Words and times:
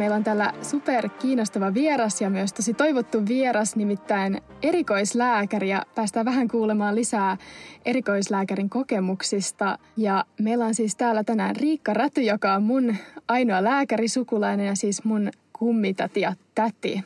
meillä 0.00 0.16
on 0.16 0.24
täällä 0.24 0.52
super 0.62 1.08
kiinnostava 1.08 1.74
vieras 1.74 2.20
ja 2.20 2.30
myös 2.30 2.52
tosi 2.52 2.74
toivottu 2.74 3.26
vieras, 3.28 3.76
nimittäin 3.76 4.40
erikoislääkäri. 4.62 5.68
Ja 5.68 5.86
päästään 5.94 6.26
vähän 6.26 6.48
kuulemaan 6.48 6.94
lisää 6.94 7.36
erikoislääkärin 7.84 8.70
kokemuksista. 8.70 9.78
Ja 9.96 10.24
meillä 10.38 10.66
on 10.66 10.74
siis 10.74 10.96
täällä 10.96 11.24
tänään 11.24 11.56
Riikka 11.56 11.94
Räty, 11.94 12.22
joka 12.22 12.54
on 12.54 12.62
mun 12.62 12.96
ainoa 13.28 13.64
lääkärisukulainen 13.64 14.66
ja 14.66 14.74
siis 14.74 15.04
mun 15.04 15.30
kummitati 15.52 16.20
ja 16.20 16.32
täti. 16.54 17.04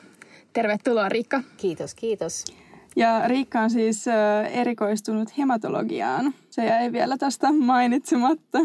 Tervetuloa 0.52 1.08
Riikka. 1.08 1.40
Kiitos, 1.56 1.94
kiitos. 1.94 2.44
Ja 2.96 3.28
Riikka 3.28 3.60
on 3.60 3.70
siis 3.70 4.04
erikoistunut 4.52 5.38
hematologiaan. 5.38 6.34
Se 6.54 6.64
jäi 6.64 6.92
vielä 6.92 7.18
tästä 7.18 7.52
mainitsematta. 7.52 8.58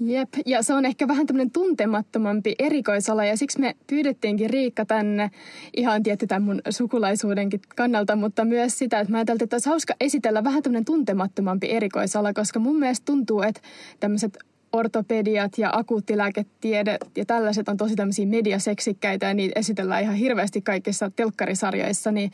Jep, 0.00 0.28
ja 0.46 0.62
se 0.62 0.74
on 0.74 0.84
ehkä 0.84 1.08
vähän 1.08 1.26
tämmöinen 1.26 1.50
tuntemattomampi 1.50 2.54
erikoisala 2.58 3.24
ja 3.24 3.36
siksi 3.36 3.60
me 3.60 3.76
pyydettiinkin 3.86 4.50
Riikka 4.50 4.84
tänne 4.84 5.30
ihan 5.76 6.02
tietty 6.02 6.26
tämän 6.26 6.42
mun 6.42 6.62
sukulaisuudenkin 6.70 7.60
kannalta, 7.76 8.16
mutta 8.16 8.44
myös 8.44 8.78
sitä, 8.78 9.00
että 9.00 9.12
mä 9.12 9.18
ajattelin, 9.18 9.42
että 9.42 9.54
olisi 9.56 9.68
hauska 9.68 9.94
esitellä 10.00 10.44
vähän 10.44 10.62
tämmöinen 10.62 10.84
tuntemattomampi 10.84 11.70
erikoisala, 11.70 12.32
koska 12.32 12.58
mun 12.58 12.78
mielestä 12.78 13.04
tuntuu, 13.04 13.42
että 13.42 13.60
tämmöiset 14.00 14.38
ortopediat 14.72 15.58
ja 15.58 15.70
akuuttilääketiede 15.72 16.98
ja 17.16 17.24
tällaiset 17.26 17.68
on 17.68 17.76
tosi 17.76 17.96
tämmöisiä 17.96 18.26
mediaseksikkäitä 18.26 19.26
ja 19.26 19.34
niitä 19.34 19.60
esitellään 19.60 20.02
ihan 20.02 20.14
hirveästi 20.14 20.62
kaikissa 20.62 21.10
telkkarisarjoissa, 21.16 22.12
niin 22.12 22.30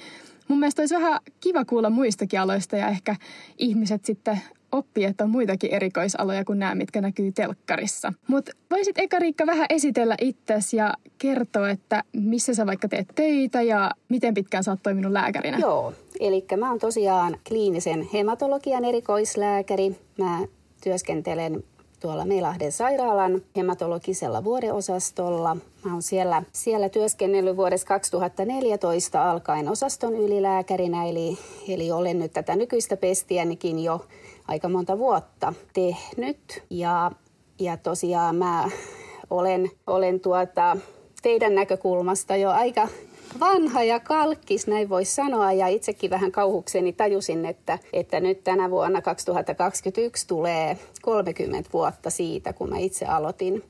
mun 0.49 0.59
mielestä 0.59 0.83
olisi 0.83 0.95
vähän 0.95 1.21
kiva 1.41 1.65
kuulla 1.65 1.91
muistakin 1.91 2.41
aloista 2.41 2.77
ja 2.77 2.89
ehkä 2.89 3.17
ihmiset 3.59 4.05
sitten 4.05 4.41
oppii, 4.73 5.05
että 5.05 5.25
on 5.25 5.31
muitakin 5.31 5.75
erikoisaloja 5.75 6.45
kuin 6.45 6.59
nämä, 6.59 6.75
mitkä 6.75 7.01
näkyy 7.01 7.33
telkkarissa. 7.33 8.13
Mutta 8.29 8.53
voisit 8.71 8.99
eka 8.99 9.19
Riikka 9.19 9.47
vähän 9.47 9.67
esitellä 9.71 10.15
itsesi 10.21 10.77
ja 10.77 10.95
kertoa, 11.19 11.71
että 11.71 12.05
missä 12.13 12.55
sä 12.55 12.67
vaikka 12.67 12.89
teet 12.89 13.09
töitä 13.15 13.63
ja 13.63 13.91
miten 14.09 14.35
pitkään 14.35 14.65
sä 14.65 14.71
oot 14.71 14.83
toiminut 14.83 15.13
lääkärinä? 15.13 15.59
Joo, 15.59 15.93
eli 16.21 16.45
mä 16.57 16.69
oon 16.69 16.79
tosiaan 16.79 17.37
kliinisen 17.49 18.09
hematologian 18.13 18.85
erikoislääkäri. 18.85 19.97
Mä 20.19 20.39
työskentelen 20.85 21.65
tuolla 22.03 22.25
Meilahden 22.25 22.73
sairaalan 22.73 23.43
hematologisella 23.57 24.45
vuodeosastolla. 24.45 25.57
Mä 25.85 25.93
oon 25.93 26.03
siellä, 26.03 26.43
siellä 26.53 26.89
työskennellyt 26.89 27.57
vuodesta 27.57 27.89
2014 27.89 29.31
alkaen 29.31 29.69
osaston 29.69 30.17
ylilääkärinä, 30.17 31.09
eli, 31.09 31.39
eli 31.69 31.93
olen 31.93 32.19
nyt 32.19 32.33
tätä 32.33 32.57
nykyistä 32.57 32.97
pestiänikin 32.97 33.79
jo 33.79 34.07
aika 34.49 34.69
monta 34.69 34.99
vuotta 34.99 35.55
tehnyt. 35.73 36.63
Ja, 36.71 37.11
ja 37.59 37.77
tosiaan 37.77 38.37
mä 38.37 38.69
olen, 39.31 39.71
olen 39.87 40.21
tuota, 40.21 40.77
teidän 41.23 41.55
näkökulmasta 41.55 42.37
jo 42.37 42.51
aika 42.51 42.89
vanha 43.41 43.83
ja 43.83 44.01
kalkkis, 44.01 44.67
näin 44.67 44.89
voisi 44.89 45.15
sanoa. 45.15 45.53
Ja 45.53 45.69
itsekin 45.69 46.11
vähän 46.11 46.33
kauhukseni 46.33 46.93
tajusin, 46.93 47.47
että, 47.47 47.79
että 47.93 48.21
nyt 48.21 48.45
tänä 48.45 48.71
vuonna 48.71 49.03
2021 49.03 50.27
tulee 50.27 50.79
30 51.03 51.71
vuotta 51.73 52.11
siitä, 52.11 52.53
kun 52.53 52.71
mä 52.71 52.79
itse 52.79 53.07
aloitin 53.07 53.65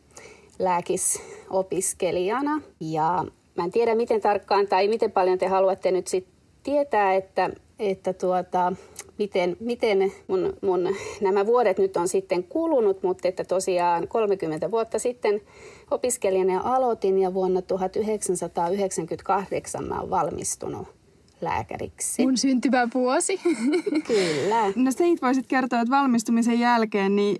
lääkisopiskelijana. 0.58 2.60
Ja 2.80 3.24
mä 3.56 3.64
en 3.64 3.70
tiedä 3.70 3.94
miten 3.94 4.20
tarkkaan 4.20 4.66
tai 4.66 4.88
miten 4.88 5.12
paljon 5.12 5.38
te 5.38 5.46
haluatte 5.46 5.90
nyt 5.90 6.06
sit 6.06 6.26
tietää, 6.62 7.14
että, 7.14 7.50
että 7.90 8.12
tuota, 8.12 8.72
miten, 9.18 9.56
miten 9.60 10.12
mun, 10.28 10.52
mun 10.62 10.96
nämä 11.20 11.46
vuodet 11.46 11.78
nyt 11.78 11.96
on 11.96 12.08
sitten 12.08 12.44
kulunut, 12.44 13.02
mutta 13.02 13.28
että 13.28 13.44
tosiaan 13.44 14.08
30 14.08 14.70
vuotta 14.70 14.98
sitten 14.98 15.40
opiskelijana 15.90 16.60
aloitin 16.64 17.18
ja 17.18 17.34
vuonna 17.34 17.62
1998 17.62 19.84
mä 19.84 19.98
olen 19.98 20.10
valmistunut 20.10 20.88
lääkäriksi. 21.40 22.22
Mun 22.22 22.36
syntyvä 22.36 22.88
vuosi. 22.94 23.40
Kyllä. 24.06 24.72
No 24.76 24.90
sä 24.90 25.04
voisit 25.22 25.46
kertoa, 25.46 25.80
että 25.80 25.90
valmistumisen 25.90 26.60
jälkeen, 26.60 27.16
niin 27.16 27.36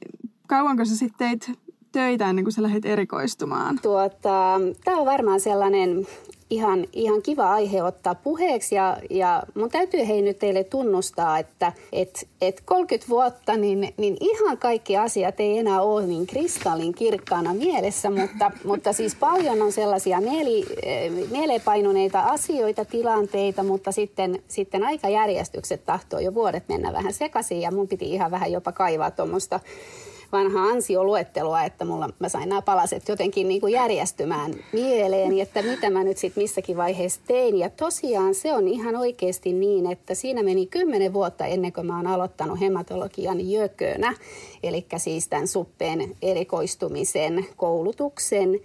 kauanko 0.47 0.85
sä 0.85 0.97
sitten 0.97 1.29
teit 1.29 1.51
töitä 1.93 2.31
ennen 2.31 2.45
kuin 2.45 2.53
sä 2.53 2.63
lähdit 2.63 2.85
erikoistumaan? 2.85 3.79
Tuota, 3.83 4.61
Tämä 4.85 4.99
on 4.99 5.07
varmaan 5.07 5.41
sellainen 5.41 6.07
ihan, 6.53 6.87
ihan 6.93 7.23
kiva 7.23 7.53
aihe 7.53 7.83
ottaa 7.83 8.15
puheeksi 8.15 8.75
ja, 8.75 8.97
ja 9.11 9.43
mun 9.55 9.71
täytyy 9.71 10.09
hei 10.09 10.23
nyt 10.23 10.39
teille 10.39 10.65
tunnustaa, 10.65 11.39
että 11.39 11.73
et, 11.93 12.29
et 12.41 12.63
30 12.65 13.09
vuotta 13.09 13.57
niin, 13.57 13.95
niin 13.97 14.17
ihan 14.21 14.59
kaikki 14.59 14.97
asiat 14.97 15.41
ei 15.41 15.59
enää 15.59 15.83
ole 15.83 16.07
niin 16.07 16.27
kristallin 16.27 16.95
kirkkaana 16.95 17.55
mielessä, 17.55 18.11
mutta, 18.11 18.51
mutta 18.69 18.93
siis 18.93 19.15
paljon 19.15 19.63
on 19.63 19.73
sellaisia 19.73 20.21
mieli, 20.21 20.65
mieleenpainuneita 21.31 22.21
asioita, 22.21 22.85
tilanteita, 22.85 23.63
mutta 23.63 23.93
sitten, 23.93 24.43
sitten 24.49 24.85
aikajärjestykset 24.85 25.85
tahtoo 25.85 26.21
jo 26.21 26.35
vuodet 26.35 26.69
mennä 26.69 26.93
vähän 26.93 27.13
sekaisin 27.13 27.61
ja 27.61 27.71
mun 27.71 27.89
piti 27.89 28.13
ihan 28.13 28.31
vähän 28.31 28.53
jopa 28.53 28.73
kaivaa 28.73 29.11
tuommoista 29.11 29.61
vanhaa 30.33 30.67
ansioluettelua, 30.67 31.63
että 31.63 31.85
mulla, 31.85 32.09
mä 32.19 32.29
sain 32.29 32.49
nämä 32.49 32.63
palaset 32.63 33.09
jotenkin 33.09 33.49
niin 33.49 33.61
kuin 33.61 33.73
järjestymään 33.73 34.55
mieleeni, 34.73 35.41
että 35.41 35.63
mitä 35.63 35.91
mä 35.91 36.05
nyt 36.05 36.19
sitten 36.19 36.43
missäkin 36.43 36.77
vaiheessa 36.77 37.21
tein. 37.27 37.57
Ja 37.59 37.71
tosiaan 37.71 38.35
se 38.35 38.53
on 38.53 38.69
ihan 38.69 38.97
oikeasti 38.97 39.53
niin, 39.53 39.93
että 39.93 40.15
siinä 40.15 40.43
meni 40.43 40.67
kymmenen 40.67 41.13
vuotta 41.13 41.47
ennen 41.47 41.73
kuin 41.73 41.87
mä 41.87 41.97
oon 41.97 42.07
aloittanut 42.07 42.61
hematologian 42.61 43.51
jökönä, 43.51 44.15
eli 44.63 44.87
siis 44.97 45.29
tämän 45.29 45.49
suppeen 45.49 46.17
erikoistumisen 46.23 47.47
koulutuksen. 47.57 48.61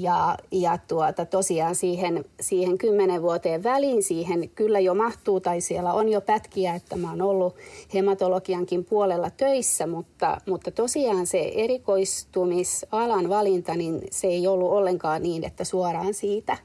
Ja, 0.00 0.36
ja 0.50 0.78
tuota, 0.88 1.24
tosiaan 1.24 1.74
siihen, 1.74 2.24
siihen 2.40 2.78
kymmenen 2.78 3.22
vuoteen 3.22 3.62
väliin 3.62 4.02
siihen 4.02 4.48
kyllä 4.48 4.80
jo 4.80 4.94
mahtuu, 4.94 5.40
tai 5.40 5.60
siellä 5.60 5.92
on 5.92 6.08
jo 6.08 6.20
pätkiä, 6.20 6.74
että 6.74 6.96
mä 6.96 7.10
oon 7.10 7.22
ollut 7.22 7.54
hematologiankin 7.94 8.84
puolella 8.84 9.30
töissä, 9.30 9.86
mutta, 9.86 10.40
mutta 10.46 10.70
tosiaan 10.70 11.26
se 11.26 11.52
erikoistumisalan 11.54 13.28
valinta, 13.28 13.74
niin 13.74 14.00
se 14.10 14.26
ei 14.26 14.46
ollut 14.46 14.70
ollenkaan 14.70 15.22
niin, 15.22 15.44
että 15.44 15.64
suoraan 15.64 16.14
siitä 16.14 16.56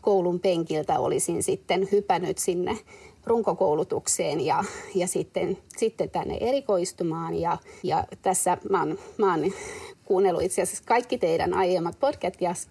koulun 0.00 0.40
penkiltä 0.40 0.98
olisin 0.98 1.42
sitten 1.42 1.88
hypännyt 1.92 2.38
sinne 2.38 2.78
runkokoulutukseen 3.26 4.40
ja, 4.40 4.64
ja 4.94 5.06
sitten, 5.06 5.58
sitten 5.76 6.10
tänne 6.10 6.38
erikoistumaan. 6.40 7.34
Ja, 7.34 7.58
ja 7.82 8.04
tässä 8.22 8.58
mä 8.70 8.78
oon, 8.78 8.98
mä 9.18 9.34
oon 9.34 9.52
kuunnellut 10.08 10.42
itse 10.42 10.62
asiassa 10.62 10.84
kaikki 10.86 11.18
teidän 11.18 11.54
aiemmat 11.54 11.96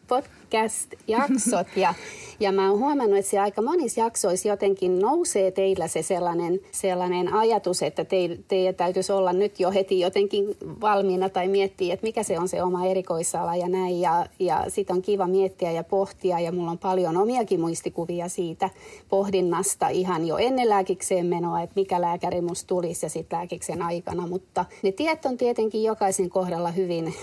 podcast-jaksot. 0.08 1.68
Ja, 1.76 1.94
ja 2.40 2.52
mä 2.52 2.70
oon 2.70 2.80
huomannut, 2.80 3.18
että 3.20 3.32
se 3.32 3.40
aika 3.40 3.62
monissa 3.62 4.02
jaksoissa 4.02 4.48
jotenkin 4.48 5.00
nousee 5.00 5.52
teillä 5.52 5.88
se 5.88 6.02
sellainen, 6.02 6.60
sellainen 6.72 7.34
ajatus, 7.34 7.84
että 7.84 8.06
te, 8.06 8.38
teidän 8.48 8.76
täytyisi 8.76 9.12
olla 9.12 9.34
nyt 9.34 9.60
jo 9.60 9.72
heti 9.72 10.00
jotenkin 10.00 10.58
valmiina 10.82 11.30
tai 11.30 11.48
miettiä, 11.48 11.94
että 11.94 12.08
mikä 12.08 12.24
se 12.24 12.40
on 12.40 12.48
se 12.48 12.64
oma 12.64 12.86
erikoisala 12.86 13.56
ja 13.56 13.70
näin. 13.70 14.02
Ja, 14.02 14.26
ja 14.40 14.66
sit 14.68 14.90
on 14.90 15.02
kiva 15.02 15.28
miettiä 15.28 15.72
ja 15.72 15.84
pohtia. 15.84 16.40
Ja 16.40 16.52
mulla 16.52 16.72
on 16.72 16.78
paljon 16.78 17.18
omiakin 17.18 17.60
muistikuvia 17.60 18.28
siitä 18.28 18.70
pohdinnasta 19.10 19.88
ihan 19.88 20.28
jo 20.28 20.38
ennen 20.38 20.70
lääkikseen 20.70 21.26
menoa, 21.26 21.62
että 21.62 21.74
mikä 21.76 22.02
lääkäri 22.02 22.42
musta 22.42 22.68
tulisi 22.68 23.06
ja 23.06 23.10
sitten 23.10 23.40
lääkiksen 23.40 23.82
aikana, 23.82 24.28
mutta 24.28 24.66
ne 24.84 24.92
tiet 24.92 25.26
on 25.26 25.38
tietenkin 25.38 25.84
jokaisen 25.84 26.30
kohdalla 26.30 26.72
hyvin 26.72 27.14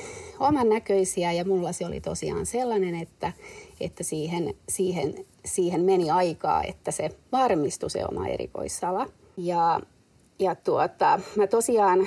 oman 0.40 0.68
näköisiä 0.68 1.32
ja 1.32 1.44
mulla 1.44 1.72
se 1.72 1.86
oli 1.86 2.00
tosiaan 2.00 2.46
sellainen, 2.46 2.94
että, 2.94 3.32
että 3.80 4.02
siihen, 4.02 4.54
siihen, 4.68 5.14
siihen 5.44 5.84
meni 5.84 6.10
aikaa, 6.10 6.62
että 6.62 6.90
se 6.90 7.10
varmistui 7.32 7.90
se 7.90 8.04
oma 8.10 8.28
erikoissala. 8.28 9.06
Ja, 9.36 9.80
ja 10.38 10.54
tuota, 10.54 11.20
mä 11.36 11.46
tosiaan, 11.46 12.06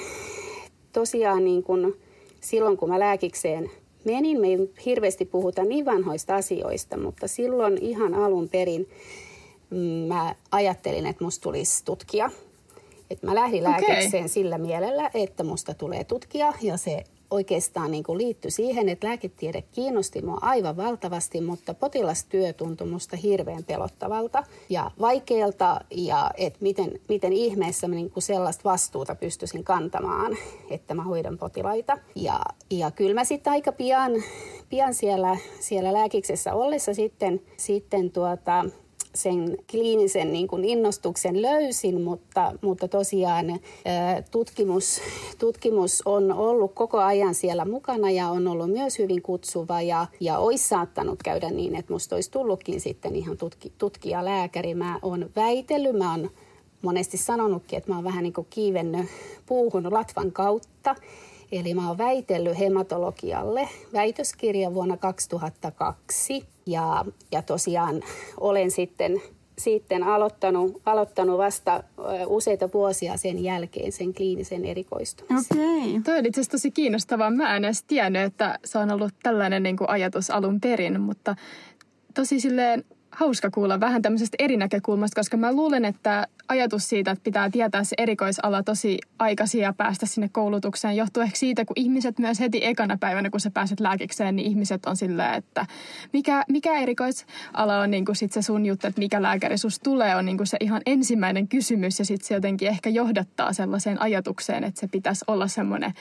tosiaan 0.94 1.44
niin 1.44 1.64
kun, 1.64 1.98
silloin 2.42 2.78
kun 2.78 2.90
mä 2.90 3.00
lääkikseen 3.00 3.72
menin, 4.06 4.42
me 4.42 4.48
ei 4.48 4.58
hirveästi 4.86 5.26
puhuta 5.26 5.64
niin 5.64 5.86
vanhoista 5.86 6.36
asioista, 6.36 6.98
mutta 6.98 7.28
silloin 7.28 7.78
ihan 7.82 8.14
alun 8.14 8.50
perin 8.50 8.90
mm, 9.70 9.78
mä 9.80 10.36
ajattelin, 10.52 11.06
että 11.06 11.24
musta 11.24 11.44
tulisi 11.44 11.86
tutkia. 11.86 12.32
Et 13.10 13.24
mä 13.24 13.36
lähdin 13.36 13.64
lääkikseen 13.64 14.24
okay. 14.24 14.28
sillä 14.28 14.58
mielellä, 14.58 15.10
että 15.14 15.44
musta 15.44 15.74
tulee 15.74 16.04
tutkia 16.04 16.54
ja 16.62 16.78
se 16.78 17.04
oikeastaan 17.32 17.92
niin 17.92 18.04
kuin 18.04 18.18
liittyi 18.18 18.52
siihen, 18.52 18.90
että 18.90 19.08
lääketiede 19.08 19.62
kiinnosti 19.62 20.22
mua 20.22 20.38
aivan 20.42 20.78
valtavasti, 20.78 21.42
mutta 21.42 21.74
potilastyö 21.74 22.54
tuntui 22.54 22.88
musta 22.88 23.18
hirveän 23.18 23.64
pelottavalta 23.64 24.44
ja 24.70 24.92
vaikealta 25.02 25.82
ja 25.92 26.32
että 26.38 26.60
miten, 26.62 27.00
miten 27.10 27.34
ihmeessä 27.34 27.88
mä 27.88 27.96
niin 27.96 28.12
kuin 28.12 28.24
sellaista 28.24 28.64
vastuuta 28.64 29.16
pystyisin 29.16 29.64
kantamaan, 29.64 30.38
että 30.70 30.94
mä 30.94 31.04
hoidan 31.04 31.38
potilaita. 31.38 31.98
Ja, 32.16 32.40
ja 32.72 32.92
kyllä 32.92 33.14
mä 33.14 33.24
sitten 33.24 33.52
aika 33.52 33.72
pian, 33.72 34.12
pian 34.70 34.94
siellä, 34.94 35.38
siellä 35.60 35.94
lääkiksessä 35.94 36.54
ollessa 36.54 36.94
sitten, 36.94 37.42
sitten 37.58 38.12
tuota, 38.12 38.66
sen 39.18 39.58
kliinisen 39.72 40.34
niin 40.34 40.48
kuin 40.48 40.66
innostuksen 40.66 41.42
löysin, 41.42 42.02
mutta, 42.02 42.54
mutta 42.62 42.88
tosiaan 42.88 43.60
tutkimus, 44.32 45.02
tutkimus 45.40 46.02
on 46.06 46.32
ollut 46.32 46.72
koko 46.74 46.98
ajan 46.98 47.36
siellä 47.36 47.66
mukana 47.66 48.12
ja 48.12 48.30
on 48.30 48.48
ollut 48.48 48.72
myös 48.72 49.00
hyvin 49.00 49.22
kutsuva 49.22 49.82
ja, 49.82 50.08
ja 50.20 50.38
olisi 50.38 50.68
saattanut 50.68 51.24
käydä 51.24 51.50
niin, 51.50 51.76
että 51.76 51.94
musta 51.94 52.16
olisi 52.16 52.32
tullutkin 52.32 52.82
sitten 52.82 53.16
ihan 53.16 53.38
tutki, 53.38 53.72
tutkijalääkäri. 53.78 54.76
Mä 54.76 55.00
oon 55.02 55.30
väitellyt, 55.36 55.98
mä 55.98 56.12
oon 56.12 56.30
monesti 56.82 57.18
sanonutkin, 57.18 57.78
että 57.78 57.92
mä 57.92 57.96
oon 57.96 58.04
vähän 58.04 58.24
niin 58.24 58.34
kuin 58.34 58.48
kiivennyt 58.50 59.06
puuhun 59.46 59.94
latvan 59.94 60.32
kautta. 60.32 60.96
Eli 61.52 61.74
mä 61.74 61.88
oon 61.88 61.98
väitellyt 61.98 62.60
hematologialle 62.60 63.70
väitöskirja 63.94 64.74
vuonna 64.74 64.98
2002 64.98 66.48
ja, 66.66 67.06
ja 67.32 67.42
tosiaan 67.42 68.02
olen 68.40 68.72
sitten 68.72 69.22
sitten 69.58 70.04
aloittanut, 70.04 70.82
aloittanut 70.86 71.38
vasta 71.38 71.84
useita 72.28 72.70
vuosia 72.74 73.18
sen 73.18 73.44
jälkeen 73.44 73.92
sen 73.92 74.14
kliinisen 74.14 74.66
erikoistumisen. 74.66 75.60
Okei. 75.60 75.90
Okay. 75.90 76.02
Toi 76.04 76.18
on 76.18 76.26
itse 76.26 76.42
asiassa 76.42 76.52
tosi 76.52 76.72
kiinnostavaa. 76.72 77.30
Mä 77.30 77.56
en 77.56 77.66
edes 77.66 77.84
tiennyt, 77.84 78.22
että 78.22 78.60
se 78.66 78.78
on 78.78 78.92
ollut 78.92 79.14
tällainen 79.24 79.64
niin 79.64 79.78
kuin 79.78 79.90
ajatus 79.90 80.30
alun 80.30 80.62
perin, 80.62 81.02
mutta 81.02 81.36
tosi 82.14 82.40
silleen 82.40 82.84
hauska 83.18 83.52
kuulla 83.52 83.80
vähän 83.80 84.02
tämmöisestä 84.02 84.36
eri 84.40 84.58
näkökulmasta, 84.58 85.20
koska 85.20 85.38
mä 85.38 85.54
luulen, 85.54 85.86
että 85.86 86.28
ajatus 86.48 86.90
siitä, 86.90 87.12
että 87.12 87.24
pitää 87.24 87.50
tietää 87.50 87.84
se 87.84 87.96
erikoisala 87.98 88.64
tosi 88.64 88.98
aikaisin 89.20 89.62
ja 89.62 89.74
päästä 89.74 90.06
sinne 90.06 90.30
koulutukseen, 90.32 90.96
johtuu 90.96 91.24
ehkä 91.24 91.38
siitä, 91.38 91.66
kun 91.66 91.74
ihmiset 91.76 92.20
myös 92.20 92.40
heti 92.40 92.66
ekana 92.66 92.98
päivänä, 92.98 93.30
kun 93.30 93.40
sä 93.40 93.52
pääset 93.52 93.80
lääkikseen, 93.80 94.36
niin 94.36 94.48
ihmiset 94.48 94.86
on 94.86 94.96
silleen, 94.96 95.34
että 95.34 95.66
mikä, 96.14 96.44
mikä 96.50 96.80
erikoisala 96.80 97.80
on 97.80 97.92
niin 97.92 98.06
kuin 98.06 98.16
sit 98.16 98.32
se 98.32 98.42
sun 98.42 98.66
juttu, 98.66 98.88
että 98.88 99.00
mikä 99.00 99.22
lääkäri 99.22 99.58
sus 99.58 99.80
tulee, 99.80 100.16
on 100.16 100.26
niin 100.26 100.38
kuin 100.38 100.48
se 100.48 100.58
ihan 100.60 100.82
ensimmäinen 100.86 101.48
kysymys 101.48 102.00
ja 102.00 102.06
sitten 102.06 102.28
se 102.28 102.34
jotenkin 102.34 102.68
ehkä 102.68 102.90
johdattaa 102.90 103.54
sellaiseen 103.54 104.02
ajatukseen, 104.02 104.64
että 104.64 104.80
se 104.80 104.88
pitäisi 104.88 105.26
olla 105.28 105.48
semmoinen 105.48 105.94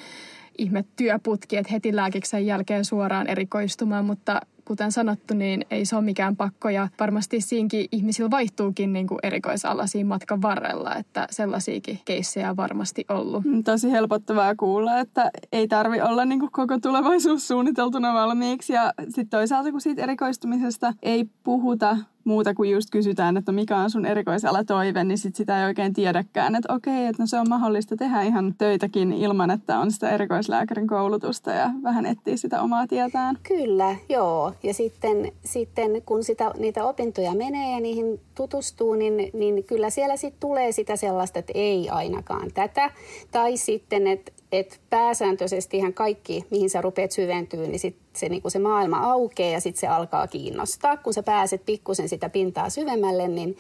ihme 0.59 0.85
työputki, 0.97 1.57
että 1.57 1.73
heti 1.73 1.97
lääkiksen 1.97 2.47
jälkeen 2.47 2.85
suoraan 2.85 3.27
erikoistumaan, 3.27 4.05
mutta 4.05 4.41
kuten 4.67 4.93
sanottu, 4.93 5.35
niin 5.35 5.65
ei 5.71 5.85
se 5.85 5.97
ole 5.97 6.05
mikään 6.05 6.37
pakko 6.37 6.69
ja 6.69 6.89
varmasti 7.01 7.41
siinkin 7.41 7.87
ihmisillä 7.93 8.31
vaihtuukin 8.31 8.93
niin 8.93 9.07
kuin 9.07 9.19
erikoisala 9.23 9.87
siinä 9.87 10.09
matkan 10.09 10.43
varrella, 10.43 10.95
että 10.95 11.27
sellaisiakin 11.31 12.01
keissejä 12.05 12.57
varmasti 12.57 13.05
ollut. 13.09 13.45
Mm, 13.45 13.65
tosi 13.65 13.91
helpottavaa 13.91 14.55
kuulla, 14.55 14.99
että 14.99 15.31
ei 15.53 15.69
tarvi 15.69 16.01
olla 16.01 16.25
niin 16.25 16.41
kuin 16.41 16.53
koko 16.53 16.79
tulevaisuus 16.79 17.49
suunniteltuna 17.49 18.15
valmiiksi 18.15 18.73
ja 18.73 18.93
sitten 18.99 19.29
toisaalta 19.29 19.71
kun 19.71 19.81
siitä 19.81 20.03
erikoistumisesta 20.03 20.93
ei 21.03 21.25
puhuta 21.45 21.97
muuta 22.27 22.55
kuin 22.55 22.71
just 22.71 22.91
kysytään, 22.91 23.37
että 23.37 23.53
mikä 23.53 23.77
on 23.77 23.91
sun 23.91 24.07
erikoisala 24.07 24.65
toive, 24.65 25.05
niin 25.05 25.19
sit 25.19 25.37
sitä 25.37 25.61
ei 25.61 25.67
oikein 25.67 25.93
tiedäkään, 25.93 26.55
että 26.55 26.75
okei, 26.75 27.07
että 27.07 27.23
no 27.23 27.27
se 27.27 27.39
on 27.39 27.49
mahdollista 27.49 27.97
tehdä 27.97 28.23
ihan 28.23 28.55
töitäkin 28.59 29.13
ilman, 29.13 29.51
että 29.51 29.79
on 29.79 29.91
sitä 29.91 30.11
erikoislääkärin 30.11 30.87
koulutusta 30.87 31.51
ja 31.51 31.71
vähän 31.83 32.07
etsii 32.07 32.37
sitä 32.37 32.63
omaa 32.63 32.87
tietään. 32.87 33.39
Kyllä, 33.43 33.97
joo. 34.09 34.53
Ja 34.62 34.75
sitten, 34.75 35.32
sitten 35.44 36.03
kun 36.06 36.25
sitä, 36.25 36.53
niitä 36.58 36.85
opintoja 36.85 37.35
menee 37.35 37.73
ja 37.73 37.81
niihin 37.81 38.20
tutustuu, 38.35 38.94
niin, 38.94 39.31
niin 39.32 39.64
kyllä 39.64 39.91
siellä 39.91 40.17
sitten 40.17 40.41
tulee 40.41 40.73
sitä 40.73 40.97
sellaista, 40.97 41.38
että 41.38 41.53
ei 41.55 41.88
ainakaan 41.88 42.50
tätä. 42.55 42.91
Tai 43.31 43.56
sitten, 43.56 44.06
että 44.06 44.32
et 44.53 44.81
pääsääntöisesti 44.91 45.76
ihan 45.76 45.94
kaikki, 45.94 46.44
mihin 46.50 46.70
sä 46.70 46.81
rupeat 46.81 47.12
syventyä, 47.12 47.67
niin 47.67 47.79
sit 47.79 47.97
se, 48.12 48.29
niin 48.29 48.43
se 48.49 48.58
maailma 48.58 48.99
aukeaa 48.99 49.53
ja 49.53 49.61
sitten 49.61 49.81
se 49.81 49.87
alkaa 49.87 50.26
kiinnostaa. 50.26 50.97
Kun 50.97 51.14
sä 51.14 51.23
pääset 51.23 51.62
pikkusen 51.67 52.08
sitä 52.08 52.29
pintaa 52.29 52.70
syvemmälle, 52.70 53.29
niin, 53.29 53.56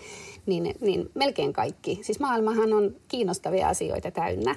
niin, 0.46 0.74
niin 0.80 1.10
melkein 1.14 1.52
kaikki. 1.52 1.98
Siis 2.02 2.20
maailmahan 2.20 2.72
on 2.72 2.96
kiinnostavia 3.08 3.68
asioita 3.68 4.10
täynnä. 4.10 4.56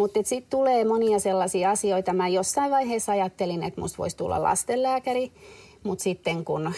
Mutta 0.00 0.20
sitten 0.24 0.50
tulee 0.50 0.84
monia 0.84 1.18
sellaisia 1.18 1.70
asioita. 1.70 2.12
Mä 2.12 2.28
jossain 2.28 2.70
vaiheessa 2.70 3.12
ajattelin, 3.12 3.62
että 3.62 3.80
musta 3.80 3.98
voisi 3.98 4.16
tulla 4.16 4.42
lastenlääkäri, 4.42 5.32
mutta 5.82 6.02
sitten 6.02 6.44
kun 6.44 6.72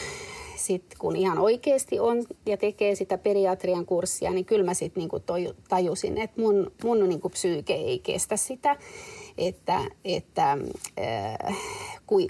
sit 0.57 0.85
kun 0.99 1.17
ihan 1.17 1.39
oikeasti 1.39 2.01
on 2.01 2.25
ja 2.47 2.57
tekee 2.57 2.95
sitä 2.95 3.19
pediatrian 3.19 3.87
kurssia, 3.87 4.31
niin 4.31 4.45
kyllä 4.45 4.65
mä 4.65 4.75
sitten 4.75 5.01
niinku 5.01 5.21
tajusin, 5.69 6.19
että 6.19 6.41
mun, 6.41 6.73
mun 6.85 7.09
niinku 7.09 7.29
psyyke 7.29 7.75
ei 7.75 7.99
kestä 7.99 8.37
sitä, 8.37 8.77
että, 9.39 9.81
että 10.05 10.59
äh, 11.01 11.57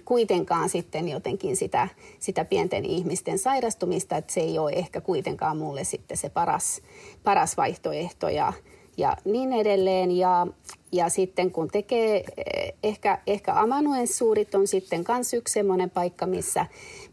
kuitenkaan 0.05 0.69
sitten 0.69 1.09
jotenkin 1.09 1.57
sitä, 1.57 1.89
sitä 2.19 2.45
pienten 2.45 2.85
ihmisten 2.85 3.39
sairastumista, 3.39 4.17
että 4.17 4.33
se 4.33 4.41
ei 4.41 4.59
ole 4.59 4.73
ehkä 4.73 5.01
kuitenkaan 5.01 5.57
mulle 5.57 5.85
sitten 5.85 6.17
se 6.17 6.29
paras, 6.29 6.83
paras 7.25 7.57
vaihtoehto 7.57 8.29
ja, 8.29 8.53
ja 9.03 9.17
niin 9.25 9.53
edelleen. 9.53 10.11
Ja, 10.11 10.47
ja 10.93 11.09
sitten 11.09 11.51
kun 11.51 11.69
tekee, 11.69 12.25
eh, 12.37 12.73
ehkä, 12.83 13.19
ehkä 13.27 13.55
amanuenssuurit 13.55 14.55
on 14.55 14.67
sitten 14.67 15.05
myös 15.09 15.35
yksi 15.35 15.53
semmoinen 15.53 15.91
paikka, 15.91 16.27
missä, 16.27 16.67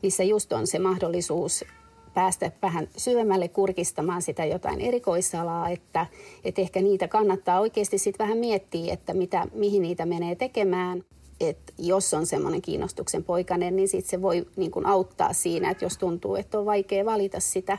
missä 0.03 0.23
just 0.23 0.53
on 0.53 0.67
se 0.67 0.79
mahdollisuus 0.79 1.65
päästä 2.13 2.51
vähän 2.61 2.87
syvemmälle 2.97 3.47
kurkistamaan 3.47 4.21
sitä 4.21 4.45
jotain 4.45 4.81
erikoisalaa, 4.81 5.69
että, 5.69 6.05
että 6.43 6.61
ehkä 6.61 6.81
niitä 6.81 7.07
kannattaa 7.07 7.59
oikeasti 7.59 7.97
sitten 7.97 8.25
vähän 8.25 8.37
miettiä, 8.37 8.93
että 8.93 9.13
mitä, 9.13 9.47
mihin 9.53 9.81
niitä 9.81 10.05
menee 10.05 10.35
tekemään 10.35 11.03
että 11.39 11.73
jos 11.77 12.13
on 12.13 12.25
semmoinen 12.25 12.61
kiinnostuksen 12.61 13.23
poikainen, 13.23 13.75
niin 13.75 13.87
sit 13.87 14.05
se 14.05 14.21
voi 14.21 14.45
niin 14.55 14.71
kuin 14.71 14.85
auttaa 14.85 15.33
siinä, 15.33 15.71
että 15.71 15.85
jos 15.85 15.97
tuntuu, 15.97 16.35
että 16.35 16.59
on 16.59 16.65
vaikea 16.65 17.05
valita 17.05 17.39
sitä 17.39 17.77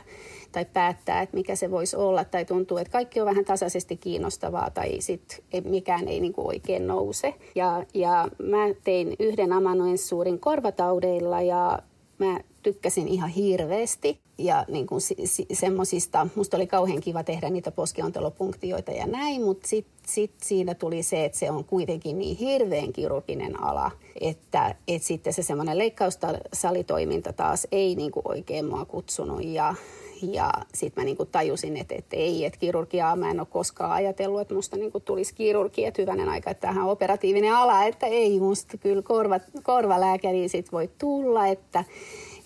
tai 0.51 0.65
päättää, 0.65 1.21
että 1.21 1.37
mikä 1.37 1.55
se 1.55 1.71
voisi 1.71 1.95
olla, 1.95 2.23
tai 2.23 2.45
tuntuu, 2.45 2.77
että 2.77 2.91
kaikki 2.91 3.21
on 3.21 3.27
vähän 3.27 3.45
tasaisesti 3.45 3.97
kiinnostavaa, 3.97 4.69
tai 4.69 5.01
sitten 5.01 5.39
mikään 5.63 6.07
ei 6.07 6.19
niin 6.19 6.33
oikein 6.37 6.87
nouse. 6.87 7.33
Ja, 7.55 7.85
ja 7.93 8.27
mä 8.43 8.65
tein 8.83 9.15
yhden 9.19 9.49
suurin 9.97 10.39
korvataudeilla, 10.39 11.41
ja 11.41 11.79
mä 12.25 12.39
tykkäsin 12.63 13.07
ihan 13.07 13.29
hirveästi 13.29 14.19
ja 14.37 14.65
niin 14.67 14.87
kuin 14.87 15.01
si, 15.01 15.15
semmoisista, 15.53 16.27
musta 16.35 16.57
oli 16.57 16.67
kauhean 16.67 17.01
kiva 17.01 17.23
tehdä 17.23 17.49
niitä 17.49 17.71
poskiontelopunktioita 17.71 18.91
ja 18.91 19.07
näin, 19.07 19.41
mutta 19.41 19.67
sitten 19.67 19.93
sit 20.07 20.31
siinä 20.43 20.73
tuli 20.73 21.03
se, 21.03 21.25
että 21.25 21.37
se 21.37 21.51
on 21.51 21.63
kuitenkin 21.63 22.19
niin 22.19 22.37
hirveän 22.37 22.93
kirurginen 22.93 23.63
ala, 23.63 23.91
että 24.21 24.75
et 24.87 25.03
sitten 25.03 25.33
se 25.33 25.43
semmoinen 25.43 25.77
leikkaussalitoiminta 25.77 27.33
taas 27.33 27.67
ei 27.71 27.95
niin 27.95 28.11
kuin 28.11 28.27
oikein 28.27 28.65
mua 28.65 28.85
kutsunut. 28.85 29.43
Ja, 29.43 29.75
ja 30.21 30.51
sitten 30.73 31.01
mä 31.01 31.05
niinku 31.05 31.25
tajusin, 31.25 31.77
että, 31.77 31.95
että 31.95 32.15
ei, 32.15 32.45
että 32.45 32.59
kirurgiaa 32.59 33.15
mä 33.15 33.31
en 33.31 33.39
ole 33.39 33.47
koskaan 33.51 33.91
ajatellut, 33.91 34.41
että 34.41 34.53
musta 34.53 34.77
niinku 34.77 34.99
tulisi 34.99 35.35
kirurgi, 35.35 35.85
että 35.85 36.01
hyvänen 36.01 36.29
aika, 36.29 36.49
että 36.49 36.67
tähän 36.67 36.85
operatiivinen 36.85 37.55
ala, 37.55 37.83
että 37.83 38.07
ei 38.07 38.39
musta 38.39 38.77
kyllä 38.77 39.01
korva, 39.01 39.39
korvalääkäri 39.63 40.49
sit 40.49 40.71
voi 40.71 40.89
tulla, 40.97 41.47
että 41.47 41.83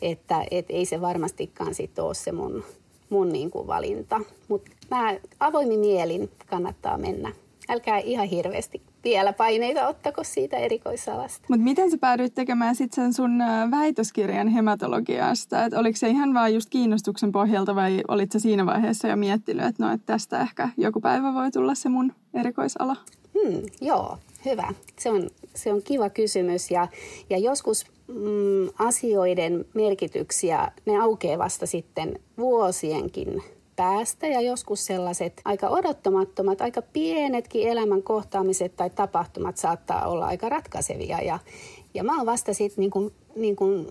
että 0.02 0.46
et 0.52 0.66
ei 0.70 0.86
se 0.86 1.02
varmastikaan 1.02 1.76
sit 1.76 2.00
ole 2.00 2.14
se 2.14 2.32
mun, 2.32 2.64
mun 3.10 3.30
niin 3.30 3.52
kuin 3.52 3.68
valinta. 3.68 4.22
Mutta 4.48 4.72
mä 4.92 5.16
avoimin 5.40 5.80
mielin 5.80 6.32
kannattaa 6.48 6.98
mennä. 6.98 7.32
Älkää 7.70 7.98
ihan 7.98 8.28
hirveästi 8.28 8.82
vielä 9.04 9.34
paineita 9.34 9.88
ottako 9.88 10.24
siitä 10.24 10.58
erikoisalasta. 10.58 11.46
Mutta 11.50 11.64
miten 11.64 11.92
sä 11.92 11.98
päädyit 11.98 12.36
tekemään 12.36 12.76
sitten 12.76 13.04
sen 13.04 13.14
sun 13.14 13.40
väitöskirjan 13.72 14.48
hematologiasta? 14.48 15.66
Et 15.66 15.74
oliko 15.74 15.98
se 15.98 16.08
ihan 16.10 16.34
vaan 16.34 16.54
just 16.54 16.70
kiinnostuksen 16.70 17.32
pohjalta 17.32 17.76
vai 17.76 18.02
olit 18.08 18.32
sä 18.32 18.40
siinä 18.40 18.66
vaiheessa 18.66 19.08
jo 19.08 19.16
miettinyt, 19.16 19.66
että 19.66 19.86
no, 19.86 19.94
et 19.94 20.02
tästä 20.06 20.42
ehkä 20.42 20.70
joku 20.78 21.02
päivä 21.02 21.34
voi 21.34 21.52
tulla 21.52 21.76
se 21.76 21.90
mun 21.90 22.14
erikoisala? 22.34 22.96
Hmm, 23.34 23.62
joo, 23.82 24.18
hyvä. 24.46 24.74
Se 25.00 25.12
on, 25.12 25.30
se 25.56 25.74
on 25.74 25.82
kiva 25.84 26.10
kysymys 26.10 26.72
ja, 26.72 26.88
ja 27.30 27.38
joskus 27.38 27.86
mm, 28.08 28.70
asioiden 28.80 29.66
merkityksiä, 29.74 30.72
ne 30.86 30.98
aukeaa 30.98 31.38
vasta 31.38 31.66
sitten 31.66 32.20
vuosienkin 32.38 33.44
päästä 33.76 34.28
ja 34.28 34.42
joskus 34.42 34.86
sellaiset 34.86 35.42
aika 35.46 35.70
odottamattomat, 35.70 36.62
aika 36.62 36.82
pienetkin 36.82 37.68
elämän 37.68 38.04
kohtaamiset 38.04 38.76
tai 38.76 38.90
tapahtumat 38.90 39.58
saattaa 39.58 40.08
olla 40.08 40.26
aika 40.26 40.50
ratkaisevia. 40.50 41.22
Ja, 41.22 41.40
ja 41.94 42.04
mä 42.04 42.18
oon 42.18 42.26
vasta 42.26 42.54
sitten 42.54 42.82
niin 42.82 42.92
kuin, 42.92 43.14
niin 43.36 43.56
kuin, 43.56 43.88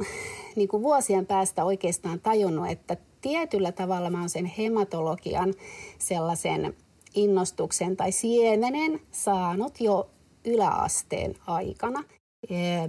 niin 0.56 0.68
kuin 0.68 0.82
vuosien 0.82 1.26
päästä 1.26 1.64
oikeastaan 1.64 2.20
tajunnut, 2.20 2.70
että 2.70 2.96
tietyllä 3.20 3.72
tavalla 3.72 4.10
mä 4.10 4.20
oon 4.20 4.28
sen 4.28 4.46
hematologian 4.46 5.54
sellaisen 5.98 6.76
innostuksen 7.14 7.96
tai 7.96 8.12
siemenen 8.12 9.00
saanut 9.10 9.80
jo 9.80 10.10
yläasteen 10.44 11.34
aikana. 11.46 12.04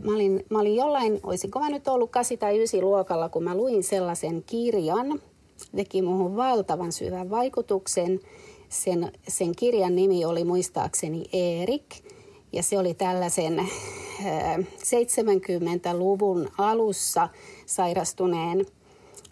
Mä 0.03 0.13
olin, 0.13 0.45
mä 0.49 0.59
olin 0.59 0.75
jollain, 0.75 1.19
olisinko 1.23 1.59
mä 1.59 1.69
nyt 1.69 1.87
ollut 1.87 2.11
8 2.11 2.37
tai 2.37 2.57
9 2.57 2.81
luokalla, 2.81 3.29
kun 3.29 3.43
mä 3.43 3.55
luin 3.55 3.83
sellaisen 3.83 4.43
kirjan, 4.43 5.21
teki 5.75 6.01
muuhun 6.01 6.35
valtavan 6.35 6.91
syvän 6.91 7.29
vaikutuksen. 7.29 8.19
Sen, 8.69 9.11
sen 9.27 9.55
kirjan 9.55 9.95
nimi 9.95 10.25
oli 10.25 10.43
muistaakseni 10.43 11.23
Erik, 11.33 11.95
ja 12.51 12.63
se 12.63 12.79
oli 12.79 12.93
tällaisen 12.93 13.69
70-luvun 14.83 16.47
alussa 16.57 17.29
sairastuneen 17.65 18.65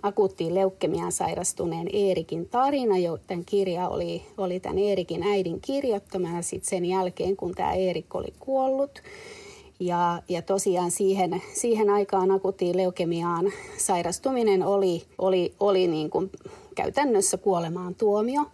akuuttiin 0.04 0.56
leukemiaan 0.56 1.12
sairastuneen 1.12 1.88
Eerikin 1.94 2.50
tarina. 2.50 2.98
Jo, 2.98 3.18
tämän 3.28 3.46
kirja 3.46 3.90
oli, 3.90 4.22
oli 4.38 4.60
tämän 4.60 4.78
Eerikin 4.78 5.24
äidin 5.24 5.62
kirjoittamana 5.62 6.42
sitten 6.42 6.70
sen 6.70 6.86
jälkeen, 6.86 7.36
kun 7.36 7.52
tämä 7.52 7.74
Eerik 7.74 8.16
oli 8.16 8.34
kuollut. 8.40 9.02
Ja, 9.86 10.22
ja 10.30 10.42
tosiaan 10.42 10.92
siihen, 10.92 11.42
siihen 11.54 11.90
aikaan 11.90 12.32
akuuttiin 12.32 12.78
leukemiaan 12.78 13.52
sairastuminen 13.78 14.64
oli, 14.64 15.04
oli, 15.18 15.54
oli 15.60 15.88
niin 15.88 16.10
kuin 16.10 16.32
käytännössä 16.76 17.38
kuolemaan 17.38 17.96
tuomio. 17.96 18.46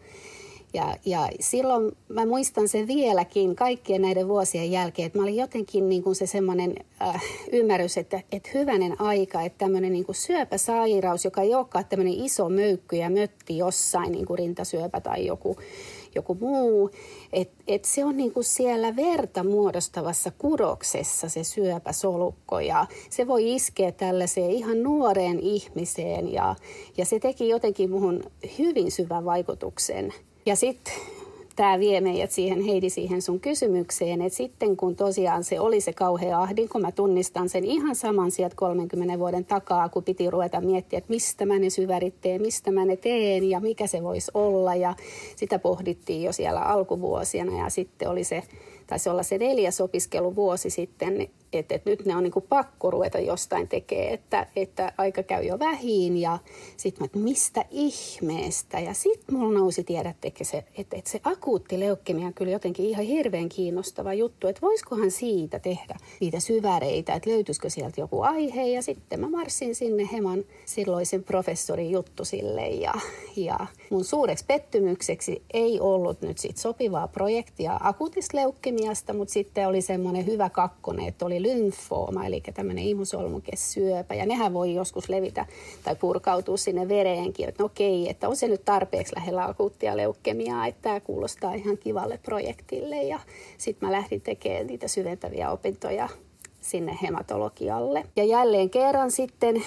Ja, 0.74 0.96
ja 1.06 1.30
silloin 1.40 1.92
mä 2.10 2.26
muistan 2.26 2.68
sen 2.68 2.88
vieläkin 2.88 3.56
kaikkien 3.56 4.02
näiden 4.02 4.28
vuosien 4.28 4.72
jälkeen, 4.72 5.06
että 5.06 5.20
mä 5.20 5.24
olin 5.24 5.36
jotenkin 5.36 5.90
niin 5.90 6.04
kuin 6.04 6.16
se 6.16 6.28
semmoinen 6.28 6.76
äh, 7.02 7.24
ymmärrys, 7.52 7.98
että, 7.98 8.22
että 8.32 8.50
hyvänen 8.54 9.02
aika, 9.02 9.42
että 9.42 9.58
tämmöinen 9.58 9.94
niin 9.94 10.06
kuin 10.06 10.16
syöpäsairaus, 10.16 11.26
joka 11.26 11.42
ei 11.42 11.56
olekaan 11.56 11.86
tämmöinen 11.86 12.14
iso 12.14 12.50
möykky 12.50 12.96
ja 12.96 13.10
mötti 13.10 13.58
jossain, 13.58 14.12
niin 14.12 14.26
kuin 14.26 14.40
rintasyöpä 14.40 15.02
tai 15.02 15.26
joku, 15.26 15.58
joku 16.16 16.36
muu, 16.36 16.92
että 17.34 17.64
et 17.68 17.86
se 17.86 18.06
on 18.06 18.18
niin 18.18 18.32
kuin 18.32 18.44
siellä 18.44 18.96
verta 18.96 19.44
muodostavassa 19.44 20.32
kudoksessa 20.38 21.30
se 21.30 21.44
syöpäsolukko 21.44 22.60
ja 22.60 22.86
se 23.10 23.28
voi 23.28 23.56
iskeä 23.56 23.92
tällaiseen 23.92 24.52
ihan 24.52 24.84
nuoreen 24.84 25.40
ihmiseen 25.40 26.34
ja, 26.34 26.56
ja 26.98 27.06
se 27.06 27.20
teki 27.20 27.50
jotenkin 27.50 27.90
muhun 27.90 28.24
hyvin 28.60 28.92
syvän 28.92 29.26
vaikutuksen. 29.26 30.14
Ja 30.46 30.56
sitten 30.56 30.94
tämä 31.60 31.80
vie 31.80 32.02
meidät 32.02 32.32
siihen, 32.32 32.62
Heidi, 32.62 32.90
siihen 32.90 33.22
sun 33.22 33.40
kysymykseen, 33.40 34.22
että 34.22 34.38
sitten 34.38 34.78
kun 34.78 34.96
tosiaan 34.96 35.44
se 35.44 35.60
oli 35.60 35.82
se 35.82 35.94
kauhea 35.94 36.42
ahdinko, 36.42 36.80
mä 36.80 36.92
tunnistan 36.92 37.50
sen 37.50 37.66
ihan 37.66 37.96
saman 37.96 38.32
sieltä 38.32 38.56
30 38.56 39.20
vuoden 39.20 39.46
takaa, 39.46 39.90
kun 39.90 40.04
piti 40.04 40.30
ruveta 40.30 40.62
miettiä, 40.62 40.98
että 40.98 41.10
mistä 41.10 41.46
mä 41.46 41.60
ne 41.60 41.70
syvärit 41.70 42.22
teen, 42.22 42.42
mistä 42.42 42.72
mä 42.72 42.86
ne 42.86 42.96
teen 42.96 43.50
ja 43.50 43.60
mikä 43.60 43.88
se 43.88 44.04
voisi 44.04 44.32
olla. 44.34 44.76
Ja 44.76 44.96
sitä 45.36 45.60
pohdittiin 45.60 46.24
jo 46.24 46.34
siellä 46.34 46.62
alkuvuosina 46.62 47.58
ja 47.64 47.70
sitten 47.70 48.10
oli 48.10 48.24
se 48.24 48.44
taisi 48.90 49.10
olla 49.10 49.24
se 49.24 49.38
neljäs 49.38 49.82
opiskeluvuosi 49.82 50.70
sitten, 50.70 51.30
että, 51.54 51.76
että 51.76 51.90
nyt 51.90 52.06
ne 52.06 52.16
on 52.16 52.24
niin 52.24 52.32
kuin 52.32 52.46
pakko 52.50 52.92
ruveta 52.92 53.20
jostain 53.20 53.68
tekemään, 53.68 54.14
että, 54.14 54.48
että 54.56 54.94
aika 54.98 55.24
käy 55.24 55.44
jo 55.44 55.60
vähin 55.60 56.18
ja 56.18 56.40
sitten 56.78 57.02
mä, 57.02 57.06
että 57.06 57.20
mistä 57.20 57.66
ihmeestä. 57.72 58.80
Ja 58.80 58.94
sitten 58.94 59.36
mulla 59.36 59.60
nousi 59.60 59.84
tiedättekö 59.84 60.44
se, 60.44 60.64
että, 60.78 60.98
että 60.98 61.12
se 61.12 61.22
akuutti 61.24 61.80
leukemia 61.80 62.28
on 62.28 62.34
kyllä 62.34 62.52
jotenkin 62.52 62.86
ihan 62.86 63.06
hirveän 63.06 63.50
kiinnostava 63.50 64.14
juttu, 64.14 64.48
että 64.48 64.62
voisikohan 64.62 65.12
siitä 65.12 65.60
tehdä 65.60 65.96
niitä 66.20 66.40
syväreitä, 66.40 67.14
että 67.14 67.30
löytyisikö 67.30 67.70
sieltä 67.70 68.02
joku 68.02 68.22
aihe. 68.22 68.68
Ja 68.68 68.82
sitten 68.82 69.20
mä 69.20 69.30
marssin 69.30 69.76
sinne 69.76 70.10
Heman 70.12 70.44
silloisen 70.66 71.24
professorin 71.24 71.92
juttu 71.92 72.26
sille 72.26 72.68
ja, 72.68 72.94
ja 73.36 73.60
mun 73.90 74.04
suureksi 74.04 74.46
pettymykseksi 74.48 75.44
ei 75.54 75.80
ollut 75.80 76.22
nyt 76.22 76.38
sit 76.38 76.58
sopivaa 76.58 77.08
projektia 77.08 77.80
akuutista 77.84 78.38
leukemiasta, 78.80 79.14
mutta 79.14 79.32
sitten 79.32 79.68
oli 79.68 79.82
semmoinen 79.82 80.26
hyvä 80.26 80.50
kakkonen, 80.50 81.08
että 81.08 81.26
oli 81.26 81.42
lymfooma, 81.42 82.26
eli 82.26 82.42
tämmöinen 82.54 82.84
imusolmukesyöpä, 82.84 84.16
ja 84.16 84.26
nehän 84.26 84.54
voi 84.54 84.74
joskus 84.74 85.10
levitä 85.10 85.46
tai 85.84 85.96
purkautua 85.96 86.58
sinne 86.58 86.88
vereenkin, 86.88 87.50
että 87.50 87.64
no 87.64 87.66
okei, 87.66 88.10
että 88.10 88.30
on 88.30 88.36
se 88.36 88.48
nyt 88.48 88.66
tarpeeksi 88.66 89.16
lähellä 89.16 89.46
akuuttia 89.46 89.98
leukemiaa, 89.98 90.68
että 90.68 90.82
tämä 90.82 91.00
kuulostaa 91.00 91.54
ihan 91.54 91.78
kivalle 91.78 92.20
projektille, 92.24 93.04
ja 93.04 93.20
sitten 93.58 93.90
mä 93.90 93.92
lähdin 93.92 94.22
tekemään 94.22 94.68
niitä 94.68 94.88
syventäviä 94.88 95.52
opintoja 95.52 96.10
sinne 96.62 96.98
hematologialle. 97.02 98.06
Ja 98.16 98.24
jälleen 98.24 98.70
kerran 98.70 99.12
sitten 99.12 99.64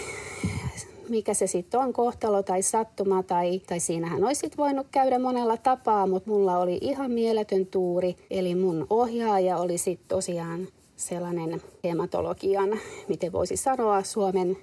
mikä 1.13 1.35
se 1.35 1.47
sitten 1.47 1.81
on, 1.81 1.93
kohtalo 1.93 2.43
tai 2.43 2.63
sattuma, 2.63 3.23
tai, 3.23 3.59
tai 3.59 3.81
siinähän 3.81 4.25
olisi 4.25 4.51
voinut 4.59 4.87
käydä 4.91 5.19
monella 5.19 5.57
tapaa, 5.57 6.07
mutta 6.07 6.31
mulla 6.31 6.59
oli 6.59 6.79
ihan 6.81 7.11
mieletön 7.11 7.67
tuuri. 7.67 8.17
Eli 8.31 8.55
mun 8.55 8.87
ohjaaja 8.91 9.57
oli 9.57 9.79
sitten 9.79 10.09
tosiaan 10.09 10.69
sellainen 10.97 11.63
hematologian, 11.85 12.79
miten 13.09 13.33
voisi 13.33 13.57
sanoa, 13.57 14.03
Suomen 14.03 14.57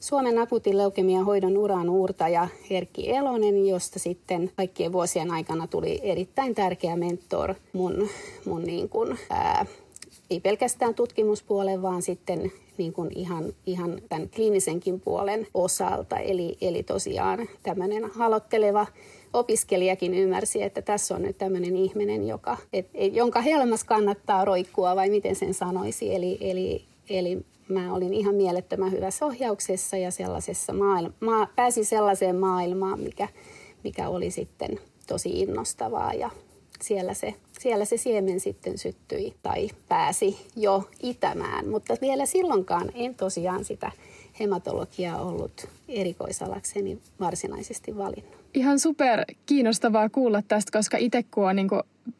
Suomen 0.00 0.38
akuutin 0.38 0.78
leukemian 0.78 1.24
hoidon 1.24 1.56
uran 1.58 1.90
uurtaja 1.90 2.48
Erkki 2.70 3.10
Elonen, 3.10 3.66
josta 3.66 3.98
sitten 3.98 4.50
kaikkien 4.56 4.92
vuosien 4.92 5.30
aikana 5.30 5.66
tuli 5.66 6.00
erittäin 6.02 6.54
tärkeä 6.54 6.96
mentor 6.96 7.54
mun, 7.72 8.08
mun 8.44 8.62
niin 8.62 8.88
kuin, 8.88 9.18
ää, 9.30 9.66
ei 10.30 10.40
pelkästään 10.40 10.94
tutkimuspuolen, 10.94 11.82
vaan 11.82 12.02
sitten 12.02 12.52
niin 12.78 12.92
kuin 12.92 13.10
ihan, 13.14 13.44
ihan 13.66 14.00
tämän 14.08 14.28
kliinisenkin 14.28 15.00
puolen 15.00 15.46
osalta. 15.54 16.18
Eli, 16.18 16.56
eli 16.60 16.82
tosiaan 16.82 17.48
tämmöinen 17.62 18.10
halotteleva 18.10 18.86
opiskelijakin 19.32 20.14
ymmärsi, 20.14 20.62
että 20.62 20.82
tässä 20.82 21.14
on 21.14 21.22
nyt 21.22 21.38
tämmöinen 21.38 21.76
ihminen, 21.76 22.28
joka, 22.28 22.56
et, 22.72 22.88
jonka 23.12 23.40
helmas 23.40 23.84
kannattaa 23.84 24.44
roikkua, 24.44 24.96
vai 24.96 25.10
miten 25.10 25.36
sen 25.36 25.54
sanoisi. 25.54 26.14
Eli, 26.14 26.38
eli, 26.40 26.84
eli 27.10 27.38
mä 27.68 27.94
olin 27.94 28.14
ihan 28.14 28.34
mielettömän 28.34 28.92
hyvässä 28.92 29.26
ohjauksessa 29.26 29.96
ja 29.96 30.10
sellaisessa 30.10 30.72
maailma, 30.72 31.12
maa, 31.20 31.48
pääsin 31.56 31.84
sellaiseen 31.84 32.36
maailmaan, 32.36 33.00
mikä, 33.00 33.28
mikä 33.84 34.08
oli 34.08 34.30
sitten 34.30 34.80
tosi 35.06 35.40
innostavaa 35.40 36.12
ja 36.12 36.30
siellä 36.82 37.14
se, 37.14 37.34
siellä 37.58 37.84
se 37.84 37.96
siemen 37.96 38.40
sitten 38.40 38.78
syttyi 38.78 39.34
tai 39.42 39.68
pääsi 39.88 40.46
jo 40.56 40.88
itämään. 41.02 41.68
Mutta 41.68 41.94
vielä 42.00 42.26
silloinkaan 42.26 42.90
en 42.94 43.14
tosiaan 43.14 43.64
sitä 43.64 43.92
hematologiaa 44.40 45.22
ollut 45.22 45.68
erikoisalakseni 45.88 46.98
varsinaisesti 47.20 47.96
valinnut. 47.96 48.36
Ihan 48.54 48.78
super 48.78 49.24
kiinnostavaa 49.46 50.08
kuulla 50.08 50.42
tästä, 50.42 50.78
koska 50.78 50.96
itse 50.96 51.22
kun 51.22 51.48
on 51.48 51.56
niin 51.56 51.68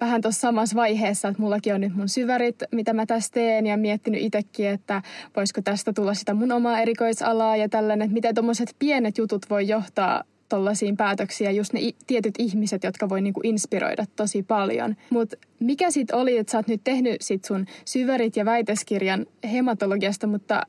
vähän 0.01 0.21
tuossa 0.21 0.41
samassa 0.41 0.77
vaiheessa, 0.77 1.29
että 1.29 1.43
mullakin 1.43 1.75
on 1.75 1.81
nyt 1.81 1.97
mun 1.97 2.09
syvärit, 2.09 2.57
mitä 2.73 2.93
mä 2.93 3.07
tässä 3.07 3.33
teen 3.33 3.67
ja 3.67 3.77
miettinyt 3.77 4.23
itsekin, 4.23 4.67
että 4.67 5.03
voisiko 5.37 5.63
tästä 5.63 5.93
tulla 5.93 6.15
sitä 6.15 6.35
mun 6.35 6.53
omaa 6.53 6.81
erikoisalaa 6.81 7.57
ja 7.57 7.69
tällainen, 7.69 8.07
että 8.07 8.15
miten 8.15 8.35
tuommoiset 8.35 8.77
pienet 8.79 9.19
jutut 9.19 9.51
voi 9.51 9.69
johtaa 9.69 10.25
tollaisiin 10.49 10.97
päätöksiä, 10.97 11.51
just 11.51 11.73
ne 11.73 11.81
tietyt 12.07 12.35
ihmiset, 12.39 12.85
jotka 12.85 13.09
voi 13.09 13.21
niinku 13.21 13.41
inspiroida 13.45 14.05
tosi 14.17 14.43
paljon. 14.43 14.97
Mutta 15.11 15.37
mikä 15.61 15.91
sitten 15.91 16.17
oli, 16.17 16.39
että 16.39 16.51
sä 16.51 16.59
oot 16.59 16.69
nyt 16.69 16.81
tehnyt 16.85 17.17
sit 17.21 17.45
sun 17.45 17.67
syvärit 17.85 18.37
ja 18.37 18.45
väitöskirjan 18.45 19.27
hematologiasta, 19.53 20.27
mutta 20.27 20.63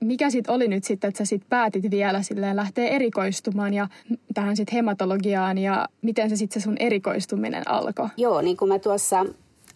mikä 0.00 0.30
sitten 0.30 0.54
oli 0.54 0.68
nyt 0.68 0.84
sitten, 0.84 1.08
että 1.08 1.18
sä 1.18 1.24
sitten 1.24 1.48
päätit 1.48 1.90
vielä 1.90 2.22
silleen 2.22 2.56
lähteä 2.56 2.88
erikoistumaan 2.88 3.74
ja 3.74 3.88
tähän 4.34 4.56
sitten 4.56 4.74
hematologiaan 4.74 5.58
ja 5.58 5.88
miten 6.02 6.30
se 6.30 6.36
sitten 6.36 6.62
se 6.62 6.64
sun 6.64 6.76
erikoistuminen 6.80 7.68
alkoi? 7.68 8.08
Joo, 8.16 8.40
niin 8.40 8.56
kuin 8.56 8.68
mä 8.68 8.78
tuossa 8.78 9.26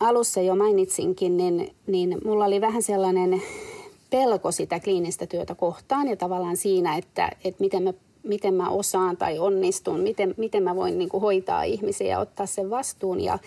alussa 0.01 0.41
jo 0.41 0.57
mainitsinkin, 0.57 1.37
niin, 1.37 1.75
niin 1.87 2.19
mulla 2.25 2.45
oli 2.45 2.61
vähän 2.61 2.83
sellainen 2.83 3.43
pelko 4.11 4.53
sitä 4.53 4.81
kliinistä 4.81 5.27
työtä 5.27 5.55
kohtaan 5.55 6.09
ja 6.09 6.17
tavallaan 6.17 6.57
siinä, 6.57 6.97
että, 6.97 7.31
että 7.45 7.61
miten 7.61 7.83
mä 7.83 7.93
miten 8.29 8.55
mä 8.55 8.71
osaan 8.71 9.17
tai 9.17 9.39
onnistun, 9.39 10.01
miten, 10.01 10.35
miten 10.37 10.63
mä 10.63 10.77
voin 10.77 10.99
niin 10.99 11.09
kuin 11.09 11.21
hoitaa 11.21 11.63
ihmisiä 11.63 12.07
ja 12.07 12.19
ottaa 12.19 12.47
sen 12.47 12.71
vastuun. 12.71 13.21
Ja 13.21 13.39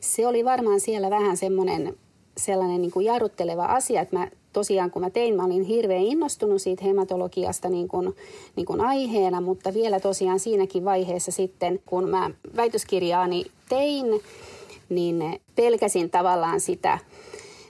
se 0.00 0.26
oli 0.26 0.44
varmaan 0.44 0.80
siellä 0.80 1.10
vähän 1.10 1.36
semmoinen 1.36 1.96
sellainen 2.38 2.82
niin 2.82 2.90
kuin 2.90 3.06
jarrutteleva 3.06 3.64
asia, 3.64 4.00
että 4.00 4.18
mä 4.18 4.28
tosiaan 4.52 4.90
kun 4.90 5.02
mä 5.02 5.10
tein, 5.10 5.34
mä 5.34 5.44
olin 5.44 5.62
hirveän 5.62 6.02
innostunut 6.02 6.62
siitä 6.62 6.84
hematologiasta 6.84 7.68
niin 7.68 7.88
kuin, 7.88 8.16
niin 8.56 8.66
kuin 8.66 8.80
aiheena, 8.80 9.40
mutta 9.40 9.74
vielä 9.74 10.00
tosiaan 10.00 10.40
siinäkin 10.40 10.84
vaiheessa 10.84 11.32
sitten, 11.32 11.80
kun 11.86 12.08
mä 12.08 12.30
väitöskirjaani 12.56 13.44
tein, 13.68 14.06
niin 14.88 15.40
pelkäsin 15.54 16.10
tavallaan 16.10 16.60
sitä, 16.60 16.98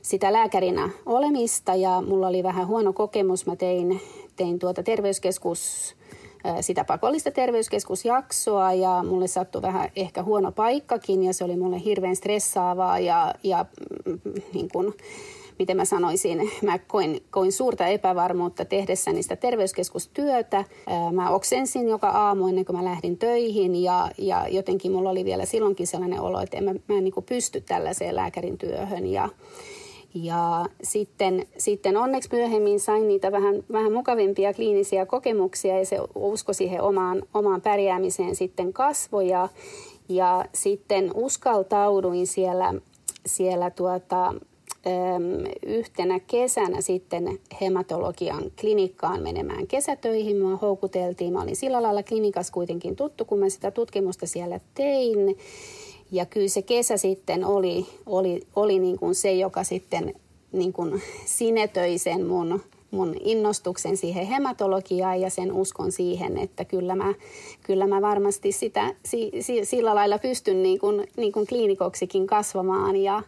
sitä 0.03 0.33
lääkärinä 0.33 0.91
olemista 1.07 1.75
ja 1.75 2.03
mulla 2.07 2.29
oli 2.29 2.43
vähän 2.43 2.67
huono 2.67 2.93
kokemus. 2.93 3.47
Mä 3.47 3.57
tein, 3.57 4.01
tein 4.37 4.59
tuota 4.59 4.83
terveyskeskus 4.83 5.96
sitä 6.61 6.85
pakollista 6.85 7.31
terveyskeskusjaksoa 7.31 8.73
ja 8.73 9.05
mulle 9.09 9.27
sattui 9.27 9.63
vähän 9.63 9.91
ehkä 9.97 10.23
huono 10.23 10.53
paikkakin 10.53 11.23
ja 11.23 11.33
se 11.33 11.45
oli 11.45 11.57
mulle 11.57 11.85
hirveän 11.85 12.17
stressaavaa 12.17 12.99
ja, 12.99 13.35
ja 13.43 13.67
mm, 14.05 14.21
niin 14.55 14.69
kuin, 14.73 14.95
miten 15.59 15.77
mä 15.77 15.85
sanoisin, 15.85 16.51
mä 16.63 16.79
koin, 16.79 17.23
koin 17.31 17.53
suurta 17.53 17.87
epävarmuutta 17.87 18.65
tehdessäni 18.65 19.23
sitä 19.23 19.37
terveyskeskustyötä. 19.37 20.65
Mä 21.13 21.31
oksensin 21.31 21.89
joka 21.89 22.09
aamu 22.09 22.47
ennen 22.47 22.65
kuin 22.65 22.77
mä 22.77 22.85
lähdin 22.85 23.19
töihin 23.19 23.83
ja, 23.83 24.11
ja 24.19 24.49
jotenkin 24.49 24.93
mulla 24.93 25.11
oli 25.11 25.25
vielä 25.25 25.45
silloinkin 25.45 25.87
sellainen 25.87 26.21
olo, 26.21 26.41
että 26.41 26.57
en 26.57 26.65
mä, 26.65 26.73
mä 26.73 26.99
en 26.99 27.05
niin 27.05 27.15
pysty 27.27 27.61
tällaiseen 27.61 28.17
lääkärin 28.17 28.59
työhön 28.59 29.07
ja 29.07 29.29
ja 30.23 30.67
sitten, 30.83 31.47
sitten 31.59 31.97
onneksi 31.97 32.29
myöhemmin 32.33 32.81
sain 32.81 33.09
niitä 33.09 33.33
vähän, 33.33 33.65
vähän 33.73 33.93
mukavimpia 33.93 34.55
kliinisiä 34.55 35.07
kokemuksia 35.07 35.79
ja 35.79 35.87
se 35.87 35.99
usko 36.15 36.53
siihen 36.53 36.83
omaan, 36.83 37.23
omaan 37.35 37.61
pärjäämiseen 37.61 38.37
sitten 38.37 38.73
kasvoja. 38.73 39.49
Ja 40.09 40.45
sitten 40.55 41.11
uskaltauduin 41.15 42.27
siellä, 42.27 42.75
siellä 43.27 43.71
tuota, 43.71 44.35
yhtenä 45.67 46.21
kesänä 46.21 46.81
sitten 46.81 47.39
hematologian 47.61 48.43
klinikkaan 48.61 49.23
menemään 49.23 49.67
kesätöihin. 49.67 50.41
Mua 50.43 50.57
houkuteltiin. 50.57 51.33
Mä 51.33 51.43
olin 51.43 51.57
sillä 51.57 51.83
lailla 51.83 52.03
klinikas 52.03 52.51
kuitenkin 52.51 52.97
tuttu, 52.97 53.25
kun 53.25 53.39
mä 53.39 53.49
sitä 53.49 53.71
tutkimusta 53.71 54.27
siellä 54.27 54.61
tein. 54.75 55.39
Ja 56.13 56.27
kyllä 56.27 56.49
se 56.49 56.63
kesä 56.63 56.97
sitten 56.97 57.45
oli, 57.45 57.87
oli, 58.07 58.41
oli 58.57 58.79
niin 58.79 58.99
kuin 58.99 59.15
se, 59.15 59.33
joka 59.33 59.65
sitten 59.65 60.15
niin 60.53 60.73
kuin 60.73 61.03
sinetöi 61.25 61.99
sen 61.99 62.27
mun, 62.27 62.63
mun 62.91 63.15
innostuksen 63.21 63.97
siihen 63.97 64.27
hematologiaan 64.27 65.21
ja 65.21 65.31
sen 65.31 65.53
uskon 65.53 65.93
siihen, 65.93 66.39
että 66.39 66.65
kyllä 66.65 66.95
mä, 66.95 67.15
kyllä 67.63 67.87
mä 67.87 68.03
varmasti 68.03 68.53
sitä 68.53 68.95
si, 69.05 69.31
si, 69.41 69.65
sillä 69.65 69.95
lailla 69.95 70.19
pystyn 70.19 70.63
niin 70.63 70.79
kuin, 70.79 71.07
niin 71.17 71.33
kuin 71.33 71.47
kliinikoksikin 71.47 72.27
kasvamaan. 72.27 72.97
Ja, 72.97 73.23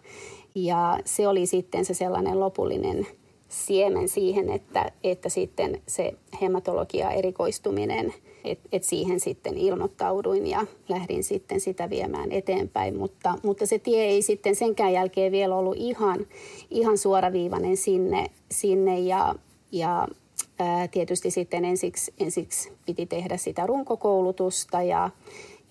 ja 0.55 0.99
se 1.05 1.29
oli 1.29 1.47
sitten 1.47 1.85
se 1.85 1.95
sellainen 1.95 2.41
lopullinen 2.41 3.07
siemen 3.49 4.09
siihen, 4.09 4.51
että, 4.51 4.93
että 5.05 5.29
sitten 5.29 5.83
se 5.87 6.15
hematologia 6.43 7.11
erikoistuminen, 7.11 8.15
että 8.45 8.69
et 8.73 8.85
siihen 8.85 9.21
sitten 9.21 9.57
ilmoittauduin 9.57 10.47
ja 10.47 10.67
lähdin 10.89 11.25
sitten 11.25 11.61
sitä 11.61 11.91
viemään 11.91 12.33
eteenpäin. 12.33 12.97
Mutta, 12.97 13.35
mutta 13.43 13.67
se 13.67 13.79
tie 13.79 14.05
ei 14.05 14.23
sitten 14.23 14.57
senkään 14.57 14.93
jälkeen 14.93 15.33
vielä 15.33 15.57
ollut 15.57 15.77
ihan, 15.79 16.27
ihan 16.71 16.99
suoraviivainen 16.99 17.77
sinne, 17.77 18.31
sinne 18.51 18.99
ja, 18.99 19.35
ja 19.73 20.09
ää, 20.59 20.89
tietysti 20.89 21.31
sitten 21.31 21.65
ensiksi, 21.65 22.15
ensiksi 22.21 22.73
piti 22.87 23.07
tehdä 23.07 23.37
sitä 23.37 23.67
runkokoulutusta 23.67 24.83
ja, 24.83 25.11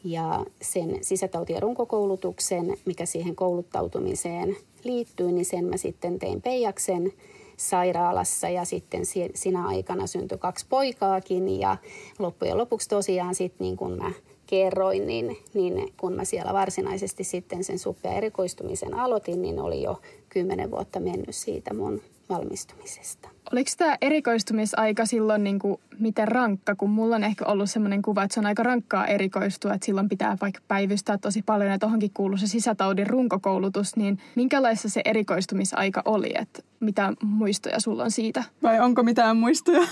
ja 0.04 0.46
sen 0.62 0.98
sisätautien 1.02 1.62
runkokoulutuksen, 1.62 2.78
mikä 2.86 3.06
siihen 3.06 3.36
kouluttautumiseen 3.36 4.56
liittyy, 4.84 5.32
niin 5.32 5.46
sen 5.46 5.66
mä 5.66 5.78
sitten 5.78 6.20
tein 6.20 6.42
Peijaksen 6.42 7.14
sairaalassa 7.58 8.50
ja 8.50 8.66
sitten 8.66 9.02
sinä 9.36 9.68
aikana 9.68 10.08
syntyi 10.08 10.38
kaksi 10.38 10.66
poikaakin 10.70 11.60
ja 11.60 11.78
loppujen 12.20 12.58
lopuksi 12.58 12.90
tosiaan 12.90 13.36
sitten 13.36 13.66
niin 13.66 13.78
kuin 13.78 13.98
mä 13.98 14.12
kerroin, 14.48 15.08
niin, 15.08 15.38
niin 15.54 15.94
kun 15.98 16.14
mä 16.14 16.26
siellä 16.26 16.54
varsinaisesti 16.54 17.24
sitten 17.24 17.64
sen 17.64 17.80
suppea 17.80 18.14
erikoistumisen 18.14 18.94
aloitin, 18.94 19.42
niin 19.42 19.60
oli 19.60 19.82
jo 19.82 20.02
kymmenen 20.30 20.72
vuotta 20.72 21.00
mennyt 21.00 21.36
siitä 21.36 21.74
mun 21.74 22.02
valmistumisesta. 22.30 23.30
Oliko 23.52 23.72
tämä 23.78 23.98
erikoistumisaika 24.02 25.06
silloin 25.06 25.44
niin 25.44 25.60
kuin 25.60 25.80
miten 26.00 26.28
rankka, 26.28 26.76
kun 26.76 26.90
mulla 26.90 27.16
on 27.16 27.24
ehkä 27.24 27.46
ollut 27.46 27.70
sellainen 27.70 28.02
kuva, 28.02 28.24
että 28.24 28.34
se 28.34 28.40
on 28.40 28.46
aika 28.46 28.64
rankkaa 28.64 29.08
erikoistua, 29.08 29.74
että 29.74 29.86
silloin 29.86 30.10
pitää 30.10 30.38
vaikka 30.42 30.62
päivystää 30.68 31.18
tosi 31.18 31.42
paljon 31.42 31.72
ja 31.72 31.80
tohonkin 31.80 32.12
kuuluu 32.14 32.38
se 32.38 32.48
sisätaudin 32.48 33.08
runkokoulutus, 33.08 33.96
niin 33.96 34.20
minkälaista 34.36 34.90
se 34.90 35.02
erikoistumisaika 35.06 36.02
oli, 36.06 36.32
että 36.36 36.62
mitä 36.80 37.14
muistoja 37.24 37.80
sulla 37.80 38.04
on 38.04 38.12
siitä? 38.12 38.44
Vai 38.64 38.80
onko 38.80 39.04
mitään 39.04 39.38
muistoja? 39.38 39.88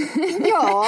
Joo, 0.50 0.86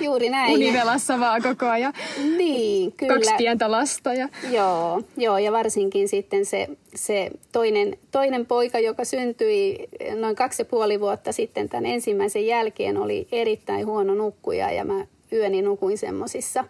juuri 0.00 0.30
näin. 0.30 0.52
Univelassa 0.52 1.20
vaan 1.20 1.42
koko 1.42 1.66
ajan. 1.66 1.92
Niin, 2.36 2.92
kyllä. 2.92 3.14
Kaksi 3.14 3.34
pientä 3.38 3.70
lasta. 3.70 4.14
Ja... 4.14 4.28
Joo, 4.50 5.02
joo, 5.16 5.38
ja 5.38 5.52
varsinkin 5.52 6.08
sitten 6.08 6.46
se, 6.46 6.68
se 6.94 7.30
toinen, 7.52 7.96
toinen 8.10 8.46
poika, 8.46 8.78
joka 8.78 9.04
syntyi 9.04 9.88
noin 10.20 10.36
kaksi 10.36 10.62
ja 10.62 10.66
puoli 10.66 11.00
vuotta 11.00 11.32
sitten 11.32 11.57
tämän 11.68 11.86
ensimmäisen 11.86 12.46
jälkeen, 12.46 12.96
oli 12.96 13.28
erittäin 13.32 13.86
huono 13.86 14.14
nukkuja 14.14 14.70
ja 14.70 14.84
mä 14.84 15.06
yöni 15.32 15.62
nukuin 15.62 15.98
semmoisissa 15.98 16.64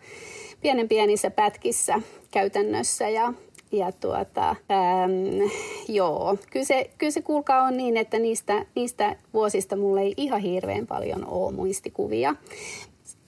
pienen 0.61 0.89
pienissä 0.89 1.31
pätkissä 1.31 2.03
käytännössä 2.31 3.09
ja 3.09 3.33
ja 3.73 3.93
tuota, 3.93 4.49
äm, 4.51 5.51
joo, 5.89 6.37
kyllä 6.51 6.67
se, 6.67 6.91
kyllä 6.99 7.11
se 7.11 7.23
kuulkaa 7.23 7.63
on 7.63 7.77
niin, 7.77 7.97
että 7.97 8.19
niistä, 8.19 8.67
niistä 8.75 9.17
vuosista 9.35 9.77
mulle 9.77 10.01
ei 10.01 10.15
ihan 10.17 10.41
hirveän 10.41 10.87
paljon 10.87 11.27
ole 11.27 11.53
muistikuvia. 11.53 12.35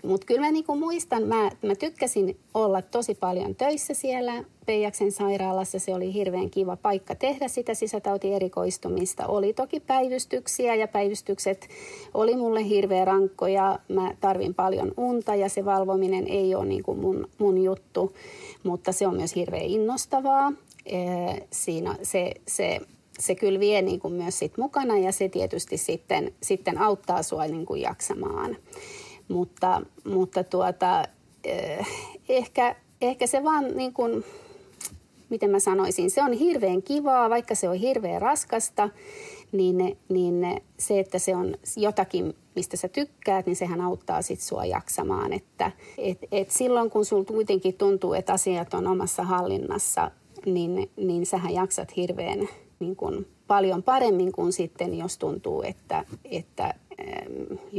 Mutta 0.05 0.27
kyllä 0.27 0.41
mä 0.41 0.51
niinku 0.51 0.77
muistan, 0.77 1.23
mä, 1.23 1.51
mä 1.63 1.75
tykkäsin 1.75 2.37
olla 2.55 2.83
tosi 2.83 3.15
paljon 3.15 3.55
töissä 3.55 3.95
siellä 3.95 4.45
Peijaksen 4.67 5.13
sairaalassa. 5.13 5.79
Se 5.79 5.95
oli 5.95 6.15
hirveän 6.15 6.51
kiva 6.51 6.77
paikka 6.77 7.15
tehdä 7.15 7.49
sitä 7.49 7.75
sisätautierikoistumista. 7.75 9.27
Oli 9.27 9.53
toki 9.53 9.81
päivystyksiä 9.81 10.75
ja 10.75 10.89
päivystykset 10.89 11.69
oli 12.15 12.37
mulle 12.37 12.69
hirveän 12.69 13.07
rankkoja. 13.07 13.79
Mä 13.89 14.15
tarvin 14.21 14.55
paljon 14.55 14.93
unta 14.97 15.35
ja 15.35 15.49
se 15.49 15.65
valvominen 15.65 16.27
ei 16.29 16.55
ole 16.55 16.67
niinku 16.67 16.95
mun, 16.95 17.29
mun 17.39 17.63
juttu, 17.63 18.15
mutta 18.63 18.93
se 18.93 19.07
on 19.07 19.17
myös 19.17 19.35
hirveän 19.35 19.65
innostavaa. 19.65 20.53
Siinä 21.51 21.97
se, 22.03 22.35
se 22.49 22.81
se 23.21 23.35
kyllä 23.35 23.61
vie 23.61 23.83
niin 23.83 24.01
kuin 24.01 24.15
myös 24.15 24.39
sit 24.39 24.59
mukana 24.59 24.99
ja 24.99 25.13
se 25.13 25.29
tietysti 25.29 25.77
sitten, 25.77 26.33
sitten 26.43 26.79
auttaa 26.79 27.23
sua 27.23 27.47
niin 27.47 27.67
jaksamaan. 27.77 28.57
Mutta, 29.31 29.83
mutta 30.05 30.45
tuota, 30.45 31.05
eh, 31.45 31.87
ehkä, 32.29 32.77
ehkä 33.01 33.27
se 33.27 33.45
vaan 33.45 33.77
niin 33.77 33.93
kuin, 33.93 34.25
miten 35.29 35.51
mä 35.51 35.59
sanoisin, 35.59 36.11
se 36.11 36.23
on 36.23 36.33
hirveän 36.33 36.83
kivaa, 36.83 37.31
vaikka 37.31 37.55
se 37.55 37.69
on 37.69 37.77
hirveän 37.77 38.23
raskasta, 38.23 38.89
niin, 39.53 39.99
niin 40.09 40.63
se, 40.79 41.01
että 41.01 41.19
se 41.19 41.37
on 41.37 41.55
jotakin, 41.77 42.37
mistä 42.57 42.77
sä 42.77 42.89
tykkäät, 42.89 43.47
niin 43.47 43.57
sehän 43.57 43.81
auttaa 43.81 44.23
sit 44.23 44.41
sua 44.41 44.65
jaksamaan. 44.65 45.33
Että 45.33 45.73
et, 45.99 46.19
et 46.33 46.51
silloin, 46.51 46.91
kun 46.91 47.05
sulla 47.05 47.25
kuitenkin 47.25 47.75
tuntuu, 47.75 48.15
että 48.15 48.33
asiat 48.33 48.75
on 48.75 48.87
omassa 48.87 49.23
hallinnassa, 49.23 50.11
niin, 50.47 50.91
niin 50.97 51.27
sähän 51.27 51.55
jaksat 51.55 51.97
hirveän 51.97 52.49
niin 52.81 52.97
kuin, 52.97 53.27
paljon 53.51 53.83
paremmin 53.83 54.33
kuin 54.33 54.53
sitten, 54.53 54.99
jos 54.99 55.19
tuntuu, 55.19 55.63
että, 55.63 56.05
että 56.25 56.75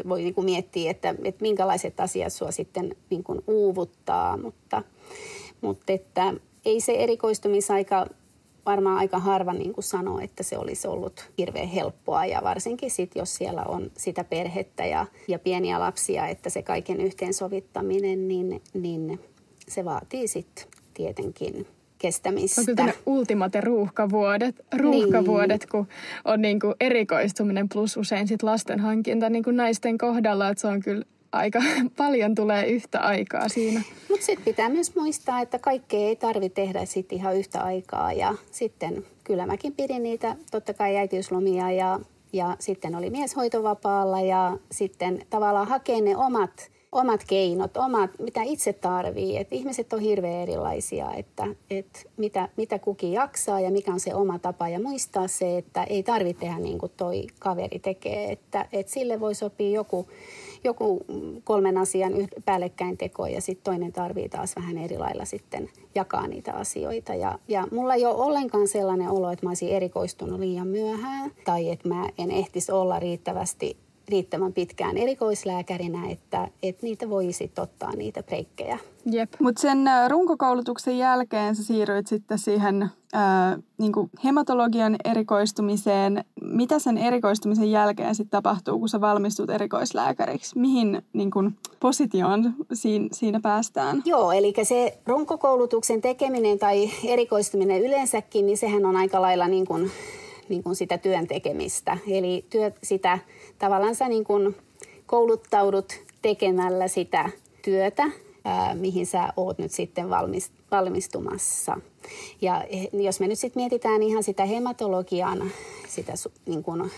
voi 0.09 0.21
niin 0.21 0.33
kuin 0.33 0.45
miettiä, 0.45 0.91
että, 0.91 1.15
että 1.23 1.41
minkälaiset 1.41 1.99
asiat 1.99 2.33
sua 2.33 2.51
sitten 2.51 2.95
niin 3.09 3.23
kuin 3.23 3.41
uuvuttaa, 3.47 4.37
mutta, 4.37 4.83
mutta 5.61 5.93
että 5.93 6.33
ei 6.65 6.81
se 6.81 6.91
erikoistumisaika 6.91 8.07
varmaan 8.65 8.97
aika 8.97 9.19
harva 9.19 9.53
niin 9.53 9.73
kuin 9.73 9.83
sanoo, 9.83 10.19
että 10.19 10.43
se 10.43 10.57
olisi 10.57 10.87
ollut 10.87 11.31
hirveän 11.37 11.67
helppoa. 11.67 12.25
Ja 12.25 12.41
varsinkin 12.43 12.91
sitten, 12.91 13.19
jos 13.19 13.35
siellä 13.35 13.63
on 13.63 13.91
sitä 13.97 14.23
perhettä 14.23 14.85
ja, 14.85 15.05
ja 15.27 15.39
pieniä 15.39 15.79
lapsia, 15.79 16.27
että 16.27 16.49
se 16.49 16.61
kaiken 16.61 17.01
yhteensovittaminen, 17.01 18.27
niin, 18.27 18.61
niin 18.73 19.19
se 19.67 19.85
vaatii 19.85 20.27
sitten 20.27 20.65
tietenkin 20.93 21.67
kestämistä. 22.01 22.61
On 22.61 22.65
kyllä 22.65 22.93
ultimate 23.05 23.61
ruuhkavuodet, 23.61 24.55
ruuhkavuodet 24.77 25.61
niin. 25.61 25.69
kun 25.71 25.87
on 26.25 26.41
niin 26.41 26.59
kuin 26.59 26.73
erikoistuminen 26.79 27.69
plus 27.69 27.97
usein 27.97 28.27
sit 28.27 28.43
lasten 28.43 28.79
hankinta 28.79 29.29
niin 29.29 29.43
kuin 29.43 29.57
naisten 29.57 29.97
kohdalla, 29.97 30.49
että 30.49 30.61
se 30.61 30.67
on 30.67 30.79
kyllä 30.79 31.05
aika 31.31 31.59
paljon 31.97 32.35
tulee 32.35 32.65
yhtä 32.65 32.99
aikaa 32.99 33.49
siinä. 33.49 33.81
Mutta 34.09 34.25
sitten 34.25 34.45
pitää 34.45 34.69
myös 34.69 34.95
muistaa, 34.95 35.41
että 35.41 35.59
kaikkea 35.59 35.99
ei 35.99 36.15
tarvitse 36.15 36.61
tehdä 36.61 36.85
sitten 36.85 37.17
ihan 37.17 37.37
yhtä 37.37 37.61
aikaa. 37.61 38.13
Ja 38.13 38.35
sitten 38.51 39.05
kyllä 39.23 39.45
mäkin 39.45 39.73
pidin 39.73 40.03
niitä 40.03 40.35
totta 40.51 40.73
kai 40.73 40.97
äitiyslomia 40.97 41.71
ja, 41.71 41.99
ja 42.33 42.55
sitten 42.59 42.95
oli 42.95 43.09
mieshoitovapaalla 43.09 44.21
ja 44.21 44.57
sitten 44.71 45.25
tavallaan 45.29 45.67
hakee 45.67 46.01
ne 46.01 46.17
omat 46.17 46.71
omat 46.91 47.23
keinot, 47.27 47.77
omat, 47.77 48.11
mitä 48.19 48.41
itse 48.43 48.73
tarvii. 48.73 49.37
Et 49.37 49.47
ihmiset 49.51 49.93
on 49.93 49.99
hirveän 49.99 50.41
erilaisia, 50.41 51.13
että, 51.13 51.47
et 51.69 52.09
mitä, 52.17 52.49
mitä 52.57 52.79
kukin 52.79 53.11
jaksaa 53.11 53.59
ja 53.59 53.71
mikä 53.71 53.93
on 53.93 53.99
se 53.99 54.15
oma 54.15 54.39
tapa. 54.39 54.69
Ja 54.69 54.79
muistaa 54.79 55.27
se, 55.27 55.57
että 55.57 55.83
ei 55.83 56.03
tarvitse 56.03 56.39
tehdä 56.39 56.59
niin 56.59 56.77
kuin 56.77 56.91
toi 56.97 57.27
kaveri 57.39 57.79
tekee. 57.79 58.31
Että, 58.31 58.65
et 58.73 58.87
sille 58.87 59.19
voi 59.19 59.35
sopia 59.35 59.69
joku, 59.69 60.07
joku 60.63 61.05
kolmen 61.43 61.77
asian 61.77 62.13
päällekkäin 62.45 62.97
teko 62.97 63.27
ja 63.27 63.41
sitten 63.41 63.63
toinen 63.63 63.91
tarvii 63.91 64.29
taas 64.29 64.55
vähän 64.55 64.77
eri 64.77 64.97
lailla 64.97 65.25
sitten 65.25 65.69
jakaa 65.95 66.27
niitä 66.27 66.53
asioita. 66.53 67.15
Ja, 67.15 67.39
ja 67.47 67.67
mulla 67.71 67.93
ei 67.93 68.05
ole 68.05 68.15
ollenkaan 68.15 68.67
sellainen 68.67 69.09
olo, 69.09 69.31
että 69.31 69.45
mä 69.45 69.49
olisin 69.49 69.69
erikoistunut 69.69 70.39
liian 70.39 70.67
myöhään 70.67 71.31
tai 71.45 71.69
että 71.69 71.87
mä 71.87 72.09
en 72.17 72.31
ehtisi 72.31 72.71
olla 72.71 72.99
riittävästi 72.99 73.77
riittävän 74.09 74.53
pitkään 74.53 74.97
erikoislääkärinä, 74.97 76.09
että, 76.09 76.47
että 76.63 76.85
niitä 76.85 77.09
voi 77.09 77.33
sitten 77.33 77.61
ottaa 77.61 77.91
niitä 77.95 78.23
breikkejä. 78.23 78.79
Jep. 79.05 79.33
Mutta 79.39 79.61
sen 79.61 79.87
äh, 79.87 80.09
runkokoulutuksen 80.09 80.97
jälkeen 80.97 81.55
sä 81.55 81.63
siirryit 81.63 82.07
sitten 82.07 82.39
siihen 82.39 82.89
ää, 83.13 83.51
äh, 83.51 83.59
niin 83.77 83.91
hematologian 84.23 84.95
erikoistumiseen. 85.05 86.25
Mitä 86.41 86.79
sen 86.79 86.97
erikoistumisen 86.97 87.71
jälkeen 87.71 88.15
sitten 88.15 88.31
tapahtuu, 88.31 88.79
kun 88.79 88.89
sä 88.89 89.01
valmistut 89.01 89.49
erikoislääkäriksi? 89.49 90.59
Mihin 90.59 91.01
niin 91.13 91.31
kuin, 91.31 91.55
positioon 91.79 92.53
siinä, 92.73 93.07
siinä 93.11 93.39
päästään? 93.43 94.01
Joo, 94.05 94.31
eli 94.31 94.53
se 94.63 94.97
runkokoulutuksen 95.07 96.01
tekeminen 96.01 96.59
tai 96.59 96.89
erikoistuminen 97.05 97.81
yleensäkin, 97.81 98.45
niin 98.45 98.57
sehän 98.57 98.85
on 98.85 98.95
aika 98.95 99.21
lailla 99.21 99.47
niin 99.47 99.65
kuin, 99.65 99.91
niin 100.49 100.63
kuin 100.63 100.75
sitä 100.75 100.97
työn 100.97 101.27
tekemistä. 101.27 101.97
Eli 102.07 102.45
työ, 102.49 102.71
sitä 102.83 103.19
tavallaan 103.61 103.95
sä 103.95 104.09
niin 104.09 104.23
kuin 104.23 104.55
kouluttaudut 105.05 105.93
tekemällä 106.21 106.87
sitä 106.87 107.29
työtä, 107.61 108.03
ää, 108.45 108.75
mihin 108.75 109.05
sä 109.05 109.33
oot 109.37 109.57
nyt 109.57 109.71
sitten 109.71 110.09
valmis, 110.09 110.51
valmistumassa. 110.71 111.77
Ja 112.41 112.65
jos 112.93 113.19
me 113.19 113.27
nyt 113.27 113.39
sitten 113.39 113.61
mietitään 113.61 114.03
ihan 114.03 114.23
sitä 114.23 114.45
hematologian, 114.45 115.51
sitä 115.87 116.13
niin 116.45 116.63
kuin, 116.63 116.91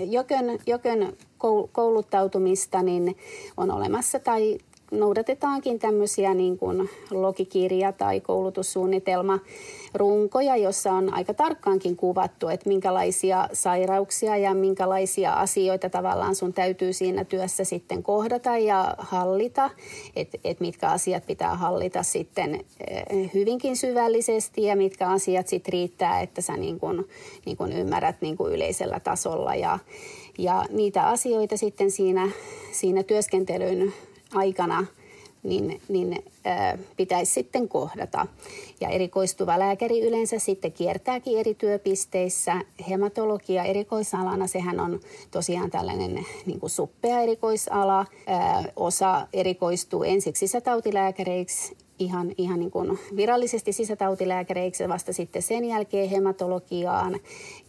jokön, 0.00 0.58
jokön 0.66 1.16
kouluttautumista, 1.72 2.82
niin 2.82 3.16
on 3.56 3.70
olemassa 3.70 4.18
tai 4.18 4.58
noudatetaankin 4.90 5.78
tämmöisiä 5.78 6.34
niin 6.34 6.58
kuin 6.58 6.90
logikirja- 7.10 7.92
tai 7.92 8.20
koulutussuunnitelma 8.20 9.38
runkoja, 9.94 10.56
jossa 10.56 10.92
on 10.92 11.14
aika 11.14 11.34
tarkkaankin 11.34 11.96
kuvattu, 11.96 12.48
että 12.48 12.68
minkälaisia 12.68 13.48
sairauksia 13.52 14.36
ja 14.36 14.54
minkälaisia 14.54 15.32
asioita 15.32 15.90
tavallaan 15.90 16.34
sun 16.34 16.52
täytyy 16.52 16.92
siinä 16.92 17.24
työssä 17.24 17.64
sitten 17.64 18.02
kohdata 18.02 18.58
ja 18.58 18.94
hallita, 18.98 19.70
että 20.16 20.38
et 20.44 20.60
mitkä 20.60 20.88
asiat 20.88 21.26
pitää 21.26 21.54
hallita 21.54 22.02
sitten 22.02 22.54
eh, 22.54 23.30
hyvinkin 23.34 23.76
syvällisesti 23.76 24.62
ja 24.62 24.76
mitkä 24.76 25.08
asiat 25.08 25.48
sitten 25.48 25.72
riittää, 25.72 26.20
että 26.20 26.40
sä 26.40 26.56
niin 26.56 26.80
kun, 26.80 27.08
niin 27.46 27.56
kun 27.56 27.72
ymmärrät 27.72 28.20
niin 28.20 28.36
kun 28.36 28.52
yleisellä 28.52 29.00
tasolla. 29.00 29.54
Ja, 29.54 29.78
ja 30.38 30.64
niitä 30.70 31.06
asioita 31.06 31.56
sitten 31.56 31.90
siinä, 31.90 32.28
siinä 32.72 33.02
työskentelyn 33.02 33.92
aikana– 34.34 34.86
niin, 35.42 35.80
niin 35.88 36.24
ää, 36.44 36.78
pitäisi 36.96 37.32
sitten 37.32 37.68
kohdata. 37.68 38.26
Ja 38.80 38.88
erikoistuva 38.88 39.58
lääkäri 39.58 40.00
yleensä 40.00 40.38
sitten 40.38 40.72
kiertääkin 40.72 41.38
eri 41.38 41.54
työpisteissä. 41.54 42.60
Hematologia 42.88 43.64
erikoisalana, 43.64 44.46
sehän 44.46 44.80
on 44.80 45.00
tosiaan 45.30 45.70
tällainen 45.70 46.26
niin 46.46 46.60
kuin 46.60 46.70
suppea 46.70 47.20
erikoisala. 47.20 48.06
Ää, 48.26 48.64
osa 48.76 49.26
erikoistuu 49.32 50.02
ensiksi 50.02 50.40
sisätautilääkäreiksi 50.46 51.76
ihan, 51.98 52.32
ihan 52.38 52.58
niin 52.58 52.70
kuin 52.70 52.98
virallisesti 53.16 53.72
sisätautilääkäreiksi 53.72 54.88
vasta 54.88 55.12
sitten 55.12 55.42
sen 55.42 55.64
jälkeen 55.64 56.10
hematologiaan. 56.10 57.20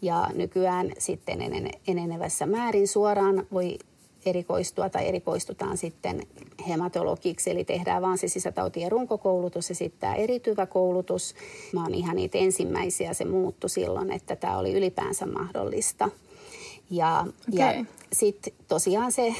Ja 0.01 0.29
nykyään 0.35 0.91
sitten 0.97 1.39
enenevässä 1.87 2.45
määrin 2.45 2.87
suoraan 2.87 3.47
voi 3.51 3.77
erikoistua 4.25 4.89
tai 4.89 5.07
erikoistutaan 5.07 5.77
sitten 5.77 6.27
hematologiksi, 6.67 7.49
eli 7.51 7.63
tehdään 7.63 8.01
vaan 8.01 8.17
se 8.17 8.27
sisätautien 8.27 8.91
runkokoulutus 8.91 9.69
ja 9.69 9.75
sitten 9.75 9.99
tämä 9.99 10.15
erityvä 10.15 10.65
koulutus. 10.65 11.35
Mä 11.73 11.83
oon 11.83 11.93
ihan 11.93 12.15
niitä 12.15 12.37
ensimmäisiä, 12.37 13.13
se 13.13 13.25
muuttui 13.25 13.69
silloin, 13.69 14.11
että 14.11 14.35
tämä 14.35 14.57
oli 14.57 14.73
ylipäänsä 14.73 15.25
mahdollista. 15.25 16.09
Ja, 16.89 17.25
okay. 17.53 17.77
ja 17.77 17.85
sitten 18.13 18.53
tosiaan 18.67 19.11
se 19.11 19.35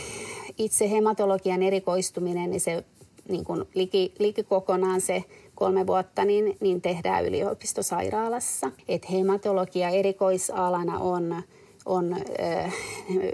itse 0.57 0.91
hematologian 0.91 1.63
erikoistuminen, 1.63 2.49
niin 2.49 2.61
se 2.61 2.83
niin 3.29 3.43
kun 3.43 3.65
liki, 3.73 4.13
liki 4.19 4.43
kokonaan 4.43 5.01
se 5.01 5.23
kolme 5.55 5.87
vuotta, 5.87 6.25
niin, 6.25 6.57
niin 6.59 6.81
tehdään 6.81 7.25
yliopistosairaalassa. 7.25 8.71
Et 8.87 9.11
hematologia 9.11 9.89
erikoisalana 9.89 10.99
on 10.99 11.43
on 11.85 12.17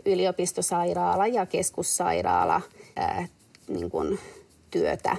yliopistosairaala 0.06 1.28
ja 1.28 1.46
keskussairaala 1.46 2.62
niin 3.68 3.90
kuin 3.90 4.20
työtä. 4.72 5.18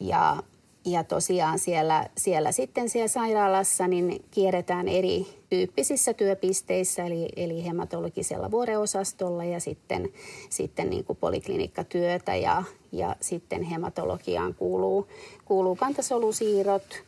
Ja, 0.00 0.36
ja 0.84 1.04
tosiaan 1.04 1.58
siellä, 1.58 2.08
siellä 2.16 2.52
sitten 2.52 2.88
siellä 2.88 3.08
sairaalassa 3.08 3.88
niin 3.88 4.24
kierretään 4.30 4.88
eri 4.88 5.26
tyyppisissä 5.50 6.14
työpisteissä, 6.14 7.06
eli, 7.06 7.28
eli 7.36 7.64
hematologisella 7.64 8.50
vuoreosastolla 8.50 9.44
ja 9.44 9.60
sitten, 9.60 10.08
sitten 10.50 10.90
niin 10.90 11.04
kuin 11.04 11.16
poliklinikkatyötä 11.16 12.34
ja, 12.34 12.62
ja 12.92 13.16
sitten 13.20 13.62
hematologiaan 13.62 14.54
kuuluu, 14.54 15.06
kuuluu 15.44 15.76
kantasolusiirrot, 15.76 17.02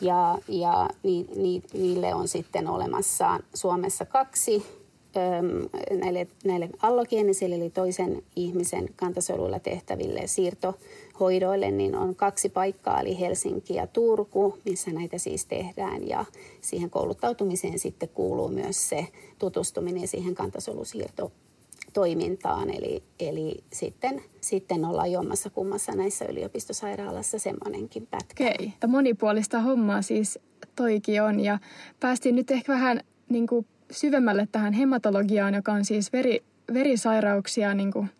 ja, 0.00 0.38
ja 0.48 0.88
ni, 1.02 1.26
ni, 1.36 1.62
niille 1.72 2.14
on 2.14 2.28
sitten 2.28 2.68
olemassa 2.68 3.40
Suomessa 3.54 4.04
kaksi 4.04 4.79
näille, 6.00 6.26
näille 6.44 6.68
allogeenisille 6.82 7.54
eli 7.54 7.70
toisen 7.70 8.22
ihmisen 8.36 8.88
kantasoluilla 8.96 9.58
tehtäville 9.58 10.26
siirtohoidoille, 10.26 11.70
niin 11.70 11.96
on 11.96 12.14
kaksi 12.14 12.48
paikkaa, 12.48 13.00
eli 13.00 13.20
Helsinki 13.20 13.74
ja 13.74 13.86
Turku, 13.86 14.58
missä 14.64 14.90
näitä 14.90 15.18
siis 15.18 15.46
tehdään. 15.46 16.08
Ja 16.08 16.24
siihen 16.60 16.90
kouluttautumiseen 16.90 17.78
sitten 17.78 18.08
kuuluu 18.08 18.48
myös 18.48 18.88
se 18.88 19.06
tutustuminen 19.38 20.08
siihen 20.08 20.34
kantasolusiirto 20.34 21.32
toimintaan. 21.92 22.70
Eli, 22.70 23.02
eli 23.20 23.64
sitten, 23.72 24.22
sitten 24.40 24.84
ollaan 24.84 25.12
jommassa 25.12 25.50
kummassa 25.50 25.92
näissä 25.92 26.24
yliopistosairaalassa 26.24 27.38
semmoinenkin 27.38 28.06
pätkä. 28.06 28.44
Okei, 28.44 28.72
monipuolista 28.86 29.60
hommaa 29.60 30.02
siis 30.02 30.38
toikin 30.76 31.22
on. 31.22 31.40
Ja 31.40 31.58
päästiin 32.00 32.34
nyt 32.36 32.50
ehkä 32.50 32.72
vähän 32.72 33.00
niin 33.28 33.46
kuin 33.46 33.66
syvemmälle 33.90 34.48
tähän 34.52 34.72
hematologiaan, 34.72 35.54
joka 35.54 35.72
on 35.72 35.84
siis 35.84 36.12
veri, 36.12 36.42
verisairauksia 36.74 37.74
niin 37.74 37.92
kuin 37.92 38.10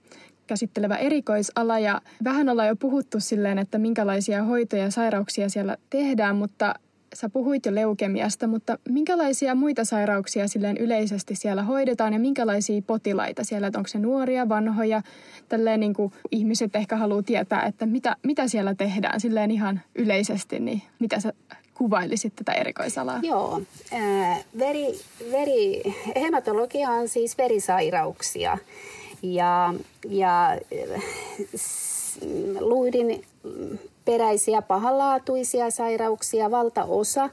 käsittelevä 0.47 0.97
erikoisala. 0.97 1.79
Ja 1.79 2.01
vähän 2.25 2.49
ollaan 2.49 2.69
jo 2.69 2.77
puhuttu 2.77 3.21
silleen, 3.21 3.59
että 3.59 3.79
minkälaisia 3.79 4.45
hoitoja 4.45 4.83
ja 4.83 4.91
sairauksia 4.91 5.49
siellä 5.49 5.77
tehdään, 5.91 6.37
mutta 6.37 6.75
sä 7.15 7.29
puhuit 7.29 7.67
jo 7.67 7.75
leukemiasta, 7.75 8.47
mutta 8.47 8.79
minkälaisia 8.89 9.55
muita 9.55 9.85
sairauksia 9.85 10.49
silleen 10.49 10.77
yleisesti 10.77 11.35
siellä 11.35 11.63
hoidetaan 11.63 12.13
ja 12.13 12.19
minkälaisia 12.19 12.83
potilaita 12.87 13.45
siellä, 13.45 13.67
että 13.67 13.79
onko 13.79 13.89
se 13.89 13.99
nuoria, 13.99 14.49
vanhoja, 14.49 15.03
tälleen 15.49 15.81
niin 15.81 15.95
kuin 15.95 16.13
ihmiset 16.31 16.77
ehkä 16.77 16.97
haluaa 16.97 17.23
tietää, 17.23 17.67
että 17.67 17.87
mitä, 17.87 18.17
mitä 18.27 18.49
siellä 18.49 18.75
tehdään 18.75 19.21
silleen 19.21 19.51
ihan 19.51 19.81
yleisesti, 19.95 20.61
niin 20.61 20.83
mitä 20.99 21.21
sä 21.21 21.33
kuvailisit 21.81 22.33
tätä 22.37 22.53
erikoisalaa? 22.53 23.19
Joo, 23.23 23.61
veri, 24.59 25.01
veri, 25.33 25.83
hematologia 26.17 26.91
on 26.91 27.09
siis 27.09 27.39
verisairauksia 27.39 28.59
ja, 29.23 29.75
ja 30.09 30.59
luidin 32.61 33.25
peräisiä 34.05 34.63
pahanlaatuisia 34.63 35.71
sairauksia. 35.71 36.51
Valtaosa 36.51 37.31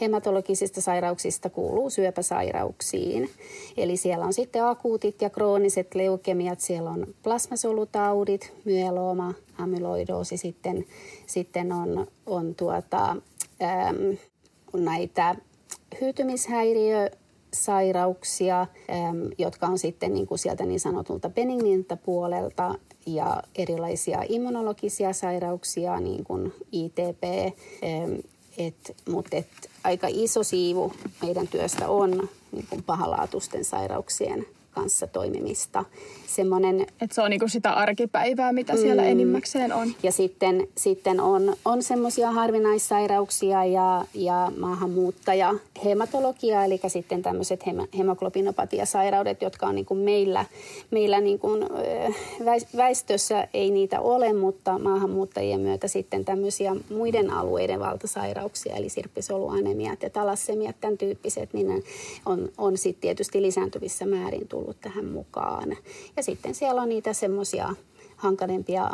hematologisista 0.00 0.80
sairauksista 0.80 1.50
kuuluu 1.50 1.90
syöpäsairauksiin. 1.90 3.30
Eli 3.76 3.96
siellä 3.96 4.24
on 4.24 4.32
sitten 4.32 4.64
akuutit 4.64 5.22
ja 5.22 5.30
krooniset 5.30 5.94
leukemiat, 5.94 6.60
siellä 6.60 6.90
on 6.90 7.06
plasmasolutaudit, 7.22 8.52
myeloma, 8.64 9.34
amyloidoosi, 9.58 10.36
sitten, 10.36 10.84
sitten 11.26 11.72
on, 11.72 12.06
on 12.26 12.54
tuota, 12.54 13.16
näitä 14.72 15.36
hyytymishäiriö 16.00 17.10
sairauksia, 17.54 18.60
äm, 18.60 19.30
jotka 19.38 19.66
on 19.66 19.78
sitten 19.78 20.14
niin 20.14 20.26
kuin 20.26 20.38
sieltä 20.38 20.66
niin 20.66 20.80
sanotulta 20.80 21.30
benigniltä 21.30 21.96
puolelta 21.96 22.74
ja 23.06 23.42
erilaisia 23.54 24.22
immunologisia 24.28 25.12
sairauksia, 25.12 26.00
niin 26.00 26.24
kuin 26.24 26.52
ITP, 26.72 27.24
äm, 27.24 28.18
et, 28.58 28.96
mutta 29.08 29.36
et 29.36 29.46
aika 29.84 30.06
iso 30.10 30.42
siivu 30.42 30.92
meidän 31.22 31.48
työstä 31.48 31.88
on 31.88 32.28
niin 32.52 32.66
kuin 32.70 32.82
pahalaatusten 32.82 33.64
sairauksien 33.64 34.46
kanssa 34.70 35.06
toimimista. 35.06 35.84
Semmoinen, 36.30 36.86
Et 37.00 37.12
se 37.12 37.22
on 37.22 37.30
niinku 37.30 37.48
sitä 37.48 37.72
arkipäivää, 37.72 38.52
mitä 38.52 38.72
mm, 38.72 38.78
siellä 38.78 39.02
enimmäkseen 39.02 39.72
on. 39.72 39.94
Ja 40.02 40.12
sitten, 40.12 40.66
sitten 40.76 41.20
on, 41.20 41.56
on 41.64 41.82
semmoisia 41.82 42.30
harvinaissairauksia 42.30 43.64
ja, 43.64 44.04
ja 44.14 44.52
maahanmuuttaja 44.58 45.54
hematologia, 45.84 46.64
eli 46.64 46.80
sitten 46.88 47.22
tämmöiset 47.22 47.64
hemoglobinopatiasairaudet, 47.98 49.42
jotka 49.42 49.66
on 49.66 49.74
niinku 49.74 49.94
meillä, 49.94 50.44
meillä 50.90 51.20
niinku, 51.20 51.48
väestössä 52.76 53.48
ei 53.54 53.70
niitä 53.70 54.00
ole, 54.00 54.32
mutta 54.32 54.78
maahanmuuttajien 54.78 55.60
myötä 55.60 55.88
sitten 55.88 56.24
tämmöisiä 56.24 56.76
muiden 56.90 57.30
alueiden 57.30 57.80
valtasairauksia, 57.80 58.76
eli 58.76 58.88
sirppisoluanemiat 58.88 60.02
ja 60.02 60.10
talassemiat, 60.10 60.76
tämän 60.80 60.98
tyyppiset, 60.98 61.52
niin 61.52 61.84
on, 62.26 62.48
on 62.58 62.78
sitten 62.78 63.00
tietysti 63.00 63.42
lisääntyvissä 63.42 64.06
määrin 64.06 64.48
tullut 64.48 64.80
tähän 64.80 65.04
mukaan. 65.04 65.76
Ja 66.20 66.24
sitten 66.24 66.54
siellä 66.54 66.82
on 66.82 66.88
niitä 66.88 67.12
semmoisia 67.12 67.74
hankalempia 68.16 68.90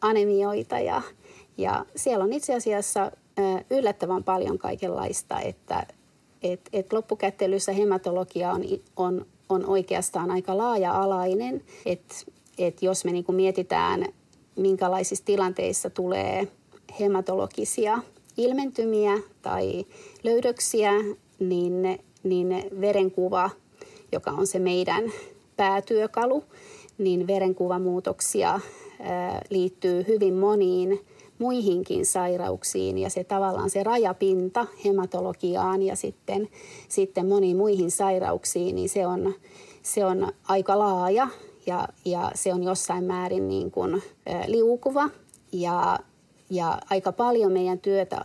anemioita 0.00 0.78
ja, 0.78 1.02
ja 1.58 1.86
siellä 1.96 2.24
on 2.24 2.32
itse 2.32 2.54
asiassa 2.54 3.12
yllättävän 3.70 4.24
paljon 4.24 4.58
kaikenlaista, 4.58 5.40
että 5.40 5.86
et, 6.42 6.60
et 6.72 6.92
loppukättelyssä 6.92 7.72
hematologia 7.72 8.52
on, 8.52 8.62
on, 8.96 9.26
on 9.48 9.66
oikeastaan 9.66 10.30
aika 10.30 10.58
laaja-alainen, 10.58 11.62
että 11.84 12.14
et 12.58 12.82
jos 12.82 13.04
me 13.04 13.12
niinku 13.12 13.32
mietitään, 13.32 14.04
minkälaisissa 14.56 15.24
tilanteissa 15.24 15.90
tulee 15.90 16.48
hematologisia 17.00 17.98
ilmentymiä 18.36 19.18
tai 19.42 19.86
löydöksiä, 20.22 20.92
niin, 21.38 22.00
niin 22.22 22.48
verenkuva, 22.80 23.50
joka 24.12 24.30
on 24.30 24.46
se 24.46 24.58
meidän 24.58 25.12
päätyökalu, 25.56 26.44
niin 26.98 27.26
verenkuvamuutoksia 27.26 28.60
liittyy 29.50 30.04
hyvin 30.08 30.34
moniin 30.34 31.00
muihinkin 31.38 32.06
sairauksiin 32.06 32.98
ja 32.98 33.10
se 33.10 33.24
tavallaan 33.24 33.70
se 33.70 33.82
rajapinta 33.82 34.66
hematologiaan 34.84 35.82
ja 35.82 35.96
sitten, 35.96 36.48
sitten 36.88 37.26
moniin 37.26 37.56
muihin 37.56 37.90
sairauksiin, 37.90 38.74
niin 38.74 38.88
se 38.88 39.06
on, 39.06 39.34
se 39.82 40.04
on 40.04 40.32
aika 40.48 40.78
laaja 40.78 41.28
ja, 41.66 41.88
ja 42.04 42.30
se 42.34 42.54
on 42.54 42.62
jossain 42.62 43.04
määrin 43.04 43.48
niin 43.48 43.70
kuin, 43.70 44.02
liukuva 44.46 45.10
ja, 45.52 45.98
ja 46.50 46.78
aika 46.90 47.12
paljon 47.12 47.52
meidän 47.52 47.78
työtä 47.78 48.24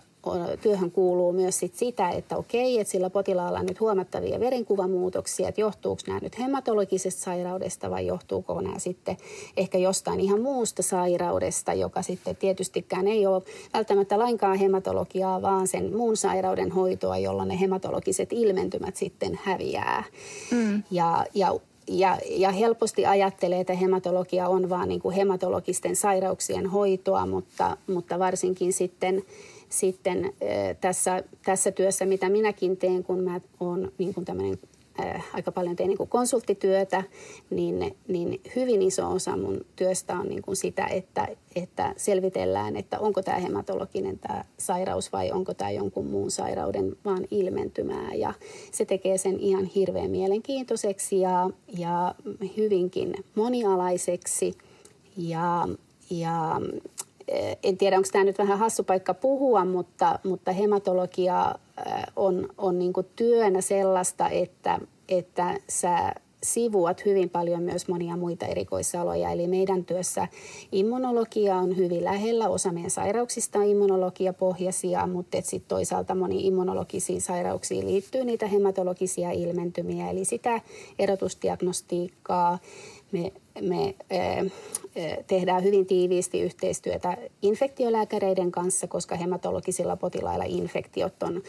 työhön 0.61 0.91
kuuluu 0.91 1.33
myös 1.33 1.59
sit 1.59 1.75
sitä, 1.75 2.09
että 2.09 2.37
okei, 2.37 2.79
että 2.79 2.91
sillä 2.91 3.09
potilaalla 3.09 3.59
on 3.59 3.65
nyt 3.65 3.79
huomattavia 3.79 4.39
verenkuvamuutoksia, 4.39 5.49
että 5.49 5.61
johtuuko 5.61 6.01
nämä 6.07 6.19
nyt 6.19 6.39
hematologisesta 6.39 7.21
sairaudesta 7.21 7.89
vai 7.89 8.07
johtuuko 8.07 8.61
nämä 8.61 8.79
sitten 8.79 9.17
ehkä 9.57 9.77
jostain 9.77 10.19
ihan 10.19 10.41
muusta 10.41 10.83
sairaudesta, 10.83 11.73
joka 11.73 12.01
sitten 12.01 12.35
tietystikään 12.35 13.07
ei 13.07 13.27
ole 13.27 13.41
välttämättä 13.73 14.19
lainkaan 14.19 14.57
hematologiaa, 14.57 15.41
vaan 15.41 15.67
sen 15.67 15.95
muun 15.97 16.17
sairauden 16.17 16.71
hoitoa, 16.71 17.17
jolloin 17.17 17.47
ne 17.47 17.59
hematologiset 17.59 18.33
ilmentymät 18.33 18.95
sitten 18.95 19.39
häviää. 19.43 20.03
Mm. 20.51 20.83
Ja, 20.91 21.25
ja 21.33 21.55
ja, 21.87 22.17
ja 22.29 22.51
helposti 22.51 23.05
ajattelee, 23.05 23.59
että 23.59 23.73
hematologia 23.73 24.47
on 24.47 24.69
vain 24.69 24.89
niin 24.89 25.01
kuin 25.01 25.15
hematologisten 25.15 25.95
sairauksien 25.95 26.67
hoitoa, 26.67 27.25
mutta, 27.25 27.77
mutta 27.87 28.19
varsinkin 28.19 28.73
sitten 28.73 29.23
sitten 29.71 30.33
tässä, 30.81 31.23
tässä 31.45 31.71
työssä, 31.71 32.05
mitä 32.05 32.29
minäkin 32.29 32.77
teen, 32.77 33.03
kun 33.03 33.23
mä 33.23 33.41
oon 33.59 33.91
niin 33.97 34.13
kuin 34.13 34.25
tämmöinen 34.25 34.59
aika 35.33 35.51
paljon 35.51 35.75
teen 35.75 35.89
niin 35.89 36.07
konsulttityötä, 36.07 37.03
niin, 37.49 37.95
niin 38.07 38.41
hyvin 38.55 38.81
iso 38.81 39.11
osa 39.11 39.37
mun 39.37 39.65
työstä 39.75 40.19
on 40.19 40.29
niin 40.29 40.41
kuin 40.41 40.55
sitä, 40.55 40.85
että, 40.85 41.27
että 41.55 41.93
selvitellään, 41.97 42.75
että 42.75 42.99
onko 42.99 43.21
tämä 43.21 43.37
hematologinen 43.37 44.19
tämä 44.19 44.45
sairaus 44.57 45.13
vai 45.13 45.31
onko 45.31 45.53
tämä 45.53 45.71
jonkun 45.71 46.05
muun 46.05 46.31
sairauden 46.31 46.97
vaan 47.05 47.27
ilmentymää. 47.31 48.13
Ja 48.13 48.33
se 48.71 48.85
tekee 48.85 49.17
sen 49.17 49.39
ihan 49.39 49.65
hirveän 49.65 50.11
mielenkiintoiseksi 50.11 51.19
ja, 51.19 51.49
ja 51.77 52.15
hyvinkin 52.57 53.13
monialaiseksi. 53.35 54.53
Ja, 55.17 55.67
ja 56.09 56.61
en 57.63 57.77
tiedä, 57.77 57.97
onko 57.97 58.09
tämä 58.11 58.23
nyt 58.23 58.37
vähän 58.37 58.59
hassu 58.59 58.83
paikka 58.83 59.13
puhua, 59.13 59.65
mutta, 59.65 60.19
mutta 60.23 60.51
hematologia 60.51 61.55
eh, 61.87 61.93
on, 62.15 62.49
on 62.57 62.79
niin 62.79 62.93
työnä 63.15 63.61
sellaista, 63.61 64.29
että, 64.29 64.79
että 65.09 65.59
sä 65.69 66.13
sivuat 66.43 67.05
hyvin 67.05 67.29
paljon 67.29 67.63
myös 67.63 67.87
monia 67.87 68.17
muita 68.17 68.45
erikoisaloja. 68.45 69.29
Eli 69.29 69.47
meidän 69.47 69.85
työssä 69.85 70.27
immunologia 70.71 71.55
on 71.55 71.77
hyvin 71.77 72.03
lähellä. 72.03 72.49
Osa 72.49 72.71
meidän 72.71 72.91
sairauksista 72.91 73.59
on 73.59 73.65
immunologiapohjaisia, 73.65 75.07
mutta 75.07 75.37
sitten 75.41 75.67
toisaalta 75.67 76.15
moni 76.15 76.47
immunologisiin 76.47 77.21
sairauksiin 77.21 77.87
liittyy 77.87 78.25
niitä 78.25 78.47
hematologisia 78.47 79.31
ilmentymiä. 79.31 80.09
Eli 80.09 80.25
sitä 80.25 80.61
erotusdiagnostiikkaa 80.99 82.59
me, 83.11 83.33
me 83.61 83.95
tehdään 85.27 85.63
hyvin 85.63 85.85
tiiviisti 85.85 86.41
yhteistyötä 86.41 87.17
infektiolääkäreiden 87.41 88.51
kanssa, 88.51 88.87
koska 88.87 89.15
hematologisilla 89.15 89.95
potilailla 89.95 90.45
infektiot 90.47 91.23
on 91.23 91.41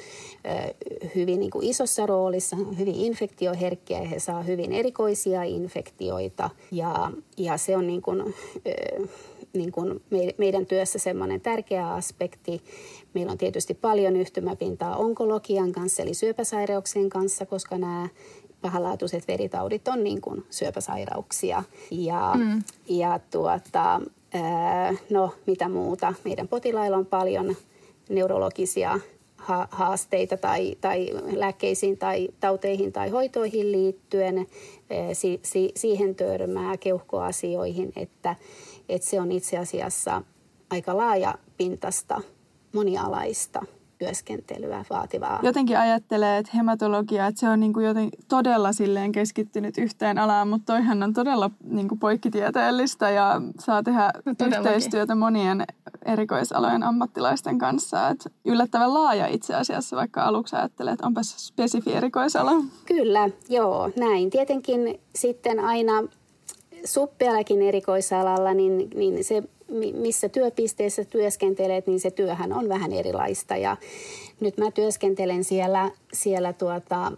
hyvin 1.15 1.41
niin 1.41 1.51
kuin 1.51 1.67
isossa 1.67 2.07
roolissa, 2.07 2.57
hyvin 2.79 2.95
infektioherkkiä 2.95 3.99
ja 3.99 4.09
he 4.09 4.19
saa 4.19 4.43
hyvin 4.43 4.73
erikoisia 4.73 5.43
infektioita 5.43 6.51
ja, 6.71 7.11
ja 7.37 7.57
se 7.57 7.77
on 7.77 7.87
niin 7.87 8.03
kuin, 8.03 8.35
niin 9.53 9.73
kuin 9.73 10.03
meidän 10.39 10.67
työssä 10.67 10.99
semmoinen 10.99 11.41
tärkeä 11.41 11.89
aspekti. 11.89 12.63
Meillä 13.15 13.33
on 13.33 13.39
tietysti 13.39 13.75
paljon 13.75 14.17
yhtymäpintaa 14.17 14.97
onkologian 14.97 15.73
kanssa 15.73 16.03
eli 16.03 16.15
syöpäsairauksien 16.15 17.11
kanssa, 17.11 17.47
koska 17.47 17.79
nämä 17.79 18.09
pahalaatuiset 18.63 19.29
veritaudit 19.29 19.89
on 19.89 20.05
niin 20.05 20.21
kuin 20.21 20.45
syöpäsairauksia. 20.51 21.63
Ja, 21.91 22.33
mm. 22.35 22.63
ja 22.89 23.21
tuota, 23.31 24.01
no 25.11 25.35
mitä 25.47 25.69
muuta. 25.69 26.15
Meidän 26.25 26.49
potilailla 26.49 26.97
on 26.97 27.07
paljon 27.07 27.57
neurologisia 28.09 28.99
haasteita 29.71 30.37
tai, 30.37 30.77
tai 30.81 31.11
lääkkeisiin 31.33 31.99
tai 31.99 32.29
tauteihin 32.41 32.93
tai 32.93 33.11
hoitoihin 33.11 33.73
liittyen. 33.73 34.47
Si, 35.13 35.41
si, 35.43 35.73
siihen 35.77 36.15
törmää 36.15 36.77
keuhkoasioihin, 36.77 37.93
että, 37.97 38.37
että 38.89 39.09
se 39.09 39.21
on 39.21 39.33
itse 39.33 39.59
asiassa 39.59 40.23
aika 40.71 40.97
laaja 40.97 41.35
pintasta, 41.57 42.21
monialaista 42.73 43.63
työskentelyä 44.03 44.85
vaativaa. 44.91 45.41
Jotenkin 45.43 45.79
ajattelee, 45.79 46.39
että 46.39 46.53
hematologia, 46.55 47.27
että 47.27 47.41
se 47.41 47.49
on 47.49 47.61
niin 47.61 47.73
kuin 47.73 47.87
joten 47.87 48.09
todella 48.29 48.73
silleen 48.73 49.13
keskittynyt 49.13 49.79
yhteen 49.79 50.19
alaan, 50.19 50.49
mutta 50.49 50.73
toihan 50.73 51.03
on 51.03 51.13
todella 51.13 51.51
niin 51.65 51.89
kuin 51.89 51.99
poikkitieteellistä 51.99 53.11
ja 53.11 53.43
saa 53.61 53.83
tehdä 53.83 54.13
no, 54.25 54.47
yhteistyötä 54.47 55.15
monien 55.15 55.65
erikoisalojen 56.05 56.83
ammattilaisten 56.83 57.59
kanssa. 57.59 58.09
Että 58.09 58.31
yllättävän 58.45 58.95
laaja 58.95 59.27
itse 59.27 59.55
asiassa, 59.55 59.97
vaikka 59.97 60.25
aluksi 60.25 60.57
ajattelee, 60.57 60.93
että 60.93 61.07
onpas 61.07 61.47
spesifi 61.47 61.93
erikoisala. 61.93 62.53
Kyllä, 62.87 63.29
joo, 63.49 63.91
näin. 63.97 64.31
Tietenkin 64.31 65.01
sitten 65.15 65.61
aina 65.61 65.93
suppeallakin 66.85 67.63
erikoisalalla, 67.63 68.55
niin, 68.55 68.91
niin 68.95 69.25
se 69.25 69.43
missä 69.95 70.29
työpisteessä 70.29 71.05
työskentelet, 71.05 71.87
niin 71.87 72.01
se 72.01 72.11
työhän 72.11 72.53
on 72.53 72.69
vähän 72.69 72.93
erilaista. 72.93 73.57
Ja 73.57 73.77
nyt 74.41 74.59
mä 74.59 74.71
työskentelen 74.71 75.45
siellä, 75.45 75.91
siellä 76.13 76.53
tuota, 76.53 77.13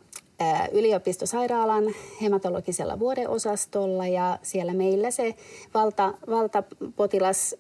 yliopistosairaalan 0.73 1.85
hematologisella 2.23 2.99
vuodeosastolla 2.99 4.07
ja 4.07 4.39
siellä 4.43 4.75
meillä 4.75 5.11
se 5.11 5.35
valta, 5.75 6.15
valtapotilas, 6.31 7.57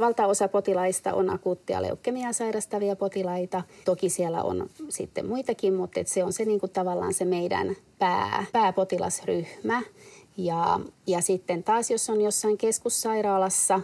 valtaosa 0.00 0.48
potilaista 0.48 1.14
on 1.14 1.30
akuuttia 1.30 1.82
leukemiaa 1.82 2.32
sairastavia 2.32 2.96
potilaita. 2.96 3.62
Toki 3.84 4.08
siellä 4.08 4.42
on 4.42 4.70
sitten 4.88 5.26
muitakin, 5.26 5.74
mutta 5.74 6.00
se 6.04 6.24
on 6.24 6.32
se 6.32 6.44
niin 6.44 6.60
kuin 6.60 6.72
tavallaan 6.72 7.14
se 7.14 7.24
meidän 7.24 7.76
pää, 7.98 8.44
pääpotilasryhmä. 8.52 9.82
Ja, 10.38 10.80
ja 11.06 11.20
sitten 11.20 11.62
taas, 11.62 11.90
jos 11.90 12.10
on 12.10 12.20
jossain 12.20 12.58
keskussairaalassa 12.58 13.80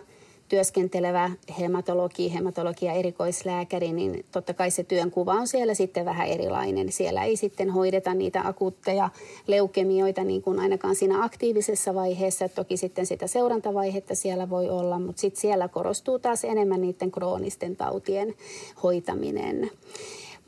työskentelevä 0.49 1.31
hematologi, 1.61 2.35
hematologia 2.35 2.93
erikoislääkäri, 2.93 3.93
niin 3.93 4.25
totta 4.33 4.55
kai 4.55 4.71
se 4.71 4.85
työnkuva 4.85 5.33
on 5.33 5.49
siellä 5.49 5.75
sitten 5.75 6.05
vähän 6.05 6.29
erilainen. 6.29 6.93
Siellä 6.93 7.25
ei 7.25 7.37
sitten 7.37 7.71
hoideta 7.71 8.15
niitä 8.15 8.41
akuutteja 8.45 9.11
leukemioita 9.47 10.25
niin 10.25 10.43
kuin 10.43 10.59
ainakaan 10.59 10.95
siinä 10.95 11.25
aktiivisessa 11.25 11.95
vaiheessa. 11.95 12.49
Toki 12.49 12.77
sitten 12.77 13.07
sitä 13.07 13.27
seurantavaihetta 13.27 14.15
siellä 14.15 14.51
voi 14.51 14.71
olla, 14.71 14.99
mutta 14.99 15.21
sitten 15.21 15.41
siellä 15.41 15.69
korostuu 15.69 16.19
taas 16.19 16.45
enemmän 16.45 16.81
niiden 16.81 17.11
kroonisten 17.11 17.77
tautien 17.77 18.35
hoitaminen. 18.83 19.71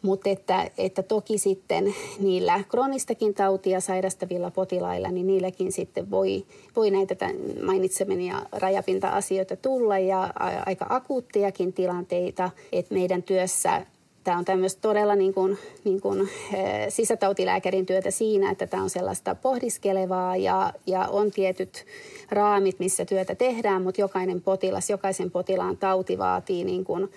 Mutta 0.02 0.30
että, 0.30 0.70
että 0.78 1.02
toki 1.02 1.38
sitten 1.38 1.94
niillä 2.20 2.60
kronistakin 2.68 3.34
tautia 3.34 3.80
sairastavilla 3.80 4.50
potilailla, 4.50 5.10
niin 5.10 5.26
niilläkin 5.26 5.72
sitten 5.72 6.10
voi, 6.10 6.44
voi 6.76 6.90
näitä 6.90 7.30
mainitsemania 7.62 8.42
rajapinta-asioita 8.52 9.56
tulla 9.56 9.98
ja 9.98 10.30
aika 10.66 10.86
akuuttejakin 10.88 11.72
tilanteita, 11.72 12.50
että 12.72 12.94
meidän 12.94 13.22
työssä 13.22 13.86
Tämä 14.26 14.38
on 14.38 14.44
tämmöistä 14.44 14.80
todella 14.80 15.16
niin 15.16 15.34
kuin, 15.34 15.58
niin 15.84 16.00
kuin, 16.00 16.28
sisätautilääkärin 16.88 17.86
työtä 17.86 18.10
siinä, 18.10 18.50
että 18.50 18.66
tämä 18.66 18.82
on 18.82 18.90
sellaista 18.90 19.34
pohdiskelevaa 19.34 20.36
ja, 20.36 20.72
ja 20.86 21.08
on 21.10 21.30
tietyt 21.30 21.86
raamit, 22.30 22.78
missä 22.78 23.04
työtä 23.04 23.34
tehdään, 23.34 23.82
mutta 23.82 24.00
jokainen 24.00 24.40
potilas, 24.40 24.90
jokaisen 24.90 25.30
potilaan 25.30 25.76
tauti 25.76 26.18
vaatii, 26.18 26.64
niin 26.64 26.84
kuin, 26.84 27.10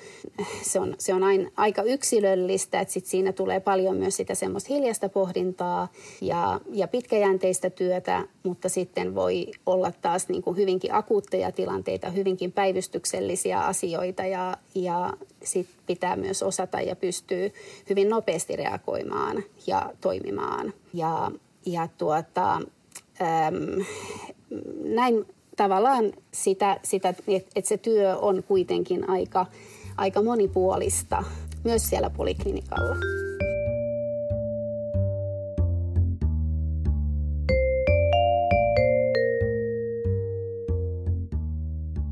se 0.61 0.79
on, 0.79 0.95
se 0.97 1.13
on 1.13 1.23
aina 1.23 1.49
aika 1.57 1.81
yksilöllistä, 1.81 2.79
että 2.79 2.93
sit 2.93 3.05
siinä 3.05 3.33
tulee 3.33 3.59
paljon 3.59 3.97
myös 3.97 4.15
sitä 4.15 4.35
semmoista 4.35 4.73
hiljasta 4.73 5.09
pohdintaa 5.09 5.87
ja, 6.21 6.61
ja 6.71 6.87
pitkäjänteistä 6.87 7.69
työtä, 7.69 8.27
mutta 8.43 8.69
sitten 8.69 9.15
voi 9.15 9.47
olla 9.65 9.91
taas 10.01 10.29
niin 10.29 10.41
kuin 10.41 10.57
hyvinkin 10.57 10.93
akuutteja 10.93 11.51
tilanteita, 11.51 12.09
hyvinkin 12.09 12.51
päivystyksellisiä 12.51 13.59
asioita 13.59 14.25
ja, 14.25 14.57
ja 14.75 15.13
sit 15.43 15.67
pitää 15.85 16.15
myös 16.15 16.43
osata 16.43 16.81
ja 16.81 16.95
pystyy 16.95 17.53
hyvin 17.89 18.09
nopeasti 18.09 18.55
reagoimaan 18.55 19.43
ja 19.67 19.91
toimimaan. 20.01 20.73
Ja, 20.93 21.31
ja 21.65 21.87
tuota, 21.97 22.53
äm, 22.55 23.85
näin 24.83 25.25
tavallaan 25.57 26.13
sitä, 26.33 26.79
sitä 26.83 27.13
että 27.55 27.69
se 27.69 27.77
työ 27.77 28.17
on 28.17 28.43
kuitenkin 28.43 29.09
aika, 29.09 29.45
aika 29.97 30.21
monipuolista 30.21 31.23
myös 31.63 31.89
siellä 31.89 32.09
poliklinikalla. 32.09 32.95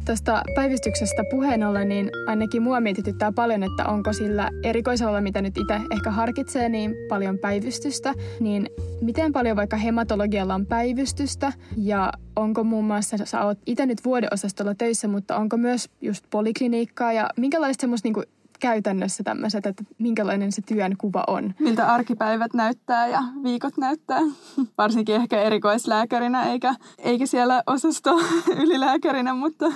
Tuosta 0.07 0.41
päivystyksestä 0.55 1.23
puheen 1.29 1.63
ollen, 1.63 1.89
niin 1.89 2.09
ainakin 2.27 2.61
mua 2.61 2.79
mietityttää 2.79 3.31
paljon, 3.31 3.63
että 3.63 3.85
onko 3.85 4.13
sillä 4.13 4.49
erikoisalalla, 4.63 5.21
mitä 5.21 5.41
nyt 5.41 5.57
itse 5.57 5.79
ehkä 5.91 6.11
harkitsee, 6.11 6.69
niin 6.69 6.95
paljon 7.09 7.37
päivystystä. 7.39 8.13
Niin 8.39 8.69
miten 9.01 9.33
paljon 9.33 9.57
vaikka 9.57 9.77
hematologialla 9.77 10.55
on 10.55 10.65
päivystystä 10.65 11.53
ja 11.77 12.11
onko 12.35 12.63
muun 12.63 12.85
muassa, 12.85 13.17
sä 13.25 13.45
oot 13.45 13.57
itse 13.65 13.85
nyt 13.85 14.05
vuodeosastolla 14.05 14.75
töissä, 14.75 15.07
mutta 15.07 15.37
onko 15.37 15.57
myös 15.57 15.89
just 16.01 16.25
polikliniikkaa 16.29 17.13
ja 17.13 17.29
minkälaista 17.37 17.81
semmoista 17.81 18.09
niin 18.09 18.25
käytännössä 18.59 19.23
tämmöiset, 19.23 19.65
että 19.65 19.83
minkälainen 19.97 20.51
se 20.51 20.61
työn 20.61 20.97
kuva 20.97 21.23
on? 21.27 21.53
Miltä 21.59 21.93
arkipäivät 21.93 22.53
näyttää 22.53 23.07
ja 23.07 23.19
viikot 23.43 23.77
näyttää, 23.77 24.21
varsinkin 24.77 25.15
ehkä 25.15 25.41
erikoislääkärinä 25.41 26.51
eikä, 26.51 26.75
eikä 26.99 27.25
siellä 27.25 27.63
osasto 27.67 28.19
ylilääkärinä, 28.63 29.33
mutta... 29.33 29.65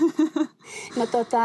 No 0.95 1.05
tota, 1.05 1.39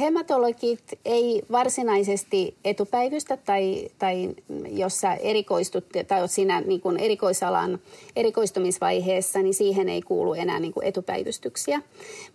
hematologit 0.00 0.82
ei 1.04 1.42
varsinaisesti 1.52 2.56
etupäivystä 2.64 3.36
tai, 3.36 3.88
tai 3.98 4.34
jos 4.70 5.00
sä 5.00 5.14
erikoistut 5.14 5.84
tai 6.08 6.20
oot 6.20 6.30
siinä 6.30 6.60
niin 6.60 6.80
kuin 6.80 6.96
erikoisalan 6.96 7.78
erikoistumisvaiheessa, 8.16 9.42
niin 9.42 9.54
siihen 9.54 9.88
ei 9.88 10.02
kuulu 10.02 10.34
enää 10.34 10.60
niin 10.60 10.72
kuin 10.72 10.86
etupäivystyksiä. 10.86 11.82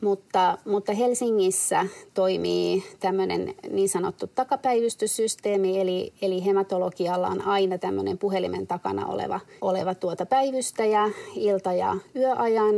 Mutta, 0.02 0.58
mutta 0.66 0.94
Helsingissä 0.94 1.86
toimii 2.14 2.84
tämmöinen 3.00 3.33
tämmöinen 3.34 3.56
niin 3.72 3.90
sanottu 3.90 4.28
takapäivystyssysteemi, 4.28 5.80
eli, 5.80 6.14
eli 6.22 6.46
hematologialla 6.46 7.28
on 7.28 7.42
aina 7.42 7.78
tämmöinen 7.78 8.18
puhelimen 8.18 8.68
takana 8.68 9.06
oleva, 9.06 9.40
oleva 9.62 9.96
tuota 9.96 10.26
päivystäjä 10.26 11.10
ilta- 11.36 11.74
ja 11.74 11.98
yöajan. 12.16 12.76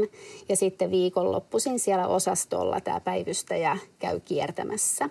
Ja 0.49 0.55
sitten 0.55 0.91
viikonloppuisin 0.91 1.79
siellä 1.79 2.07
osastolla 2.07 2.81
tämä 2.81 2.99
päivystäjä 2.99 3.77
käy 3.99 4.19
kiertämässä 4.19 5.09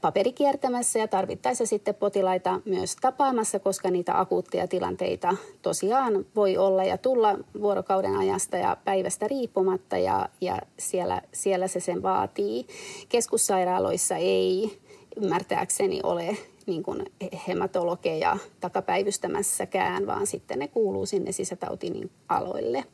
paperikiertämässä 0.00 0.98
ja 0.98 1.08
tarvittaessa 1.08 1.66
sitten 1.66 1.94
potilaita 1.94 2.60
myös 2.64 2.96
tapaamassa, 2.96 3.58
koska 3.58 3.90
niitä 3.90 4.20
akuutteja 4.20 4.68
tilanteita 4.68 5.36
tosiaan 5.62 6.26
voi 6.36 6.56
olla 6.56 6.84
ja 6.84 6.98
tulla 6.98 7.36
vuorokauden 7.60 8.16
ajasta 8.16 8.56
ja 8.56 8.76
päivästä 8.84 9.28
riippumatta 9.28 9.98
ja, 9.98 10.28
ja 10.40 10.58
siellä, 10.78 11.22
siellä 11.32 11.68
se 11.68 11.80
sen 11.80 12.02
vaatii. 12.02 12.66
Keskussairaaloissa 13.08 14.16
ei 14.16 14.78
ymmärtääkseni 15.16 16.00
ole 16.02 16.36
niin 16.66 16.82
kuin 16.82 17.06
hematologeja 17.48 18.36
takapäivystämässäkään, 18.60 20.06
vaan 20.06 20.26
sitten 20.26 20.58
ne 20.58 20.68
kuuluu 20.68 21.06
sinne 21.06 21.32
sisätautinin 21.32 22.10
aloille. 22.28 22.84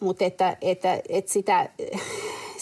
Mutta 0.00 0.24
että, 0.24 0.56
että, 0.60 1.00
että 1.08 1.32
sitä 1.32 1.68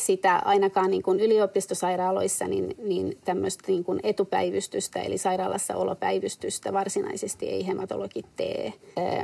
sitä 0.07 0.43
ainakaan 0.45 0.91
niin 0.91 1.03
kuin 1.03 1.21
yliopistosairaaloissa 1.21 2.45
niin, 2.45 2.75
niin 2.83 3.19
tämmöistä 3.25 3.65
niin 3.67 3.85
kuin 3.85 4.01
etupäivystystä, 4.03 5.01
eli 5.01 5.19
sairaalassa 5.19 5.77
olopäivystystä 5.77 6.73
varsinaisesti 6.73 7.49
ei 7.49 7.67
hematologit 7.67 8.27
tee. 8.37 8.67
E, 8.67 8.73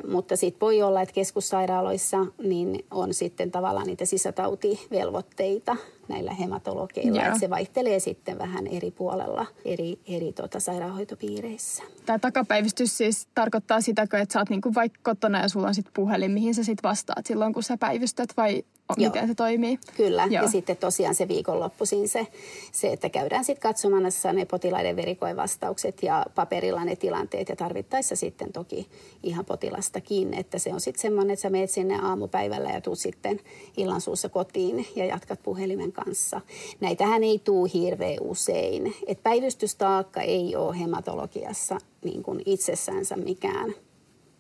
mutta 0.08 0.36
sitten 0.36 0.60
voi 0.60 0.82
olla, 0.82 1.02
että 1.02 1.14
keskussairaaloissa 1.14 2.26
niin 2.42 2.84
on 2.90 3.14
sitten 3.14 3.50
tavallaan 3.50 3.86
niitä 3.86 4.04
sisätautivelvoitteita 4.04 5.76
näillä 6.08 6.34
hematologeilla. 6.34 7.26
Että 7.26 7.38
se 7.38 7.50
vaihtelee 7.50 8.00
sitten 8.00 8.38
vähän 8.38 8.66
eri 8.66 8.90
puolella 8.90 9.46
eri, 9.64 9.98
eri 10.08 10.32
tuota, 10.32 10.60
sairaanhoitopiireissä. 10.60 11.82
Tämä 12.06 12.18
takapäivystys 12.18 12.98
siis 12.98 13.28
tarkoittaa 13.34 13.80
sitä, 13.80 14.02
että 14.02 14.32
sä 14.32 14.38
oot 14.38 14.50
niinku 14.50 14.74
vaikka 14.74 15.00
kotona 15.02 15.42
ja 15.42 15.48
sulla 15.48 15.66
on 15.66 15.74
sitten 15.74 15.92
puhelin, 15.94 16.30
mihin 16.30 16.54
sä 16.54 16.64
sitten 16.64 16.88
vastaat 16.88 17.26
silloin, 17.26 17.52
kun 17.52 17.62
sä 17.62 17.76
päivystät 17.76 18.28
vai 18.36 18.64
Joo. 18.96 19.10
miten 19.10 19.28
se 19.28 19.34
toimii. 19.34 19.78
Kyllä, 19.96 20.28
Joo. 20.30 20.42
ja 20.42 20.48
sitten 20.48 20.76
tosiaan 20.76 21.14
se 21.14 21.28
viikonloppuisin 21.28 22.08
se, 22.08 22.26
se 22.72 22.92
että 22.92 23.08
käydään 23.08 23.44
sitten 23.44 23.62
katsomassa 23.62 24.32
ne 24.32 24.44
potilaiden 24.44 24.96
verikoivastaukset 24.96 26.02
ja 26.02 26.26
paperilla 26.34 26.84
ne 26.84 26.96
tilanteet 26.96 27.48
ja 27.48 27.56
tarvittaessa 27.56 28.16
sitten 28.16 28.52
toki 28.52 28.88
ihan 29.22 29.44
potilastakin, 29.44 30.34
että 30.34 30.58
se 30.58 30.74
on 30.74 30.80
sitten 30.80 31.02
semmoinen, 31.02 31.34
että 31.34 31.42
sä 31.42 31.50
meet 31.50 31.70
sinne 31.70 31.98
aamupäivällä 31.98 32.70
ja 32.70 32.80
tuut 32.80 32.98
sitten 32.98 33.40
illan 33.76 34.00
suussa 34.00 34.28
kotiin 34.28 34.86
ja 34.96 35.04
jatkat 35.04 35.42
puhelimen 35.42 35.92
kanssa. 35.92 36.40
Näitähän 36.80 37.24
ei 37.24 37.38
tuu 37.38 37.68
hirveän 37.74 38.18
usein. 38.20 38.94
Et 39.06 39.22
päivystystaakka 39.22 40.20
ei 40.20 40.56
ole 40.56 40.80
hematologiassa 40.80 41.78
niin 42.04 42.22
kuin 42.22 42.42
itsessänsä 42.46 43.16
mikään, 43.16 43.74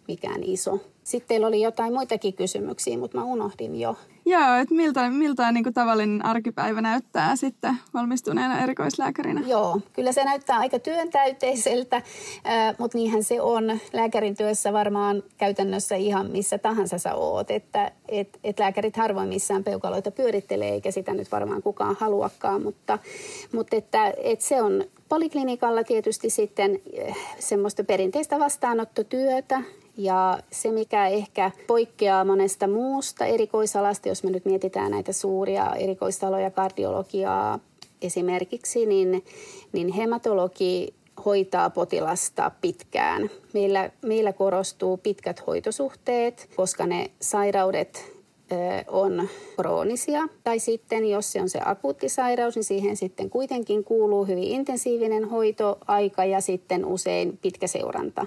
mikään 0.08 0.42
iso. 0.42 0.80
Sitten 1.04 1.28
teillä 1.28 1.46
oli 1.46 1.62
jotain 1.62 1.92
muitakin 1.92 2.34
kysymyksiä, 2.34 2.98
mutta 2.98 3.18
mä 3.18 3.24
unohdin 3.24 3.80
jo. 3.80 3.96
Joo, 4.24 4.54
että 4.54 4.74
miltä, 4.74 5.10
miltä 5.10 5.52
niin 5.52 5.64
kuin 5.64 5.74
tavallinen 5.74 6.24
arkipäivä 6.24 6.80
näyttää 6.80 7.36
sitten 7.36 7.74
valmistuneena 7.94 8.62
erikoislääkärinä? 8.62 9.42
Joo, 9.46 9.80
kyllä 9.92 10.12
se 10.12 10.24
näyttää 10.24 10.58
aika 10.58 10.78
työntäyteiseltä, 10.78 12.02
mutta 12.78 12.98
niinhän 12.98 13.22
se 13.22 13.40
on 13.40 13.78
lääkärin 13.92 14.36
työssä 14.36 14.72
varmaan 14.72 15.22
käytännössä 15.38 15.94
ihan 15.94 16.30
missä 16.30 16.58
tahansa 16.58 16.98
sä 16.98 17.14
oot. 17.14 17.50
Että 17.50 17.92
et, 18.08 18.38
et 18.44 18.58
lääkärit 18.58 18.96
harvoin 18.96 19.28
missään 19.28 19.64
peukaloita 19.64 20.10
pyörittelee, 20.10 20.70
eikä 20.70 20.90
sitä 20.90 21.14
nyt 21.14 21.32
varmaan 21.32 21.62
kukaan 21.62 21.96
haluakaan, 22.00 22.62
mutta, 22.62 22.98
mutta 23.52 23.76
että, 23.76 24.12
että 24.16 24.44
se 24.44 24.62
on 24.62 24.84
poliklinikalla 25.08 25.84
tietysti 25.84 26.30
sitten 26.30 26.80
eh, 26.92 27.16
semmoista 27.38 27.84
perinteistä 27.84 28.38
vastaanottotyötä, 28.38 29.62
ja 29.96 30.38
se, 30.50 30.72
mikä 30.72 31.08
ehkä 31.08 31.50
poikkeaa 31.66 32.24
monesta 32.24 32.66
muusta 32.66 33.24
erikoisalasta, 33.24 34.08
jos 34.08 34.24
me 34.24 34.30
nyt 34.30 34.44
mietitään 34.44 34.90
näitä 34.90 35.12
suuria 35.12 35.74
erikoistaloja, 35.74 36.50
kardiologiaa 36.50 37.58
esimerkiksi, 38.02 38.86
niin, 38.86 39.24
niin 39.72 39.92
hematologi 39.92 40.94
hoitaa 41.24 41.70
potilasta 41.70 42.50
pitkään. 42.60 43.30
Meillä, 43.54 43.90
meillä 44.02 44.32
korostuu 44.32 44.96
pitkät 44.96 45.46
hoitosuhteet, 45.46 46.48
koska 46.56 46.86
ne 46.86 47.10
sairaudet 47.20 48.16
on 48.88 49.28
kroonisia. 49.56 50.28
Tai 50.44 50.58
sitten, 50.58 51.10
jos 51.10 51.32
se 51.32 51.40
on 51.40 51.48
se 51.48 51.58
akuutti 51.64 52.08
sairaus, 52.08 52.54
niin 52.54 52.64
siihen 52.64 52.96
sitten 52.96 53.30
kuitenkin 53.30 53.84
kuuluu 53.84 54.24
hyvin 54.24 54.44
intensiivinen 54.44 55.24
hoitoaika 55.24 56.24
ja 56.24 56.40
sitten 56.40 56.84
usein 56.84 57.38
pitkä 57.42 57.66
seuranta. 57.66 58.26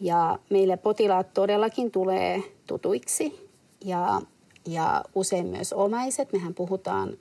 Ja 0.00 0.38
meille 0.50 0.76
potilaat 0.76 1.34
todellakin 1.34 1.90
tulee 1.90 2.42
tutuiksi 2.66 3.48
ja, 3.84 4.20
ja 4.66 5.04
usein 5.14 5.46
myös 5.46 5.72
omaiset. 5.72 6.32
Mehän 6.32 6.54
puhutaan 6.54 7.18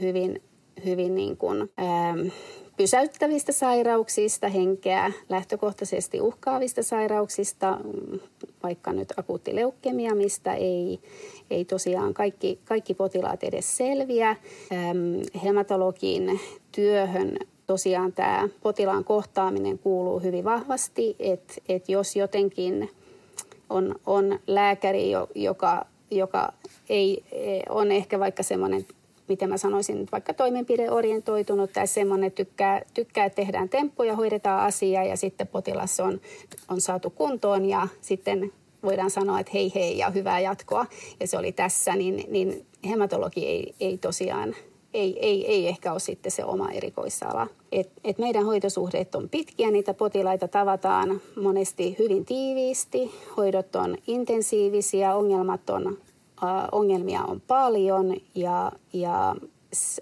hyvin, 0.00 0.42
hyvin 0.84 1.14
niin 1.14 1.36
kuin, 1.36 1.70
ähm, 1.80 2.28
pysäyttävistä 2.76 3.52
sairauksista, 3.52 4.48
henkeä 4.48 5.12
lähtökohtaisesti 5.28 6.20
uhkaavista 6.20 6.82
sairauksista, 6.82 7.78
vaikka 8.62 8.92
nyt 8.92 9.12
akuutti 9.16 9.54
leukemia, 9.54 10.14
mistä 10.14 10.54
ei, 10.54 11.00
ei 11.50 11.64
tosiaan 11.64 12.14
kaikki, 12.14 12.58
kaikki 12.64 12.94
potilaat 12.94 13.42
edes 13.42 13.76
selviä. 13.76 14.36
Ähm, 14.72 15.40
hematologin 15.44 16.40
työhön 16.72 17.36
tosiaan 17.66 18.12
tämä 18.12 18.48
potilaan 18.62 19.04
kohtaaminen 19.04 19.78
kuuluu 19.78 20.18
hyvin 20.18 20.44
vahvasti, 20.44 21.16
että 21.18 21.54
et 21.68 21.88
jos 21.88 22.16
jotenkin 22.16 22.90
on, 23.70 23.94
on 24.06 24.38
lääkäri, 24.46 25.10
joka, 25.34 25.86
joka 26.10 26.52
ei, 26.88 27.24
on 27.68 27.92
ehkä 27.92 28.18
vaikka 28.18 28.42
semmoinen, 28.42 28.86
miten 29.28 29.48
mä 29.48 29.56
sanoisin, 29.56 30.08
vaikka 30.12 30.34
toimenpideorientoitunut 30.34 31.72
tai 31.72 31.86
semmoinen, 31.86 32.26
että 32.26 32.44
tykkää, 32.44 32.82
tykkää, 32.94 33.30
tehdään 33.30 33.68
temppuja, 33.68 34.16
hoidetaan 34.16 34.66
asiaa 34.66 35.04
ja 35.04 35.16
sitten 35.16 35.46
potilas 35.46 36.00
on, 36.00 36.20
on 36.68 36.80
saatu 36.80 37.10
kuntoon 37.10 37.64
ja 37.64 37.88
sitten 38.00 38.52
voidaan 38.82 39.10
sanoa, 39.10 39.40
että 39.40 39.52
hei 39.54 39.72
hei 39.74 39.98
ja 39.98 40.10
hyvää 40.10 40.40
jatkoa. 40.40 40.86
Ja 41.20 41.26
se 41.26 41.38
oli 41.38 41.52
tässä, 41.52 41.96
niin, 41.96 42.24
niin 42.28 42.66
hematologi 42.88 43.46
ei, 43.46 43.74
ei 43.80 43.98
tosiaan 43.98 44.54
ei, 44.94 45.18
ei, 45.20 45.46
ei 45.46 45.68
ehkä 45.68 45.92
ole 45.92 46.00
sitten 46.00 46.32
se 46.32 46.44
oma 46.44 46.70
erikoisala. 46.70 47.46
Et, 47.72 47.92
et 48.04 48.18
meidän 48.18 48.44
hoitosuhteet 48.44 49.14
on 49.14 49.28
pitkiä, 49.28 49.70
niitä 49.70 49.94
potilaita 49.94 50.48
tavataan 50.48 51.20
monesti 51.42 51.96
hyvin 51.98 52.24
tiiviisti, 52.24 53.10
hoidot 53.36 53.76
on 53.76 53.96
intensiivisiä, 54.06 55.14
ongelmat 55.14 55.70
on, 55.70 55.98
äh, 56.44 56.68
ongelmia 56.72 57.22
on 57.24 57.40
paljon 57.40 58.16
ja, 58.34 58.72
ja 58.92 59.36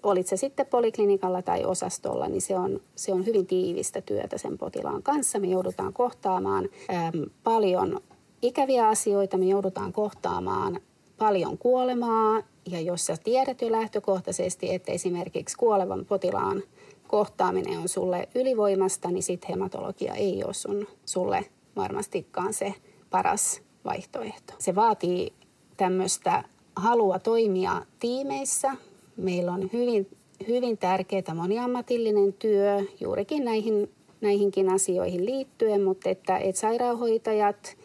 olit 0.02 0.26
se 0.26 0.36
sitten 0.36 0.66
poliklinikalla 0.66 1.42
tai 1.42 1.64
osastolla, 1.64 2.28
niin 2.28 2.42
se 2.42 2.56
on, 2.56 2.80
se 2.96 3.12
on 3.12 3.26
hyvin 3.26 3.46
tiivistä 3.46 4.00
työtä 4.00 4.38
sen 4.38 4.58
potilaan 4.58 5.02
kanssa. 5.02 5.38
Me 5.38 5.46
joudutaan 5.46 5.92
kohtaamaan 5.92 6.68
äm, 6.90 7.30
paljon 7.44 8.00
ikäviä 8.42 8.88
asioita, 8.88 9.36
me 9.36 9.44
joudutaan 9.44 9.92
kohtaamaan 9.92 10.80
paljon 11.18 11.58
kuolemaa 11.58 12.42
ja 12.66 12.80
jos 12.80 13.06
sä 13.06 13.16
tiedät 13.24 13.62
jo 13.62 13.72
lähtökohtaisesti, 13.72 14.74
että 14.74 14.92
esimerkiksi 14.92 15.56
kuolevan 15.56 16.04
potilaan 16.04 16.62
kohtaaminen 17.08 17.78
on 17.78 17.88
sulle 17.88 18.28
ylivoimasta, 18.34 19.10
niin 19.10 19.22
sitten 19.22 19.48
hematologia 19.48 20.14
ei 20.14 20.44
ole 20.44 20.54
sun, 20.54 20.86
sulle 21.06 21.44
varmastikaan 21.76 22.54
se 22.54 22.74
paras 23.10 23.62
vaihtoehto. 23.84 24.54
Se 24.58 24.74
vaatii 24.74 25.32
tämmöistä 25.76 26.44
halua 26.76 27.18
toimia 27.18 27.82
tiimeissä. 27.98 28.76
Meillä 29.16 29.52
on 29.52 29.70
hyvin, 29.72 30.08
hyvin 30.48 30.78
tärkeää 30.78 31.34
moniammatillinen 31.34 32.32
työ 32.32 32.82
juurikin 33.00 33.44
näihin, 33.44 33.90
näihinkin 34.20 34.72
asioihin 34.72 35.26
liittyen, 35.26 35.82
mutta 35.82 36.10
että, 36.10 36.38
että 36.38 36.60
sairaanhoitajat 36.60 37.76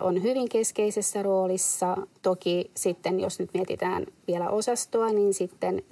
on 0.00 0.22
hyvin 0.22 0.48
keskeisessä 0.48 1.22
roolissa. 1.22 1.96
Toki 2.22 2.70
sitten, 2.76 3.20
jos 3.20 3.38
nyt 3.38 3.50
mietitään 3.54 4.06
vielä 4.26 4.50
osastoa, 4.50 5.08
niin 5.08 5.34
sitten 5.34 5.82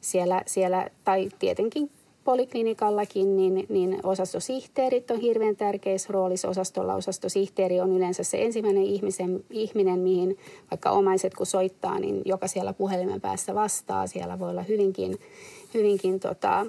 siellä, 0.00 0.42
siellä 0.46 0.90
tai 1.04 1.28
tietenkin 1.38 1.90
poliklinikallakin, 2.24 3.36
niin, 3.36 3.66
niin 3.68 4.00
osastosihteerit 4.02 5.10
on 5.10 5.20
hirveän 5.20 5.56
tärkeässä 5.56 6.12
roolissa. 6.12 6.48
Osastolla 6.48 6.94
osastosihteeri 6.94 7.80
on 7.80 7.92
yleensä 7.92 8.22
se 8.22 8.42
ensimmäinen 8.42 8.82
ihmisen, 8.82 9.44
ihminen, 9.50 9.98
mihin 9.98 10.38
vaikka 10.70 10.90
omaiset 10.90 11.34
kun 11.34 11.46
soittaa, 11.46 11.98
niin 11.98 12.22
joka 12.24 12.48
siellä 12.48 12.72
puhelimen 12.72 13.20
päässä 13.20 13.54
vastaa. 13.54 14.06
Siellä 14.06 14.38
voi 14.38 14.50
olla 14.50 14.62
hyvinkin, 14.62 15.18
hyvinkin 15.74 16.20
tota, 16.20 16.66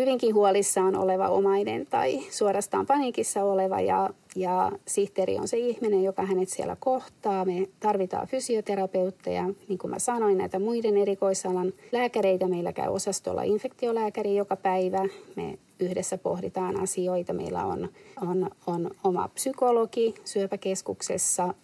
hyvinkin 0.00 0.34
huolissaan 0.34 0.96
oleva 0.96 1.28
omainen 1.28 1.86
tai 1.86 2.20
suorastaan 2.30 2.86
paniikissa 2.86 3.44
oleva 3.44 3.80
ja, 3.80 4.10
ja 4.36 4.72
sihteeri 4.86 5.36
on 5.36 5.48
se 5.48 5.58
ihminen, 5.58 6.02
joka 6.02 6.22
hänet 6.22 6.48
siellä 6.48 6.76
kohtaa. 6.80 7.44
Me 7.44 7.68
tarvitaan 7.80 8.26
fysioterapeutteja, 8.26 9.44
niin 9.68 9.78
kuin 9.78 9.90
mä 9.90 9.98
sanoin, 9.98 10.38
näitä 10.38 10.58
muiden 10.58 10.96
erikoisalan 10.96 11.72
lääkäreitä. 11.92 12.48
Meillä 12.48 12.72
käy 12.72 12.88
osastolla 12.88 13.42
infektiolääkäri 13.42 14.36
joka 14.36 14.56
päivä. 14.56 15.08
Me 15.36 15.58
yhdessä 15.80 16.18
pohditaan 16.18 16.80
asioita. 16.80 17.32
Meillä 17.32 17.64
on, 17.64 17.88
on, 18.20 18.50
on 18.66 18.90
oma 19.04 19.28
psykologi 19.28 20.14
syöpäkeskuksessa, 20.24 21.54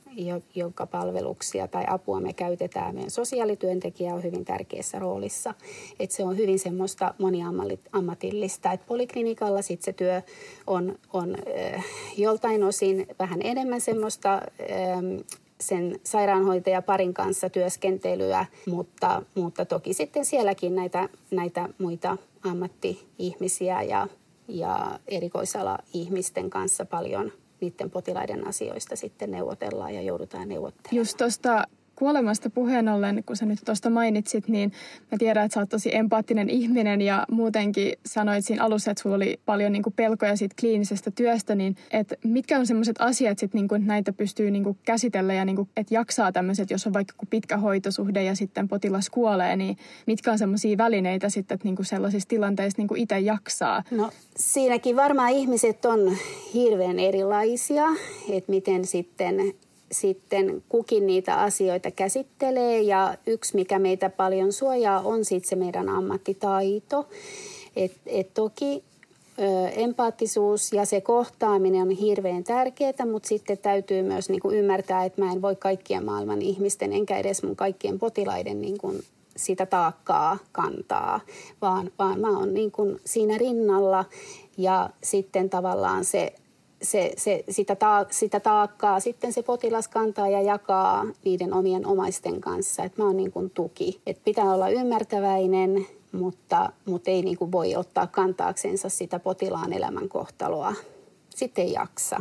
jonka 0.55 0.87
palveluksia 0.87 1.69
tai 1.69 1.85
apua 1.89 2.21
me 2.21 2.33
käytetään. 2.33 2.95
Meidän 2.95 3.11
sosiaalityöntekijä 3.11 4.15
on 4.15 4.23
hyvin 4.23 4.45
tärkeässä 4.45 4.99
roolissa. 4.99 5.55
Että 6.01 6.17
se 6.17 6.25
on 6.25 6.37
hyvin 6.37 6.59
semmoista 6.59 7.15
moniammatillista. 7.19 8.73
Että 8.73 8.87
poliklinikalla 8.87 9.63
sit 9.63 9.83
se 9.83 9.93
työ 9.93 10.23
on, 10.67 10.99
on 11.13 11.37
äh, 11.75 11.85
joltain 12.17 12.65
osin 12.65 13.07
vähän 13.19 13.41
enemmän 13.45 13.81
semmoista 13.81 14.35
äh, 14.35 14.43
sen 15.61 16.01
sairaanhoitajaparin 16.05 17.15
kanssa 17.15 17.51
työskentelyä, 17.51 18.47
mutta, 18.67 19.23
mutta 19.35 19.65
toki 19.65 19.95
sitten 19.95 20.25
sielläkin 20.25 20.75
näitä, 20.75 21.09
näitä 21.31 21.69
muita 21.79 22.17
ammatti-ihmisiä 22.43 23.83
ja, 23.83 24.09
ja 24.49 24.99
erikoisala-ihmisten 25.09 26.51
kanssa 26.51 26.85
paljon 26.85 27.33
niiden 27.61 27.91
potilaiden 27.91 28.47
asioista 28.47 28.97
sitten 28.97 29.31
neuvotellaan 29.31 29.95
ja 29.95 30.03
joudutaan 30.03 30.49
neuvottelemaan. 30.49 30.97
Just 30.97 31.17
tuosta 31.17 31.65
kuolemasta 31.97 32.51
puheen 32.51 32.89
ollen, 32.89 33.23
kun 33.27 33.37
sä 33.37 33.47
nyt 33.47 33.59
tuosta 33.65 33.91
mainitsit, 33.91 34.49
niin 34.49 34.73
mä 35.13 35.19
tiedän, 35.19 35.45
että 35.45 35.55
sä 35.55 35.61
oot 35.61 35.69
tosi 35.69 35.97
empaattinen 35.97 36.51
ihminen 36.51 37.01
ja 37.01 37.27
muutenkin 37.31 37.93
sanoit 38.07 38.45
siinä 38.45 38.65
alussa, 38.65 38.91
että 38.91 39.03
sulla 39.03 39.17
oli 39.17 39.41
paljon 39.47 39.73
niin 39.73 39.83
kuin 39.83 39.93
pelkoja 39.93 40.37
siitä 40.37 40.55
kliinisestä 40.61 41.11
työstä, 41.11 41.55
niin 41.55 41.77
että 41.91 42.17
mitkä 42.25 42.59
on 42.59 42.67
semmoiset 42.67 42.97
asiat, 42.99 43.39
sit, 43.39 43.55
niin 43.55 43.69
kuin, 43.69 43.83
että 43.83 43.89
näitä 43.89 44.13
pystyy 44.13 44.51
niin 44.51 44.65
kuin 44.65 44.79
käsitellä 44.85 45.35
ja 45.35 45.45
niin 45.45 45.57
kuin, 45.57 45.69
että 45.77 45.95
jaksaa 45.95 46.33
tämmöiset, 46.33 46.71
jos 46.71 46.87
on 46.87 46.93
vaikka 46.93 47.15
pitkä 47.31 47.57
hoitosuhde 47.57 48.23
ja 48.23 48.35
sitten 48.35 48.69
potilas 48.69 49.11
kuolee, 49.11 49.57
niin 49.57 49.77
mitkä 50.07 50.33
on 50.33 50.39
semmoisia 50.39 50.79
välineitä 50.79 51.29
sitten, 51.29 51.55
että 51.55 51.69
niin 51.69 51.77
kuin 51.77 51.87
sellaisissa 51.87 52.29
tilanteissa 52.29 52.79
niin 52.79 52.89
kuin 52.89 53.01
itse 53.01 53.19
jaksaa? 53.19 53.83
No 53.91 54.11
siinäkin 54.37 54.97
varmaan 54.97 55.31
ihmiset 55.31 55.85
on 55.85 56.17
hirveän 56.55 56.99
erilaisia, 56.99 57.85
että 58.31 58.53
miten 58.53 58.85
sitten 58.85 59.55
sitten 60.01 60.63
kukin 60.69 61.07
niitä 61.07 61.35
asioita 61.35 61.91
käsittelee 61.91 62.81
ja 62.81 63.15
yksi, 63.27 63.55
mikä 63.55 63.79
meitä 63.79 64.11
paljon 64.11 64.53
suojaa, 64.53 65.01
on 65.01 65.25
sitten 65.25 65.49
se 65.49 65.57
meidän 65.57 65.89
ammattitaito. 65.89 67.09
Et, 67.77 67.93
et 68.07 68.35
toki 68.35 68.83
ö, 69.39 69.69
empaattisuus 69.69 70.73
ja 70.73 70.85
se 70.85 71.01
kohtaaminen 71.01 71.83
on 71.83 71.91
hirveän 71.91 72.45
tärkeää, 72.45 73.07
mutta 73.13 73.29
sitten 73.29 73.59
täytyy 73.59 74.03
myös 74.03 74.29
niin 74.29 74.41
kuin 74.41 74.59
ymmärtää, 74.59 75.05
että 75.05 75.23
mä 75.23 75.33
en 75.33 75.43
voi 75.43 75.57
kaikkien 75.57 76.05
maailman 76.05 76.43
ihmisten, 76.43 76.93
enkä 76.93 77.19
edes 77.19 77.43
mun 77.43 77.57
kaikkien 77.57 77.99
potilaiden 77.99 78.61
niin 78.61 78.79
kuin 78.79 79.03
sitä 79.37 79.67
taakkaa 79.67 80.39
kantaa, 80.53 81.21
vaan, 81.63 81.91
vaan 81.99 82.21
mä 82.21 82.39
oon 82.39 82.55
niin 82.55 82.73
siinä 83.05 83.39
rinnalla 83.39 84.05
ja 84.59 84.91
sitten 85.03 85.51
tavallaan 85.51 86.05
se 86.05 86.33
se, 86.83 87.13
se, 87.17 87.45
sitä, 87.51 87.77
ta, 87.77 88.07
sitä 88.11 88.41
taakkaa 88.41 89.01
sitten 89.01 89.33
se 89.33 89.43
potilas 89.43 89.89
kantaa 89.89 90.29
ja 90.29 90.43
jakaa 90.43 91.05
niiden 91.25 91.55
omien 91.55 91.87
omaisten 91.87 92.41
kanssa. 92.41 92.83
Että 92.83 93.03
mä 93.03 93.07
oon 93.07 93.17
niin 93.17 93.33
kuin 93.33 93.51
tuki. 93.51 94.01
Että 94.07 94.23
pitää 94.25 94.55
olla 94.55 94.69
ymmärtäväinen, 94.69 95.87
mutta, 96.13 96.73
mutta 96.85 97.11
ei 97.11 97.23
niin 97.23 97.39
kuin 97.39 97.53
voi 97.53 97.77
ottaa 97.77 98.07
kantaaksensa 98.07 98.89
sitä 98.89 99.19
potilaan 99.19 99.73
elämänkohtaloa. 99.73 100.75
Sitten 101.31 101.65
ei 101.65 101.73
jaksa 101.73 102.21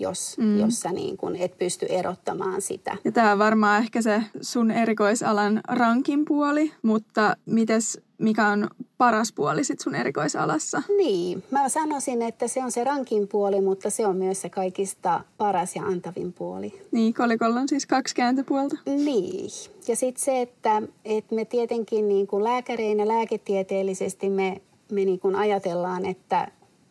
jos, 0.00 0.38
mm. 0.38 0.58
jos 0.58 0.80
sä 0.80 0.92
niin 0.92 1.16
kun 1.16 1.36
et 1.36 1.58
pysty 1.58 1.86
erottamaan 1.88 2.62
sitä. 2.62 2.96
Ja 3.04 3.12
tämä 3.12 3.32
on 3.32 3.38
varmaan 3.38 3.82
ehkä 3.82 4.02
se 4.02 4.22
sun 4.40 4.70
erikoisalan 4.70 5.60
rankin 5.68 6.24
puoli, 6.24 6.72
mutta 6.82 7.36
mites, 7.46 8.00
mikä 8.18 8.48
on 8.48 8.70
paras 9.00 9.32
puoli 9.32 9.64
sit 9.64 9.80
sun 9.80 9.94
erikoisalassa? 9.94 10.82
Niin, 10.96 11.42
mä 11.50 11.68
sanoisin, 11.68 12.22
että 12.22 12.48
se 12.48 12.64
on 12.64 12.72
se 12.72 12.84
rankin 12.84 13.28
puoli, 13.28 13.60
mutta 13.60 13.90
se 13.90 14.06
on 14.06 14.16
myös 14.16 14.40
se 14.40 14.48
kaikista 14.48 15.20
paras 15.38 15.76
ja 15.76 15.82
antavin 15.82 16.32
puoli. 16.32 16.82
Niin, 16.92 17.14
kolikolla 17.14 17.60
on 17.60 17.68
siis 17.68 17.86
kaksi 17.86 18.14
kääntöpuolta. 18.14 18.76
Niin, 18.86 19.50
ja 19.88 19.96
sitten 19.96 20.24
se, 20.24 20.40
että, 20.40 20.82
että 21.04 21.34
me 21.34 21.44
tietenkin 21.44 22.08
niin 22.08 22.26
kuin 22.26 22.44
lääkäreinä 22.44 23.08
lääketieteellisesti 23.08 24.30
me, 24.30 24.60
me 24.92 25.04
niin 25.04 25.20
kuin 25.20 25.36
ajatellaan, 25.36 26.06
että 26.06 26.48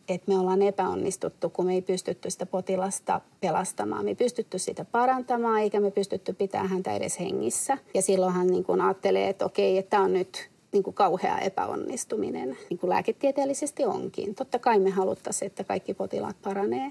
että 0.08 0.32
me 0.32 0.38
ollaan 0.38 0.62
epäonnistuttu, 0.62 1.50
kun 1.50 1.66
me 1.66 1.74
ei 1.74 1.82
pystytty 1.82 2.30
sitä 2.30 2.46
potilasta 2.46 3.20
pelastamaan. 3.40 4.04
Me 4.04 4.10
ei 4.10 4.14
pystytty 4.14 4.58
sitä 4.58 4.84
parantamaan, 4.84 5.60
eikä 5.60 5.80
me 5.80 5.90
pystytty 5.90 6.32
pitämään 6.32 6.70
häntä 6.70 6.92
edes 6.92 7.20
hengissä. 7.20 7.78
Ja 7.94 8.02
silloin 8.02 8.32
hän 8.32 8.46
niin 8.46 8.64
kuin 8.64 8.80
ajattelee, 8.80 9.28
että 9.28 9.44
okei, 9.44 9.78
että 9.78 9.90
tämä 9.90 10.02
on 10.02 10.12
nyt 10.12 10.50
niin 10.72 10.82
kuin 10.82 10.94
kauhea 10.94 11.38
epäonnistuminen, 11.38 12.56
niin 12.70 12.78
kuin 12.78 12.90
lääketieteellisesti 12.90 13.84
onkin. 13.84 14.34
Totta 14.34 14.58
kai 14.58 14.78
me 14.78 14.90
haluttaisiin, 14.90 15.46
että 15.46 15.64
kaikki 15.64 15.94
potilaat 15.94 16.36
paranee, 16.42 16.90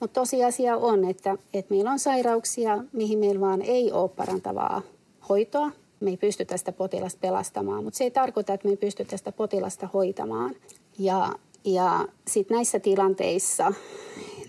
mutta 0.00 0.20
tosiasia 0.20 0.76
on, 0.76 1.04
että, 1.04 1.36
että 1.54 1.74
meillä 1.74 1.90
on 1.90 1.98
sairauksia, 1.98 2.84
mihin 2.92 3.18
meillä 3.18 3.40
vaan 3.40 3.62
ei 3.62 3.92
ole 3.92 4.08
parantavaa 4.08 4.82
hoitoa. 5.28 5.70
Me 6.00 6.10
ei 6.10 6.16
pysty 6.16 6.44
tästä 6.44 6.72
potilasta 6.72 7.18
pelastamaan, 7.20 7.84
mutta 7.84 7.98
se 7.98 8.04
ei 8.04 8.10
tarkoita, 8.10 8.54
että 8.54 8.68
me 8.68 8.72
ei 8.72 8.76
pysty 8.76 9.04
tästä 9.04 9.32
potilasta 9.32 9.88
hoitamaan. 9.94 10.54
Ja 10.98 11.32
ja 11.64 12.08
sitten 12.28 12.54
näissä 12.54 12.80
tilanteissa 12.80 13.72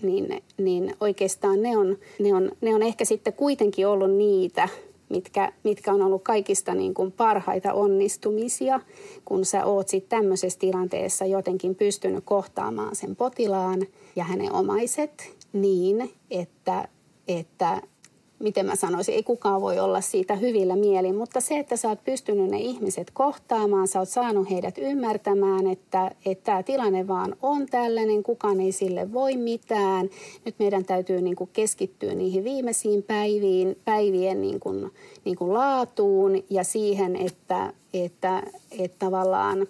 niin, 0.02 0.42
niin 0.56 0.94
oikeastaan 1.00 1.62
ne 1.62 1.76
on, 1.76 1.98
ne, 2.18 2.34
on, 2.34 2.52
ne 2.60 2.74
on 2.74 2.82
ehkä 2.82 3.04
sitten 3.04 3.32
kuitenkin 3.32 3.86
ollut 3.86 4.10
niitä, 4.10 4.68
mitkä, 5.08 5.52
mitkä 5.64 5.92
on 5.92 6.02
ollut 6.02 6.22
kaikista 6.24 6.74
niin 6.74 6.94
kuin 6.94 7.12
parhaita 7.12 7.72
onnistumisia, 7.72 8.80
kun 9.24 9.44
sä 9.44 9.64
oot 9.64 9.88
sitten 9.88 10.18
tämmöisessä 10.18 10.58
tilanteessa 10.58 11.24
jotenkin 11.24 11.74
pystynyt 11.74 12.24
kohtaamaan 12.24 12.96
sen 12.96 13.16
potilaan 13.16 13.86
ja 14.16 14.24
hänen 14.24 14.52
omaiset 14.52 15.36
niin, 15.52 16.12
että, 16.30 16.88
että 17.28 17.82
miten 18.38 18.66
mä 18.66 18.76
sanoisin, 18.76 19.14
ei 19.14 19.22
kukaan 19.22 19.60
voi 19.60 19.78
olla 19.78 20.00
siitä 20.00 20.36
hyvillä 20.36 20.76
mielin, 20.76 21.16
mutta 21.16 21.40
se, 21.40 21.58
että 21.58 21.76
sä 21.76 21.88
oot 21.88 22.04
pystynyt 22.04 22.50
ne 22.50 22.58
ihmiset 22.58 23.10
kohtaamaan, 23.10 23.88
sä 23.88 23.98
oot 23.98 24.08
saanut 24.08 24.50
heidät 24.50 24.78
ymmärtämään, 24.78 25.66
että, 25.66 26.10
että 26.26 26.44
tämä 26.44 26.62
tilanne 26.62 27.08
vaan 27.08 27.36
on 27.42 27.66
tällainen, 27.66 28.22
kukaan 28.22 28.60
ei 28.60 28.72
sille 28.72 29.12
voi 29.12 29.36
mitään. 29.36 30.10
Nyt 30.44 30.54
meidän 30.58 30.84
täytyy 30.84 31.20
niin 31.20 31.36
kuin 31.36 31.50
keskittyä 31.52 32.14
niihin 32.14 32.44
viimeisiin 32.44 33.02
päiviin, 33.02 33.76
päivien 33.84 34.40
niin 34.40 34.60
kuin, 34.60 34.92
niin 35.24 35.36
kuin 35.36 35.54
laatuun 35.54 36.44
ja 36.50 36.64
siihen, 36.64 37.16
että, 37.16 37.72
että, 37.94 38.42
että 38.78 38.96
tavallaan... 38.98 39.66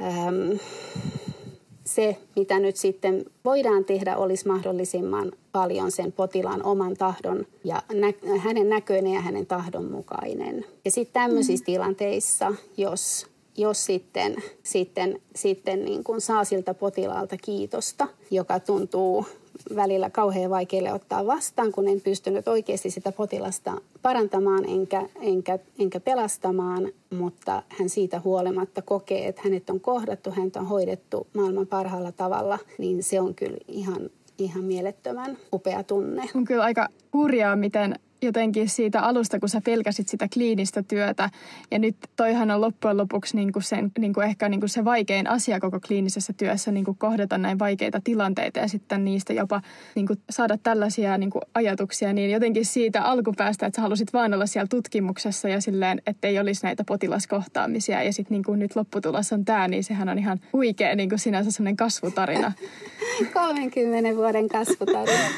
Ähm, 0.00 0.52
se, 1.84 2.16
mitä 2.36 2.58
nyt 2.58 2.76
sitten 2.76 3.24
voidaan 3.44 3.84
tehdä, 3.84 4.16
olisi 4.16 4.48
mahdollisimman 4.48 5.32
paljon 5.56 5.90
sen 5.90 6.12
potilaan 6.12 6.62
oman 6.62 6.96
tahdon 6.96 7.46
ja 7.64 7.82
nä- 7.92 8.38
hänen 8.38 8.68
näköinen 8.68 9.12
ja 9.12 9.20
hänen 9.20 9.46
tahdon 9.46 9.90
mukainen. 9.90 10.64
Ja 10.84 10.90
sitten 10.90 11.22
tämmöisissä 11.22 11.62
mm. 11.62 11.66
tilanteissa, 11.66 12.54
jos, 12.76 13.26
jos 13.56 13.84
sitten, 13.84 14.36
sitten, 14.62 15.20
sitten 15.34 15.84
niin 15.84 16.04
kuin 16.04 16.20
saa 16.20 16.44
siltä 16.44 16.74
potilaalta 16.74 17.36
kiitosta, 17.36 18.08
joka 18.30 18.60
tuntuu 18.60 19.26
välillä 19.76 20.10
kauhean 20.10 20.50
vaikealle 20.50 20.92
ottaa 20.92 21.26
vastaan, 21.26 21.72
kun 21.72 21.88
en 21.88 22.00
pystynyt 22.00 22.48
oikeasti 22.48 22.90
sitä 22.90 23.12
potilasta 23.12 23.80
parantamaan 24.02 24.64
enkä, 24.64 25.08
enkä, 25.20 25.58
enkä 25.78 26.00
pelastamaan, 26.00 26.92
mutta 27.18 27.62
hän 27.68 27.88
siitä 27.88 28.20
huolimatta 28.24 28.82
kokee, 28.82 29.28
että 29.28 29.42
hänet 29.44 29.70
on 29.70 29.80
kohdattu, 29.80 30.30
häntä 30.30 30.60
on 30.60 30.66
hoidettu 30.66 31.26
maailman 31.34 31.66
parhaalla 31.66 32.12
tavalla, 32.12 32.58
niin 32.78 33.02
se 33.02 33.20
on 33.20 33.34
kyllä 33.34 33.58
ihan, 33.68 34.10
ihan 34.38 34.64
mielettömän 34.64 35.36
upea 35.52 35.82
tunne. 35.82 36.22
On 36.34 36.44
kyllä 36.44 36.64
aika 36.64 36.88
hurjaa, 37.12 37.56
miten 37.56 37.94
jotenkin 38.22 38.68
siitä 38.68 39.00
alusta, 39.00 39.40
kun 39.40 39.48
sä 39.48 39.60
pelkäsit 39.60 40.08
sitä 40.08 40.28
kliinistä 40.34 40.82
työtä. 40.82 41.30
Ja 41.70 41.78
nyt 41.78 41.96
toihan 42.16 42.50
on 42.50 42.60
loppujen 42.60 42.96
lopuksi 42.96 43.36
niin 43.36 43.52
kuin 43.52 43.62
sen, 43.62 43.92
niin 43.98 44.12
kuin 44.12 44.26
ehkä 44.26 44.48
niin 44.48 44.60
kuin 44.60 44.70
se 44.70 44.84
vaikein 44.84 45.26
asia 45.26 45.60
koko 45.60 45.80
kliinisessä 45.80 46.32
työssä, 46.32 46.72
niin 46.72 46.84
kuin 46.84 46.96
kohdata 46.96 47.38
näin 47.38 47.58
vaikeita 47.58 48.00
tilanteita 48.04 48.58
ja 48.58 48.68
sitten 48.68 49.04
niistä 49.04 49.32
jopa 49.32 49.62
niin 49.94 50.06
kuin 50.06 50.18
saada 50.30 50.58
tällaisia 50.62 51.18
niin 51.18 51.30
kuin 51.30 51.42
ajatuksia. 51.54 52.12
Niin 52.12 52.30
jotenkin 52.30 52.64
siitä 52.64 53.02
alkupäästä, 53.02 53.66
että 53.66 53.76
sä 53.76 53.82
halusit 53.82 54.12
vaan 54.12 54.34
olla 54.34 54.46
siellä 54.46 54.68
tutkimuksessa 54.70 55.48
ja 55.48 55.60
silleen, 55.60 56.02
että 56.06 56.28
ei 56.28 56.38
olisi 56.38 56.64
näitä 56.64 56.84
potilaskohtaamisia. 56.84 58.02
Ja 58.02 58.12
sitten 58.12 58.42
niin 58.46 58.58
nyt 58.58 58.76
lopputulos 58.76 59.32
on 59.32 59.44
tämä, 59.44 59.68
niin 59.68 59.84
sehän 59.84 60.08
on 60.08 60.18
ihan 60.18 60.40
huikea 60.52 60.96
niin 60.96 61.08
kuin 61.08 61.18
sinänsä 61.18 61.50
semmoinen 61.50 61.76
kasvutarina. 61.76 62.52
30 63.34 64.16
vuoden 64.16 64.48
kasvutarina. 64.48 65.28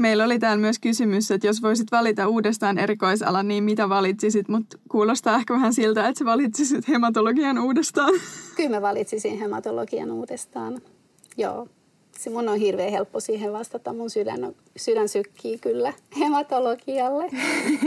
Meillä 0.00 0.24
oli 0.24 0.38
täällä 0.38 0.60
myös 0.60 0.78
kysymys, 0.78 1.30
että 1.30 1.46
jos 1.46 1.62
voisit 1.62 1.92
valita 1.92 2.28
uudestaan 2.28 2.78
erikoisalan, 2.78 3.48
niin 3.48 3.64
mitä 3.64 3.88
valitsisit? 3.88 4.48
Mutta 4.48 4.78
kuulostaa 4.88 5.36
ehkä 5.36 5.54
vähän 5.54 5.74
siltä, 5.74 6.08
että 6.08 6.18
sä 6.18 6.24
valitsisit 6.24 6.88
hematologian 6.88 7.58
uudestaan. 7.58 8.14
Kyllä 8.56 8.70
mä 8.70 8.82
valitsisin 8.82 9.38
hematologian 9.38 10.10
uudestaan. 10.10 10.80
Joo. 11.36 11.68
Se 12.18 12.30
mun 12.30 12.48
on 12.48 12.58
hirveän 12.58 12.90
helppo 12.90 13.20
siihen 13.20 13.52
vastata. 13.52 13.92
Mun 13.92 14.10
sydän, 14.10 14.54
sydän 14.76 15.08
sykkii 15.08 15.58
kyllä 15.58 15.92
hematologialle. 16.20 17.30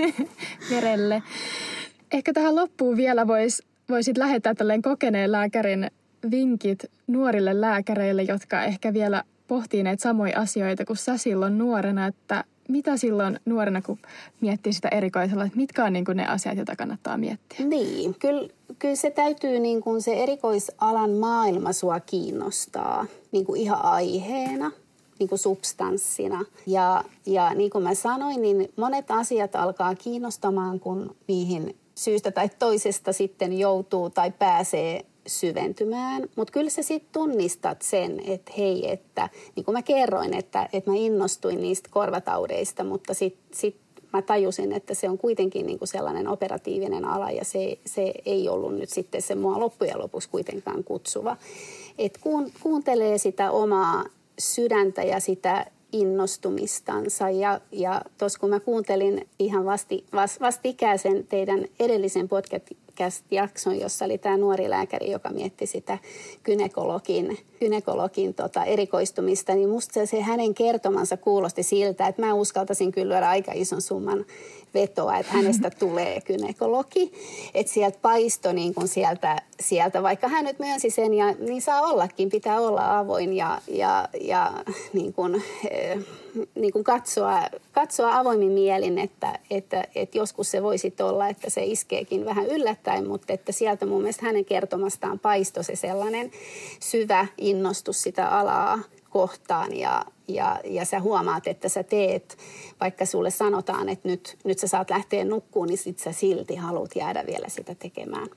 Verelle. 0.71 1.23
Ehkä 2.11 2.33
tähän 2.33 2.55
loppuun 2.55 2.97
vielä 2.97 3.27
vois, 3.27 3.63
voisit 3.89 4.17
lähettää 4.17 4.55
tälleen 4.55 4.81
kokeneen 4.81 5.31
lääkärin 5.31 5.91
vinkit 6.31 6.79
nuorille 7.07 7.61
lääkäreille, 7.61 8.23
jotka 8.23 8.63
ehkä 8.63 8.93
vielä 8.93 9.23
pohtii 9.53 9.83
näitä 9.83 10.03
samoja 10.03 10.39
asioita 10.39 10.85
kuin 10.85 10.97
sä 10.97 11.17
silloin 11.17 11.57
nuorena, 11.57 12.05
että 12.07 12.43
mitä 12.67 12.97
silloin 12.97 13.39
nuorena, 13.45 13.81
kun 13.81 13.97
miettii 14.41 14.73
sitä 14.73 14.87
erikoisella, 14.87 15.45
että 15.45 15.57
mitkä 15.57 15.85
on 15.85 15.93
niin 15.93 16.05
kuin 16.05 16.17
ne 16.17 16.27
asiat, 16.27 16.57
joita 16.57 16.75
kannattaa 16.75 17.17
miettiä? 17.17 17.65
Niin, 17.65 18.15
kyllä, 18.19 18.49
kyllä 18.79 18.95
se 18.95 19.11
täytyy 19.11 19.59
niin 19.59 19.81
kuin 19.81 20.01
se 20.01 20.13
erikoisalan 20.13 21.11
maailma 21.11 21.73
sua 21.73 21.99
kiinnostaa 21.99 23.05
niin 23.31 23.45
kuin 23.45 23.61
ihan 23.61 23.85
aiheena, 23.85 24.71
niin 25.19 25.29
kuin 25.29 25.39
substanssina. 25.39 26.45
Ja, 26.67 27.03
ja 27.25 27.53
niin 27.53 27.69
kuin 27.69 27.83
mä 27.83 27.93
sanoin, 27.93 28.41
niin 28.41 28.69
monet 28.75 29.11
asiat 29.11 29.55
alkaa 29.55 29.95
kiinnostamaan, 29.95 30.79
kun 30.79 31.15
niihin 31.27 31.75
syystä 31.95 32.31
tai 32.31 32.49
toisesta 32.59 33.13
sitten 33.13 33.59
joutuu 33.59 34.09
tai 34.09 34.31
pääsee 34.31 35.05
syventymään, 35.27 36.29
mutta 36.35 36.51
kyllä 36.51 36.69
sä 36.69 36.83
sitten 36.83 37.09
tunnistat 37.11 37.81
sen, 37.81 38.21
että 38.27 38.51
hei, 38.57 38.91
että 38.91 39.29
niin 39.55 39.65
kuin 39.65 39.73
mä 39.73 39.81
kerroin, 39.81 40.33
että, 40.33 40.69
että 40.73 40.91
mä 40.91 40.97
innostuin 40.97 41.61
niistä 41.61 41.89
korvataudeista, 41.91 42.83
mutta 42.83 43.13
sitten 43.13 43.57
sit 43.57 43.75
mä 44.13 44.21
tajusin, 44.21 44.71
että 44.71 44.93
se 44.93 45.09
on 45.09 45.17
kuitenkin 45.17 45.65
niin 45.65 45.79
kuin 45.79 45.87
sellainen 45.87 46.27
operatiivinen 46.27 47.05
ala 47.05 47.31
ja 47.31 47.45
se, 47.45 47.77
se 47.85 48.13
ei 48.25 48.49
ollut 48.49 48.75
nyt 48.75 48.89
sitten 48.89 49.21
se 49.21 49.35
mua 49.35 49.59
loppujen 49.59 49.99
lopuksi 49.99 50.29
kuitenkaan 50.29 50.83
kutsuva. 50.83 51.37
Et 51.97 52.17
kuun, 52.17 52.51
kuuntelee 52.63 53.17
sitä 53.17 53.51
omaa 53.51 54.05
sydäntä 54.39 55.03
ja 55.03 55.19
sitä 55.19 55.65
innostumistansa. 55.93 57.29
Ja, 57.29 57.61
ja 57.71 58.01
tuossa 58.17 58.39
kun 58.39 58.49
mä 58.49 58.59
kuuntelin 58.59 59.27
ihan 59.39 59.65
vasti, 59.65 60.05
vast, 60.13 60.41
vastikäisen 60.41 61.27
teidän 61.27 61.65
edellisen 61.79 62.29
podcast-jakson, 62.29 63.79
jossa 63.79 64.05
oli 64.05 64.17
tämä 64.17 64.37
nuori 64.37 64.69
lääkäri, 64.69 65.11
joka 65.11 65.29
mietti 65.29 65.65
sitä 65.67 65.97
gynekologin, 66.43 67.37
gynekologin 67.59 68.33
tota, 68.33 68.63
erikoistumista, 68.63 69.55
niin 69.55 69.69
musta 69.69 69.93
se, 69.93 70.05
se 70.05 70.21
hänen 70.21 70.53
kertomansa 70.53 71.17
kuulosti 71.17 71.63
siltä, 71.63 72.07
että 72.07 72.21
mä 72.21 72.33
uskaltaisin 72.33 72.91
kyllä 72.91 73.29
aika 73.29 73.51
ison 73.55 73.81
summan 73.81 74.25
vetoa, 74.73 75.17
että 75.17 75.33
hänestä 75.33 75.69
tulee 75.79 76.21
kynekologi. 76.21 77.11
Että 77.53 77.73
sieltä 77.73 77.97
paisto 78.01 78.51
niin 78.51 78.73
kuin 78.73 78.87
sieltä, 78.87 79.41
sieltä, 79.59 80.03
vaikka 80.03 80.27
hän 80.27 80.45
nyt 80.45 80.59
myönsi 80.59 80.89
sen, 80.89 81.13
ja 81.13 81.31
niin 81.31 81.61
saa 81.61 81.81
ollakin, 81.81 82.29
pitää 82.29 82.59
olla 82.59 82.99
avoin 82.99 83.33
ja, 83.33 83.61
ja, 83.67 84.09
ja 84.21 84.51
niin 84.93 85.13
kuin, 85.13 85.43
eh, 85.69 85.99
niin 86.55 86.73
kuin 86.73 86.83
katsoa, 86.83 87.39
katsoa 87.71 88.17
avoimin 88.17 88.51
mielin, 88.51 88.97
että, 88.97 89.39
että, 89.51 89.83
että 89.95 90.17
joskus 90.17 90.51
se 90.51 90.63
voisi 90.63 90.93
olla, 91.01 91.27
että 91.27 91.49
se 91.49 91.63
iskeekin 91.63 92.25
vähän 92.25 92.45
yllättäen, 92.45 93.07
mutta 93.07 93.33
että 93.33 93.51
sieltä 93.51 93.85
mun 93.85 94.01
mielestä 94.01 94.25
hänen 94.25 94.45
kertomastaan 94.45 95.19
paisto 95.19 95.63
se 95.63 95.75
sellainen 95.75 96.31
syvä 96.79 97.27
innostus 97.37 98.01
sitä 98.01 98.27
alaa 98.27 98.79
kohtaan 99.13 99.77
ja, 99.77 100.05
ja, 100.27 100.59
ja 100.63 100.85
sä 100.85 100.99
huomaat, 100.99 101.47
että 101.47 101.69
sä 101.69 101.83
teet, 101.83 102.37
vaikka 102.79 103.05
sulle 103.05 103.31
sanotaan, 103.31 103.89
että 103.89 104.07
nyt, 104.07 104.37
nyt 104.43 104.59
sä 104.59 104.67
saat 104.67 104.89
lähteä 104.89 105.25
nukkuun, 105.25 105.67
niin 105.67 105.77
sit 105.77 105.99
sä 105.99 106.11
silti 106.11 106.55
haluat 106.55 106.95
jäädä 106.95 107.23
vielä 107.25 107.49
sitä 107.49 107.75
tekemään. 107.75 108.27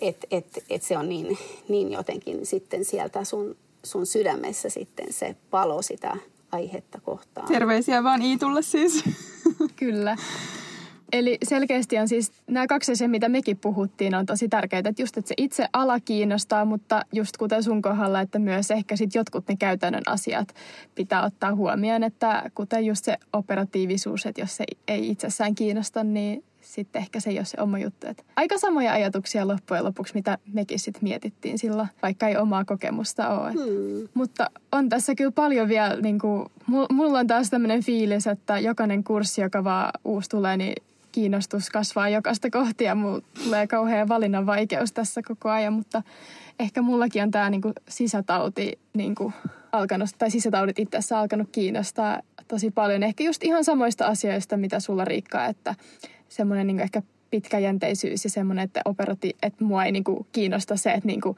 Että 0.00 0.26
et, 0.30 0.64
et 0.70 0.82
se 0.82 0.98
on 0.98 1.08
niin, 1.08 1.38
niin 1.68 1.92
jotenkin 1.92 2.46
sitten 2.46 2.84
sieltä 2.84 3.24
sun, 3.24 3.56
sun 3.82 4.06
sydämessä 4.06 4.68
sitten 4.68 5.12
se 5.12 5.36
palo 5.50 5.82
sitä 5.82 6.16
aihetta 6.52 7.00
kohtaan. 7.00 7.48
Terveisiä 7.48 8.04
vaan 8.04 8.22
Iitulle 8.22 8.62
siis. 8.62 9.04
Kyllä. 9.76 10.16
Eli 11.12 11.38
selkeästi 11.44 11.98
on 11.98 12.08
siis 12.08 12.32
nämä 12.46 12.66
kaksi 12.66 12.92
asiaa, 12.92 13.08
mitä 13.08 13.28
mekin 13.28 13.56
puhuttiin, 13.56 14.14
on 14.14 14.26
tosi 14.26 14.48
tärkeitä. 14.48 14.88
Että 14.88 15.02
just, 15.02 15.16
että 15.16 15.28
se 15.28 15.34
itse 15.36 15.66
ala 15.72 16.00
kiinnostaa, 16.00 16.64
mutta 16.64 17.04
just 17.12 17.36
kuten 17.36 17.62
sun 17.62 17.82
kohdalla, 17.82 18.20
että 18.20 18.38
myös 18.38 18.70
ehkä 18.70 18.96
sitten 18.96 19.20
jotkut 19.20 19.48
ne 19.48 19.56
käytännön 19.56 20.02
asiat 20.06 20.54
pitää 20.94 21.24
ottaa 21.24 21.54
huomioon. 21.54 22.02
Että 22.02 22.50
kuten 22.54 22.86
just 22.86 23.04
se 23.04 23.16
operatiivisuus, 23.32 24.26
että 24.26 24.40
jos 24.40 24.56
se 24.56 24.64
ei 24.88 25.10
itsessään 25.10 25.54
kiinnosta, 25.54 26.04
niin 26.04 26.44
sitten 26.60 27.02
ehkä 27.02 27.20
se 27.20 27.30
ei 27.30 27.38
ole 27.38 27.44
se 27.44 27.60
oma 27.60 27.78
juttu. 27.78 28.06
Että 28.06 28.22
aika 28.36 28.58
samoja 28.58 28.92
ajatuksia 28.92 29.48
loppujen 29.48 29.84
lopuksi, 29.84 30.14
mitä 30.14 30.38
mekin 30.52 30.78
sitten 30.78 31.04
mietittiin 31.04 31.58
sillä, 31.58 31.86
vaikka 32.02 32.28
ei 32.28 32.36
omaa 32.36 32.64
kokemusta 32.64 33.28
ole. 33.28 33.52
Hmm. 33.52 34.08
Mutta 34.14 34.50
on 34.72 34.88
tässä 34.88 35.14
kyllä 35.14 35.30
paljon 35.30 35.68
vielä, 35.68 36.00
niin 36.00 36.18
kuin, 36.18 36.46
mulla 36.90 37.18
on 37.18 37.26
taas 37.26 37.50
tämmöinen 37.50 37.84
fiilis, 37.84 38.26
että 38.26 38.58
jokainen 38.58 39.04
kurssi, 39.04 39.40
joka 39.40 39.64
vaan 39.64 39.90
uusi 40.04 40.28
tulee, 40.28 40.56
niin 40.56 40.82
kiinnostus 41.18 41.70
kasvaa 41.70 42.08
jokaista 42.08 42.50
kohti 42.50 42.84
ja 42.84 42.94
mulla 42.94 43.20
tulee 43.44 43.66
kauhean 43.66 44.08
valinnan 44.08 44.46
vaikeus 44.46 44.92
tässä 44.92 45.20
koko 45.28 45.50
ajan, 45.50 45.72
mutta 45.72 46.02
ehkä 46.58 46.82
mullakin 46.82 47.22
on 47.22 47.30
tämä 47.30 47.50
niinku 47.50 47.72
sisätauti 47.88 48.78
niinku 48.94 49.32
alkanut, 49.72 50.08
tai 50.18 50.30
sisätaudit 50.30 50.78
itse 50.78 50.96
asiassa 50.96 51.20
alkanut 51.20 51.48
kiinnostaa 51.52 52.20
tosi 52.48 52.70
paljon. 52.70 53.02
Ehkä 53.02 53.24
just 53.24 53.44
ihan 53.44 53.64
samoista 53.64 54.06
asioista, 54.06 54.56
mitä 54.56 54.80
sulla 54.80 55.04
Riikka, 55.04 55.46
että 55.46 55.74
semmoinen 56.28 56.66
niinku 56.66 56.82
ehkä 56.82 57.02
pitkäjänteisyys 57.30 58.24
ja 58.24 58.30
semmoinen, 58.30 58.64
että 58.64 58.80
operati, 58.84 59.36
että 59.42 59.64
mua 59.64 59.84
ei 59.84 59.92
niinku 59.92 60.26
kiinnosta 60.32 60.76
se, 60.76 60.90
että 60.90 61.06
niinku 61.06 61.36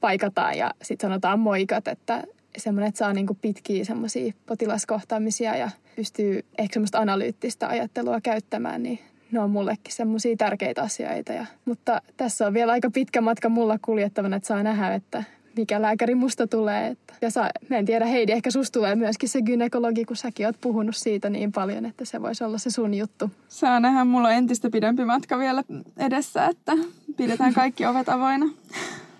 paikataan 0.00 0.58
ja 0.58 0.70
sitten 0.82 1.08
sanotaan 1.08 1.40
moikat, 1.40 1.88
että 1.88 2.24
semmoinen, 2.56 2.88
että 2.88 2.98
saa 2.98 3.12
niinku 3.12 3.34
pitkiä 3.34 3.84
semmoisia 3.84 4.32
potilaskohtaamisia 4.46 5.56
ja 5.56 5.70
pystyy 5.96 6.44
ehkä 6.58 6.72
semmoista 6.72 6.98
analyyttistä 6.98 7.68
ajattelua 7.68 8.20
käyttämään, 8.20 8.82
niin 8.82 8.98
ne 9.32 9.40
on 9.40 9.50
mullekin 9.50 9.94
semmoisia 9.94 10.36
tärkeitä 10.36 10.82
asioita. 10.82 11.32
Ja, 11.32 11.46
mutta 11.64 12.02
tässä 12.16 12.46
on 12.46 12.54
vielä 12.54 12.72
aika 12.72 12.90
pitkä 12.90 13.20
matka 13.20 13.48
mulla 13.48 13.78
kuljettavana, 13.82 14.36
että 14.36 14.46
saa 14.46 14.62
nähdä, 14.62 14.94
että 14.94 15.24
mikä 15.56 15.82
lääkäri 15.82 16.14
musta 16.14 16.46
tulee. 16.46 16.86
Että, 16.86 17.14
ja 17.22 17.30
saa, 17.30 17.50
mä 17.68 17.76
en 17.76 17.86
tiedä, 17.86 18.06
Heidi, 18.06 18.32
ehkä 18.32 18.50
susta 18.50 18.78
tulee 18.78 18.94
myöskin 18.94 19.28
se 19.28 19.42
gynekologi, 19.42 20.04
kun 20.04 20.16
säkin 20.16 20.46
oot 20.46 20.60
puhunut 20.60 20.96
siitä 20.96 21.30
niin 21.30 21.52
paljon, 21.52 21.86
että 21.86 22.04
se 22.04 22.22
voisi 22.22 22.44
olla 22.44 22.58
se 22.58 22.70
sun 22.70 22.94
juttu. 22.94 23.30
Saa 23.48 23.80
nähdä, 23.80 24.04
mulla 24.04 24.28
on 24.28 24.34
entistä 24.34 24.70
pidempi 24.70 25.04
matka 25.04 25.38
vielä 25.38 25.62
edessä, 25.98 26.46
että 26.46 26.72
pidetään 27.16 27.54
kaikki 27.54 27.86
ovet 27.86 28.08
avoina. 28.08 28.46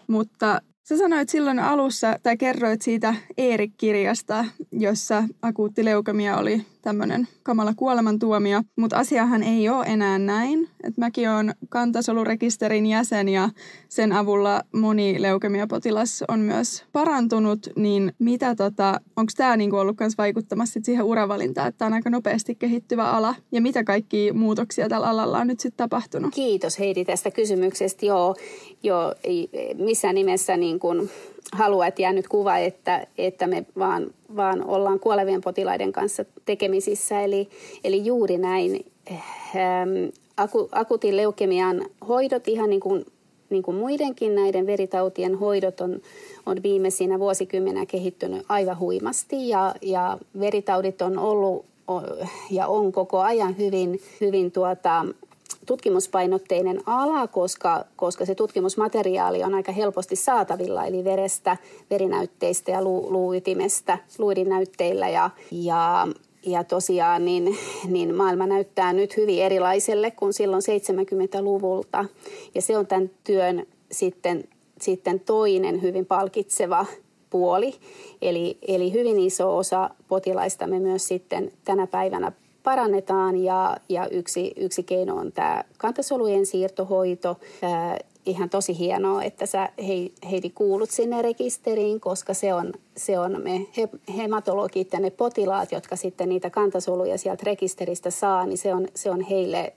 Mutta 0.06 0.60
Sä 0.82 0.98
sanoit 0.98 1.28
silloin 1.28 1.58
alussa, 1.58 2.18
tai 2.22 2.36
kerroit 2.36 2.82
siitä 2.82 3.14
Eerik-kirjasta, 3.38 4.44
jossa 4.72 5.24
akuutti 5.42 5.84
leukemia 5.84 6.36
oli 6.36 6.66
tämmöinen 6.82 7.28
kamala 7.42 7.72
kuolemantuomio, 7.76 8.62
mutta 8.76 8.96
asiahan 8.96 9.42
ei 9.42 9.68
ole 9.68 9.86
enää 9.86 10.18
näin. 10.18 10.68
Et 10.84 10.96
mäkin 10.96 11.30
olen 11.30 11.54
kantasolurekisterin 11.68 12.86
jäsen 12.86 13.28
ja 13.28 13.48
sen 13.88 14.12
avulla 14.12 14.62
moni 14.74 15.22
leukemiapotilas 15.22 16.24
on 16.28 16.40
myös 16.40 16.84
parantunut, 16.92 17.66
niin 17.76 18.12
mitä 18.18 18.54
tota, 18.54 19.00
onko 19.16 19.32
tämä 19.36 19.56
niinku 19.56 19.76
ollut 19.76 20.00
myös 20.00 20.18
vaikuttamassa 20.18 20.72
sit 20.72 20.84
siihen 20.84 21.04
uravalintaan, 21.04 21.68
että 21.68 21.78
tämä 21.78 21.86
on 21.86 21.92
aika 21.92 22.10
nopeasti 22.10 22.54
kehittyvä 22.54 23.10
ala 23.10 23.34
ja 23.52 23.60
mitä 23.60 23.84
kaikki 23.84 24.32
muutoksia 24.32 24.88
tällä 24.88 25.06
alalla 25.06 25.38
on 25.38 25.46
nyt 25.46 25.60
sitten 25.60 25.76
tapahtunut? 25.76 26.34
Kiitos 26.34 26.78
Heidi 26.78 27.04
tästä 27.04 27.30
kysymyksestä. 27.30 28.06
Joo, 28.06 28.36
joo 28.82 29.14
ei 29.24 29.50
missään 29.78 30.14
nimessä 30.14 30.56
niin 30.56 30.78
kuin 30.78 31.10
halua, 31.52 31.86
että 31.86 32.02
jää 32.02 32.12
nyt 32.12 32.28
kuva, 32.28 32.56
että, 32.56 33.06
että 33.18 33.46
me 33.46 33.66
vaan, 33.78 34.10
vaan 34.36 34.64
ollaan 34.64 35.00
kuolevien 35.00 35.40
potilaiden 35.40 35.92
kanssa 35.92 36.24
tekemisissä. 36.44 37.20
Eli, 37.20 37.48
eli 37.84 38.04
juuri 38.04 38.38
näin 38.38 38.86
ähm, 39.10 39.90
aku, 40.36 40.68
akuutin 40.72 41.16
leukemian 41.16 41.86
hoidot, 42.08 42.48
ihan 42.48 42.70
niin 42.70 42.80
kuin, 42.80 43.04
niin 43.50 43.62
kuin 43.62 43.76
muidenkin 43.76 44.34
näiden 44.34 44.66
veritautien 44.66 45.34
hoidot 45.34 45.80
on, 45.80 46.00
on 46.46 46.62
viimeisinä 46.62 47.18
vuosikymmenä 47.18 47.86
kehittynyt 47.86 48.42
aivan 48.48 48.78
huimasti 48.78 49.48
ja, 49.48 49.74
ja 49.82 50.18
veritaudit 50.40 51.02
on 51.02 51.18
ollut 51.18 51.64
ja 52.50 52.66
on 52.66 52.92
koko 52.92 53.20
ajan 53.20 53.58
hyvin, 53.58 54.00
hyvin 54.20 54.52
tuota, 54.52 55.06
tutkimuspainotteinen 55.66 56.80
ala, 56.86 57.26
koska, 57.26 57.84
koska 57.96 58.26
se 58.26 58.34
tutkimusmateriaali 58.34 59.42
on 59.42 59.54
aika 59.54 59.72
helposti 59.72 60.16
saatavilla, 60.16 60.84
eli 60.84 61.04
verestä, 61.04 61.56
verinäytteistä 61.90 62.70
ja 62.70 62.82
lu, 62.82 63.12
luuytimestä, 63.12 63.98
luidinäytteillä 64.18 65.08
ja, 65.08 65.30
ja 65.50 66.08
ja 66.46 66.64
tosiaan 66.64 67.24
niin, 67.24 67.58
niin 67.88 68.14
maailma 68.14 68.46
näyttää 68.46 68.92
nyt 68.92 69.16
hyvin 69.16 69.42
erilaiselle 69.42 70.10
kuin 70.10 70.32
silloin 70.32 70.62
70-luvulta. 70.62 72.04
Ja 72.54 72.62
se 72.62 72.78
on 72.78 72.86
tämän 72.86 73.10
työn 73.24 73.66
sitten, 73.92 74.44
sitten 74.80 75.20
toinen 75.20 75.82
hyvin 75.82 76.06
palkitseva 76.06 76.86
puoli. 77.30 77.74
Eli, 78.22 78.58
eli 78.68 78.92
hyvin 78.92 79.18
iso 79.18 79.56
osa 79.56 79.90
potilaista 80.08 80.66
me 80.66 80.78
myös 80.80 81.08
sitten 81.08 81.52
tänä 81.64 81.86
päivänä 81.86 82.32
parannetaan 82.62 83.36
ja, 83.36 83.76
ja 83.88 84.08
yksi, 84.08 84.52
yksi 84.56 84.82
keino 84.82 85.16
on 85.16 85.32
tämä 85.32 85.64
kantasolujen 85.78 86.46
siirtohoito. 86.46 87.36
Ää, 87.62 87.98
ihan 88.26 88.50
tosi 88.50 88.78
hienoa, 88.78 89.22
että 89.22 89.46
sä 89.46 89.68
Heidi 90.30 90.50
kuulut 90.50 90.90
sinne 90.90 91.22
rekisteriin, 91.22 92.00
koska 92.00 92.34
se 92.34 92.54
on, 92.54 92.72
se 92.96 93.18
on 93.18 93.42
me 93.42 93.66
hematologit 94.16 94.92
ja 94.92 95.00
ne 95.00 95.10
potilaat, 95.10 95.72
jotka 95.72 95.96
sitten 95.96 96.28
niitä 96.28 96.50
kantasoluja 96.50 97.18
sieltä 97.18 97.42
rekisteristä 97.46 98.10
saa, 98.10 98.46
niin 98.46 98.58
se 98.58 98.74
on, 98.74 98.88
se 98.94 99.10
on 99.10 99.20
heille 99.20 99.72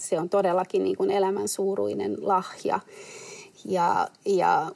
se 0.00 0.18
on 0.18 0.28
todellakin 0.28 0.84
niin 0.84 0.96
kuin 0.96 1.10
elämän 1.10 1.48
suuruinen 1.48 2.16
lahja. 2.20 2.80
Ja, 3.64 4.08
ja 4.26 4.70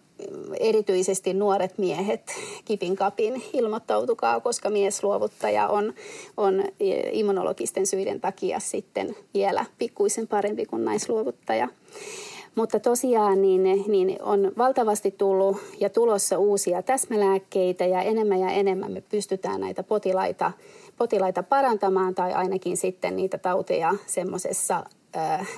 erityisesti 0.61 1.35
nuoret 1.35 1.79
miehet 1.79 2.22
kipin 2.64 2.97
kapin 2.97 3.43
ilmoittautukaa, 3.53 4.41
koska 4.41 4.70
miesluovuttaja 4.70 5.68
on, 5.68 5.95
on 6.37 6.64
immunologisten 7.12 7.87
syiden 7.87 8.20
takia 8.20 8.61
sitten 8.61 9.16
vielä 9.35 9.64
pikkuisen 9.79 10.29
parempi 10.29 10.66
kuin 10.66 10.85
naisluovuttaja. 10.85 11.68
Mutta 12.55 12.81
tosiaan 12.81 13.43
niin, 13.43 13.62
niin 13.87 14.22
on 14.22 14.53
valtavasti 14.59 15.11
tullut 15.11 15.57
ja 15.81 15.91
tulossa 15.91 16.39
uusia 16.39 16.83
täsmälääkkeitä 16.83 17.87
ja 17.87 18.03
enemmän 18.03 18.41
ja 18.41 18.51
enemmän 18.51 18.93
me 18.93 19.01
pystytään 19.01 19.61
näitä 19.61 19.83
potilaita, 19.83 20.53
potilaita 20.99 21.43
parantamaan 21.43 22.14
tai 22.14 22.33
ainakin 22.33 22.77
sitten 22.77 23.16
niitä 23.16 23.39
tauteja 23.39 23.95
semmoisessa 24.07 24.85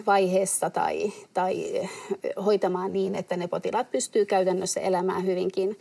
vaiheessa 0.07 0.71
tai, 0.71 1.13
tai 1.35 1.83
hoitamaan 2.45 2.93
niin, 2.93 3.15
että 3.15 3.37
ne 3.37 3.49
potilaat 3.49 3.91
pystyy 3.91 4.25
käytännössä 4.25 4.81
elämään 4.81 5.27
hyvinkin 5.27 5.79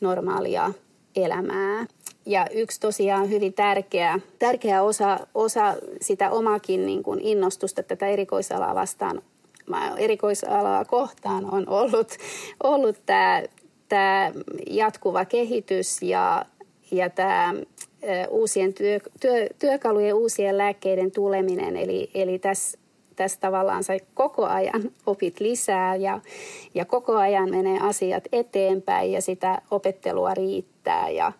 normaalia 0.00 0.72
elämää. 1.16 1.86
Ja 2.26 2.46
yksi 2.54 2.80
tosiaan 2.80 3.30
hyvin 3.30 3.54
tärkeä, 3.54 4.20
tärkeä 4.38 4.82
osa, 4.82 5.18
osa 5.34 5.74
sitä 6.00 6.30
omakin 6.30 6.86
niin 6.86 7.02
kuin 7.02 7.20
innostusta 7.20 7.82
tätä 7.82 8.06
erikoisalaa 8.06 8.74
vastaan, 8.74 9.22
erikoisalaa 9.96 10.84
kohtaan 10.84 11.54
on 11.54 11.68
ollut, 11.68 12.16
ollut 12.62 12.96
tämä, 13.06 13.42
tämä 13.88 14.32
jatkuva 14.70 15.24
kehitys 15.24 16.02
ja, 16.02 16.44
ja 16.90 17.10
tämä 17.10 17.54
uusien 18.30 18.74
työ, 18.74 19.00
työ, 19.20 19.46
työkalujen, 19.58 20.14
uusien 20.14 20.58
lääkkeiden 20.58 21.10
tuleminen. 21.10 21.76
Eli, 21.76 22.10
eli 22.14 22.38
tässä 22.38 22.78
tässä 23.18 23.40
tavallaan 23.40 23.84
sä 23.84 23.96
koko 24.14 24.46
ajan 24.46 24.82
opit 25.06 25.40
lisää 25.40 25.96
ja, 25.96 26.20
ja 26.74 26.84
koko 26.84 27.16
ajan 27.16 27.50
menee 27.50 27.78
asiat 27.80 28.24
eteenpäin 28.32 29.12
ja 29.12 29.22
sitä 29.22 29.62
opettelua 29.70 30.34
riittää 30.34 31.08
ja, 31.10 31.32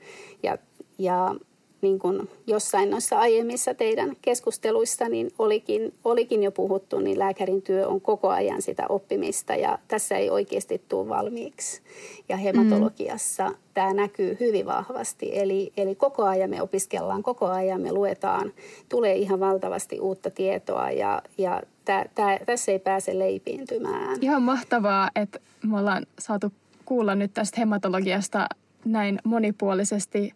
ja, 0.43 0.59
ja 0.99 1.35
niin 1.81 1.99
kuin 1.99 2.29
jossain 2.47 2.91
noissa 2.91 3.19
aiemmissa 3.19 3.75
teidän 3.75 4.17
keskusteluissa 4.23 5.09
niin 5.09 5.31
olikin, 5.39 5.95
olikin 6.05 6.43
jo 6.43 6.51
puhuttu, 6.51 6.99
niin 6.99 7.19
lääkärin 7.19 7.63
työ 7.63 7.89
on 7.89 8.01
koko 8.01 8.29
ajan 8.29 8.63
sitä 8.63 8.87
oppimista 8.89 9.55
ja 9.55 9.79
tässä 9.89 10.17
ei 10.17 10.31
oikeasti 10.31 10.83
tule 10.89 11.09
valmiiksi. 11.09 11.83
Ja 12.29 12.37
hematologiassa 12.37 13.49
mm. 13.49 13.55
tämä 13.75 13.93
näkyy 13.93 14.37
hyvin 14.41 14.67
vahvasti. 14.67 15.39
Eli, 15.39 15.73
eli 15.77 15.95
koko 15.95 16.25
ajan 16.25 16.51
me 16.51 16.63
opiskellaan, 16.63 17.23
koko 17.23 17.47
ajan 17.47 17.81
me 17.81 17.93
luetaan, 17.93 18.53
tulee 18.89 19.17
ihan 19.17 19.41
valtavasti 19.41 20.01
uutta 20.01 20.31
tietoa 20.31 20.91
ja, 20.91 21.23
ja 21.39 21.63
tää, 21.85 22.05
tää, 22.15 22.39
tässä 22.47 22.73
ei 22.73 22.79
pääse 22.79 23.19
leipiintymään. 23.19 24.19
Ihan 24.21 24.43
mahtavaa, 24.43 25.11
että 25.15 25.39
me 25.63 25.79
ollaan 25.79 26.07
saatu 26.19 26.53
kuulla 26.85 27.15
nyt 27.15 27.35
tästä 27.35 27.61
hematologiasta 27.61 28.49
näin 28.85 29.19
monipuolisesti. 29.25 30.33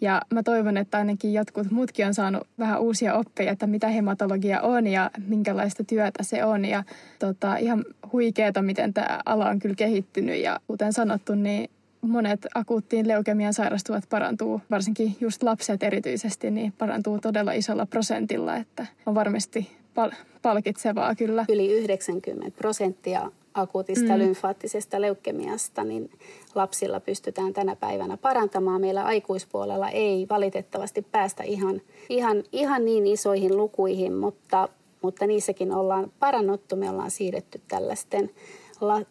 Ja 0.00 0.22
mä 0.32 0.42
toivon, 0.42 0.76
että 0.76 0.98
ainakin 0.98 1.34
jotkut 1.34 1.70
muutkin 1.70 2.06
on 2.06 2.14
saanut 2.14 2.46
vähän 2.58 2.80
uusia 2.80 3.14
oppeja, 3.14 3.52
että 3.52 3.66
mitä 3.66 3.88
hematologia 3.88 4.60
on 4.60 4.86
ja 4.86 5.10
minkälaista 5.26 5.84
työtä 5.84 6.22
se 6.22 6.44
on. 6.44 6.64
Ja 6.64 6.84
tota, 7.18 7.56
ihan 7.56 7.84
huikeeta, 8.12 8.62
miten 8.62 8.94
tämä 8.94 9.20
ala 9.26 9.48
on 9.48 9.58
kyllä 9.58 9.74
kehittynyt. 9.74 10.42
Ja 10.42 10.60
kuten 10.66 10.92
sanottu, 10.92 11.34
niin 11.34 11.70
monet 12.02 12.46
akuuttiin 12.54 13.08
leukemian 13.08 13.54
sairastuvat 13.54 14.04
parantuu, 14.10 14.60
varsinkin 14.70 15.16
just 15.20 15.42
lapset 15.42 15.82
erityisesti, 15.82 16.50
niin 16.50 16.72
parantuu 16.78 17.18
todella 17.18 17.52
isolla 17.52 17.86
prosentilla, 17.86 18.56
että 18.56 18.86
on 19.06 19.14
varmasti 19.14 19.70
pal- 19.94 20.10
palkitsevaa 20.42 21.14
kyllä. 21.14 21.44
Yli 21.48 21.72
90 21.72 22.50
prosenttia 22.58 23.30
akuutista 23.54 24.12
mm. 24.12 24.18
lymfaattisesta 24.18 25.00
leukemiasta, 25.00 25.84
niin 25.84 26.10
lapsilla 26.54 27.00
pystytään 27.00 27.52
tänä 27.52 27.76
päivänä 27.76 28.16
parantamaan. 28.16 28.80
Meillä 28.80 29.04
aikuispuolella 29.04 29.88
ei 29.88 30.26
valitettavasti 30.30 31.02
päästä 31.02 31.42
ihan, 31.42 31.80
ihan, 32.08 32.44
ihan 32.52 32.84
niin 32.84 33.06
isoihin 33.06 33.56
lukuihin, 33.56 34.14
mutta, 34.14 34.68
mutta 35.02 35.26
niissäkin 35.26 35.72
ollaan 35.72 36.12
parannuttu. 36.18 36.76
Me 36.76 36.90
ollaan 36.90 37.10
siirretty 37.10 37.60
tällaisten 37.68 38.30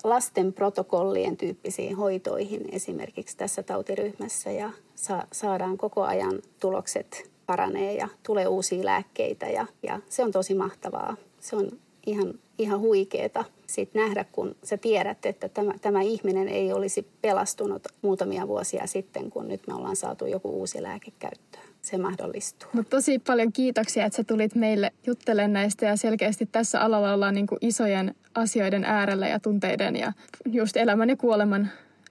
lasten 0.03 0.53
protokollien 0.53 1.37
tyyppisiin 1.37 1.95
hoitoihin 1.95 2.69
esimerkiksi 2.71 3.37
tässä 3.37 3.63
tautiryhmässä 3.63 4.51
ja 4.51 4.71
sa- 4.95 5.27
saadaan 5.31 5.77
koko 5.77 6.03
ajan 6.03 6.41
tulokset 6.59 7.31
paranee 7.45 7.93
ja 7.93 8.07
tulee 8.23 8.47
uusia 8.47 8.85
lääkkeitä 8.85 9.45
ja, 9.45 9.65
ja 9.83 9.99
se 10.09 10.23
on 10.23 10.31
tosi 10.31 10.55
mahtavaa. 10.55 11.17
Se 11.39 11.55
on 11.55 11.71
ihan, 12.06 12.34
ihan 12.58 12.80
huikeeta 12.80 13.45
sit 13.68 13.93
nähdä, 13.93 14.26
kun 14.32 14.56
sä 14.64 14.78
tiedät, 14.78 15.26
että 15.26 15.49
tämä, 15.49 15.74
tämä 15.82 16.01
ihminen 16.01 16.47
ei 16.47 16.74
olisi 16.74 17.08
pelastunut 17.22 17.88
muutamia 18.01 18.47
vuosia 18.47 18.88
sitten, 18.88 19.30
kun 19.30 19.47
nyt 19.47 19.68
me 19.68 19.74
ollaan 19.74 19.95
saatu 19.95 20.26
joku 20.26 20.49
uusi 20.49 20.84
lääke 20.84 21.12
käyttöön. 21.20 21.64
Se 21.82 21.97
mahdollistuu. 21.97 22.70
Mutta 22.74 22.89
tosi 22.89 23.20
paljon 23.20 23.54
kiitoksia, 23.54 24.06
että 24.06 24.18
sä 24.18 24.24
tulit 24.24 24.56
meille 24.56 24.91
juttelemaan 25.08 25.54
näistä 25.54 25.86
ja 25.86 25.95
selkeästi 25.95 26.45
tässä 26.51 26.82
alalla 26.82 27.14
ollaan 27.14 27.34
niin 27.34 27.47
kuin 27.47 27.58
isojen 27.62 28.16
asioiden 28.36 28.84
äärellä 28.84 29.28
ja 29.28 29.39
tunteiden 29.39 29.95
ja 29.95 30.14
just 30.45 30.78
elämän 30.78 31.10
ja 31.10 31.18
kuoleman 31.18 31.70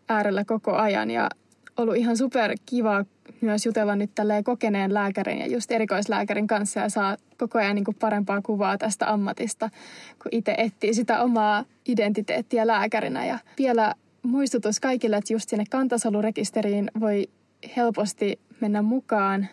äärellä 0.08 0.44
koko 0.44 0.72
ajan. 0.72 1.10
Ja 1.10 1.28
ollut 1.76 1.96
ihan 1.96 2.16
super 2.16 2.54
kiva 2.66 3.04
myös 3.42 3.66
jutella 3.66 3.96
nyt 3.96 4.10
tälleen 4.14 4.44
kokeneen 4.44 4.94
lääkärin 4.94 5.38
ja 5.38 5.46
just 5.46 5.70
erikoislääkärin 5.70 6.46
kanssa 6.46 6.80
ja 6.80 6.88
saa 6.88 7.16
koko 7.38 7.58
ajan 7.58 7.74
niin 7.74 7.84
kuin 7.84 7.96
parempaa 8.00 8.42
kuvaa 8.42 8.78
tästä 8.78 9.12
ammatista, 9.12 9.70
kun 10.22 10.28
itse 10.30 10.54
etsii 10.58 10.94
sitä 10.94 11.22
omaa 11.22 11.64
identiteettiä 11.88 12.66
lääkärinä. 12.66 13.26
Ja 13.26 13.38
vielä 13.58 13.94
muistutus 14.22 14.80
kaikille, 14.80 15.16
että 15.16 15.32
just 15.32 15.48
sinne 15.48 15.64
kantasolurekisteriin 15.70 16.90
voi 17.00 17.28
helposti 17.76 18.40
mennä 18.60 18.82
mukaan 18.82 19.48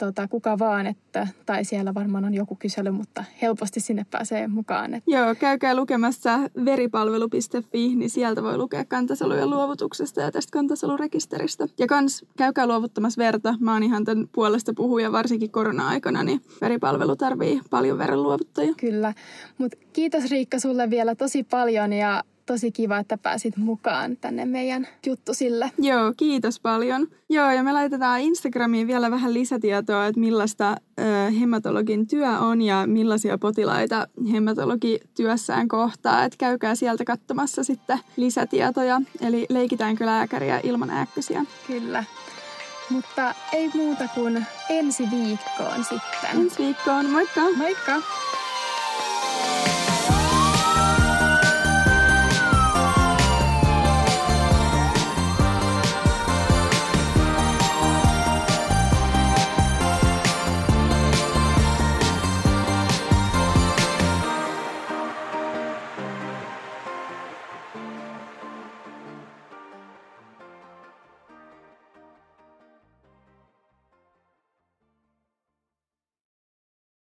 tota, 0.00 0.28
kuka 0.28 0.58
vaan, 0.58 0.86
että, 0.86 1.28
tai 1.46 1.64
siellä 1.64 1.94
varmaan 1.94 2.24
on 2.24 2.34
joku 2.34 2.56
kysely, 2.56 2.90
mutta 2.90 3.24
helposti 3.42 3.80
sinne 3.80 4.06
pääsee 4.10 4.48
mukaan. 4.48 4.94
Että. 4.94 5.10
Joo, 5.10 5.34
käykää 5.34 5.76
lukemassa 5.76 6.38
veripalvelu.fi, 6.64 7.94
niin 7.96 8.10
sieltä 8.10 8.42
voi 8.42 8.58
lukea 8.58 8.84
kantasolujen 8.84 9.50
luovutuksesta 9.50 10.20
ja 10.20 10.32
tästä 10.32 10.50
kantasolurekisteristä. 10.52 11.66
Ja 11.78 11.86
kans 11.86 12.24
käykää 12.36 12.66
luovuttamassa 12.66 13.18
verta. 13.18 13.54
Mä 13.60 13.72
oon 13.72 13.82
ihan 13.82 14.04
tämän 14.04 14.28
puolesta 14.32 14.72
puhuja, 14.76 15.12
varsinkin 15.12 15.50
korona-aikana, 15.50 16.22
niin 16.22 16.40
veripalvelu 16.60 17.16
tarvii 17.16 17.60
paljon 17.70 17.98
verenluovuttajia. 17.98 18.74
Kyllä, 18.80 19.14
mutta 19.58 19.78
kiitos 19.92 20.30
Riikka 20.30 20.58
sulle 20.58 20.90
vielä 20.90 21.14
tosi 21.14 21.42
paljon 21.42 21.92
ja 21.92 22.24
tosi 22.50 22.72
kiva, 22.72 22.98
että 22.98 23.18
pääsit 23.18 23.56
mukaan 23.56 24.16
tänne 24.16 24.44
meidän 24.44 24.88
juttusille. 25.06 25.72
Joo, 25.78 26.12
kiitos 26.16 26.60
paljon. 26.60 27.08
Joo, 27.28 27.50
ja 27.50 27.62
me 27.62 27.72
laitetaan 27.72 28.20
Instagramiin 28.20 28.86
vielä 28.86 29.10
vähän 29.10 29.34
lisätietoa, 29.34 30.06
että 30.06 30.20
millaista 30.20 30.76
ö, 31.00 31.30
hematologin 31.30 32.06
työ 32.06 32.38
on 32.38 32.62
ja 32.62 32.86
millaisia 32.86 33.38
potilaita 33.38 34.08
hematologi 34.32 35.00
työssään 35.16 35.68
kohtaa. 35.68 36.24
Että 36.24 36.36
käykää 36.38 36.74
sieltä 36.74 37.04
katsomassa 37.04 37.64
sitten 37.64 37.98
lisätietoja. 38.16 39.02
Eli 39.20 39.46
leikitäänkö 39.48 40.06
lääkäriä 40.06 40.60
ilman 40.62 40.90
ääkkösiä? 40.90 41.44
Kyllä. 41.66 42.04
Mutta 42.90 43.34
ei 43.52 43.70
muuta 43.74 44.08
kuin 44.14 44.46
ensi 44.68 45.04
viikkoon 45.10 45.84
sitten. 45.84 46.40
Ensi 46.40 46.58
viikkoon, 46.58 47.10
moikka! 47.10 47.40
Moikka! 47.56 48.02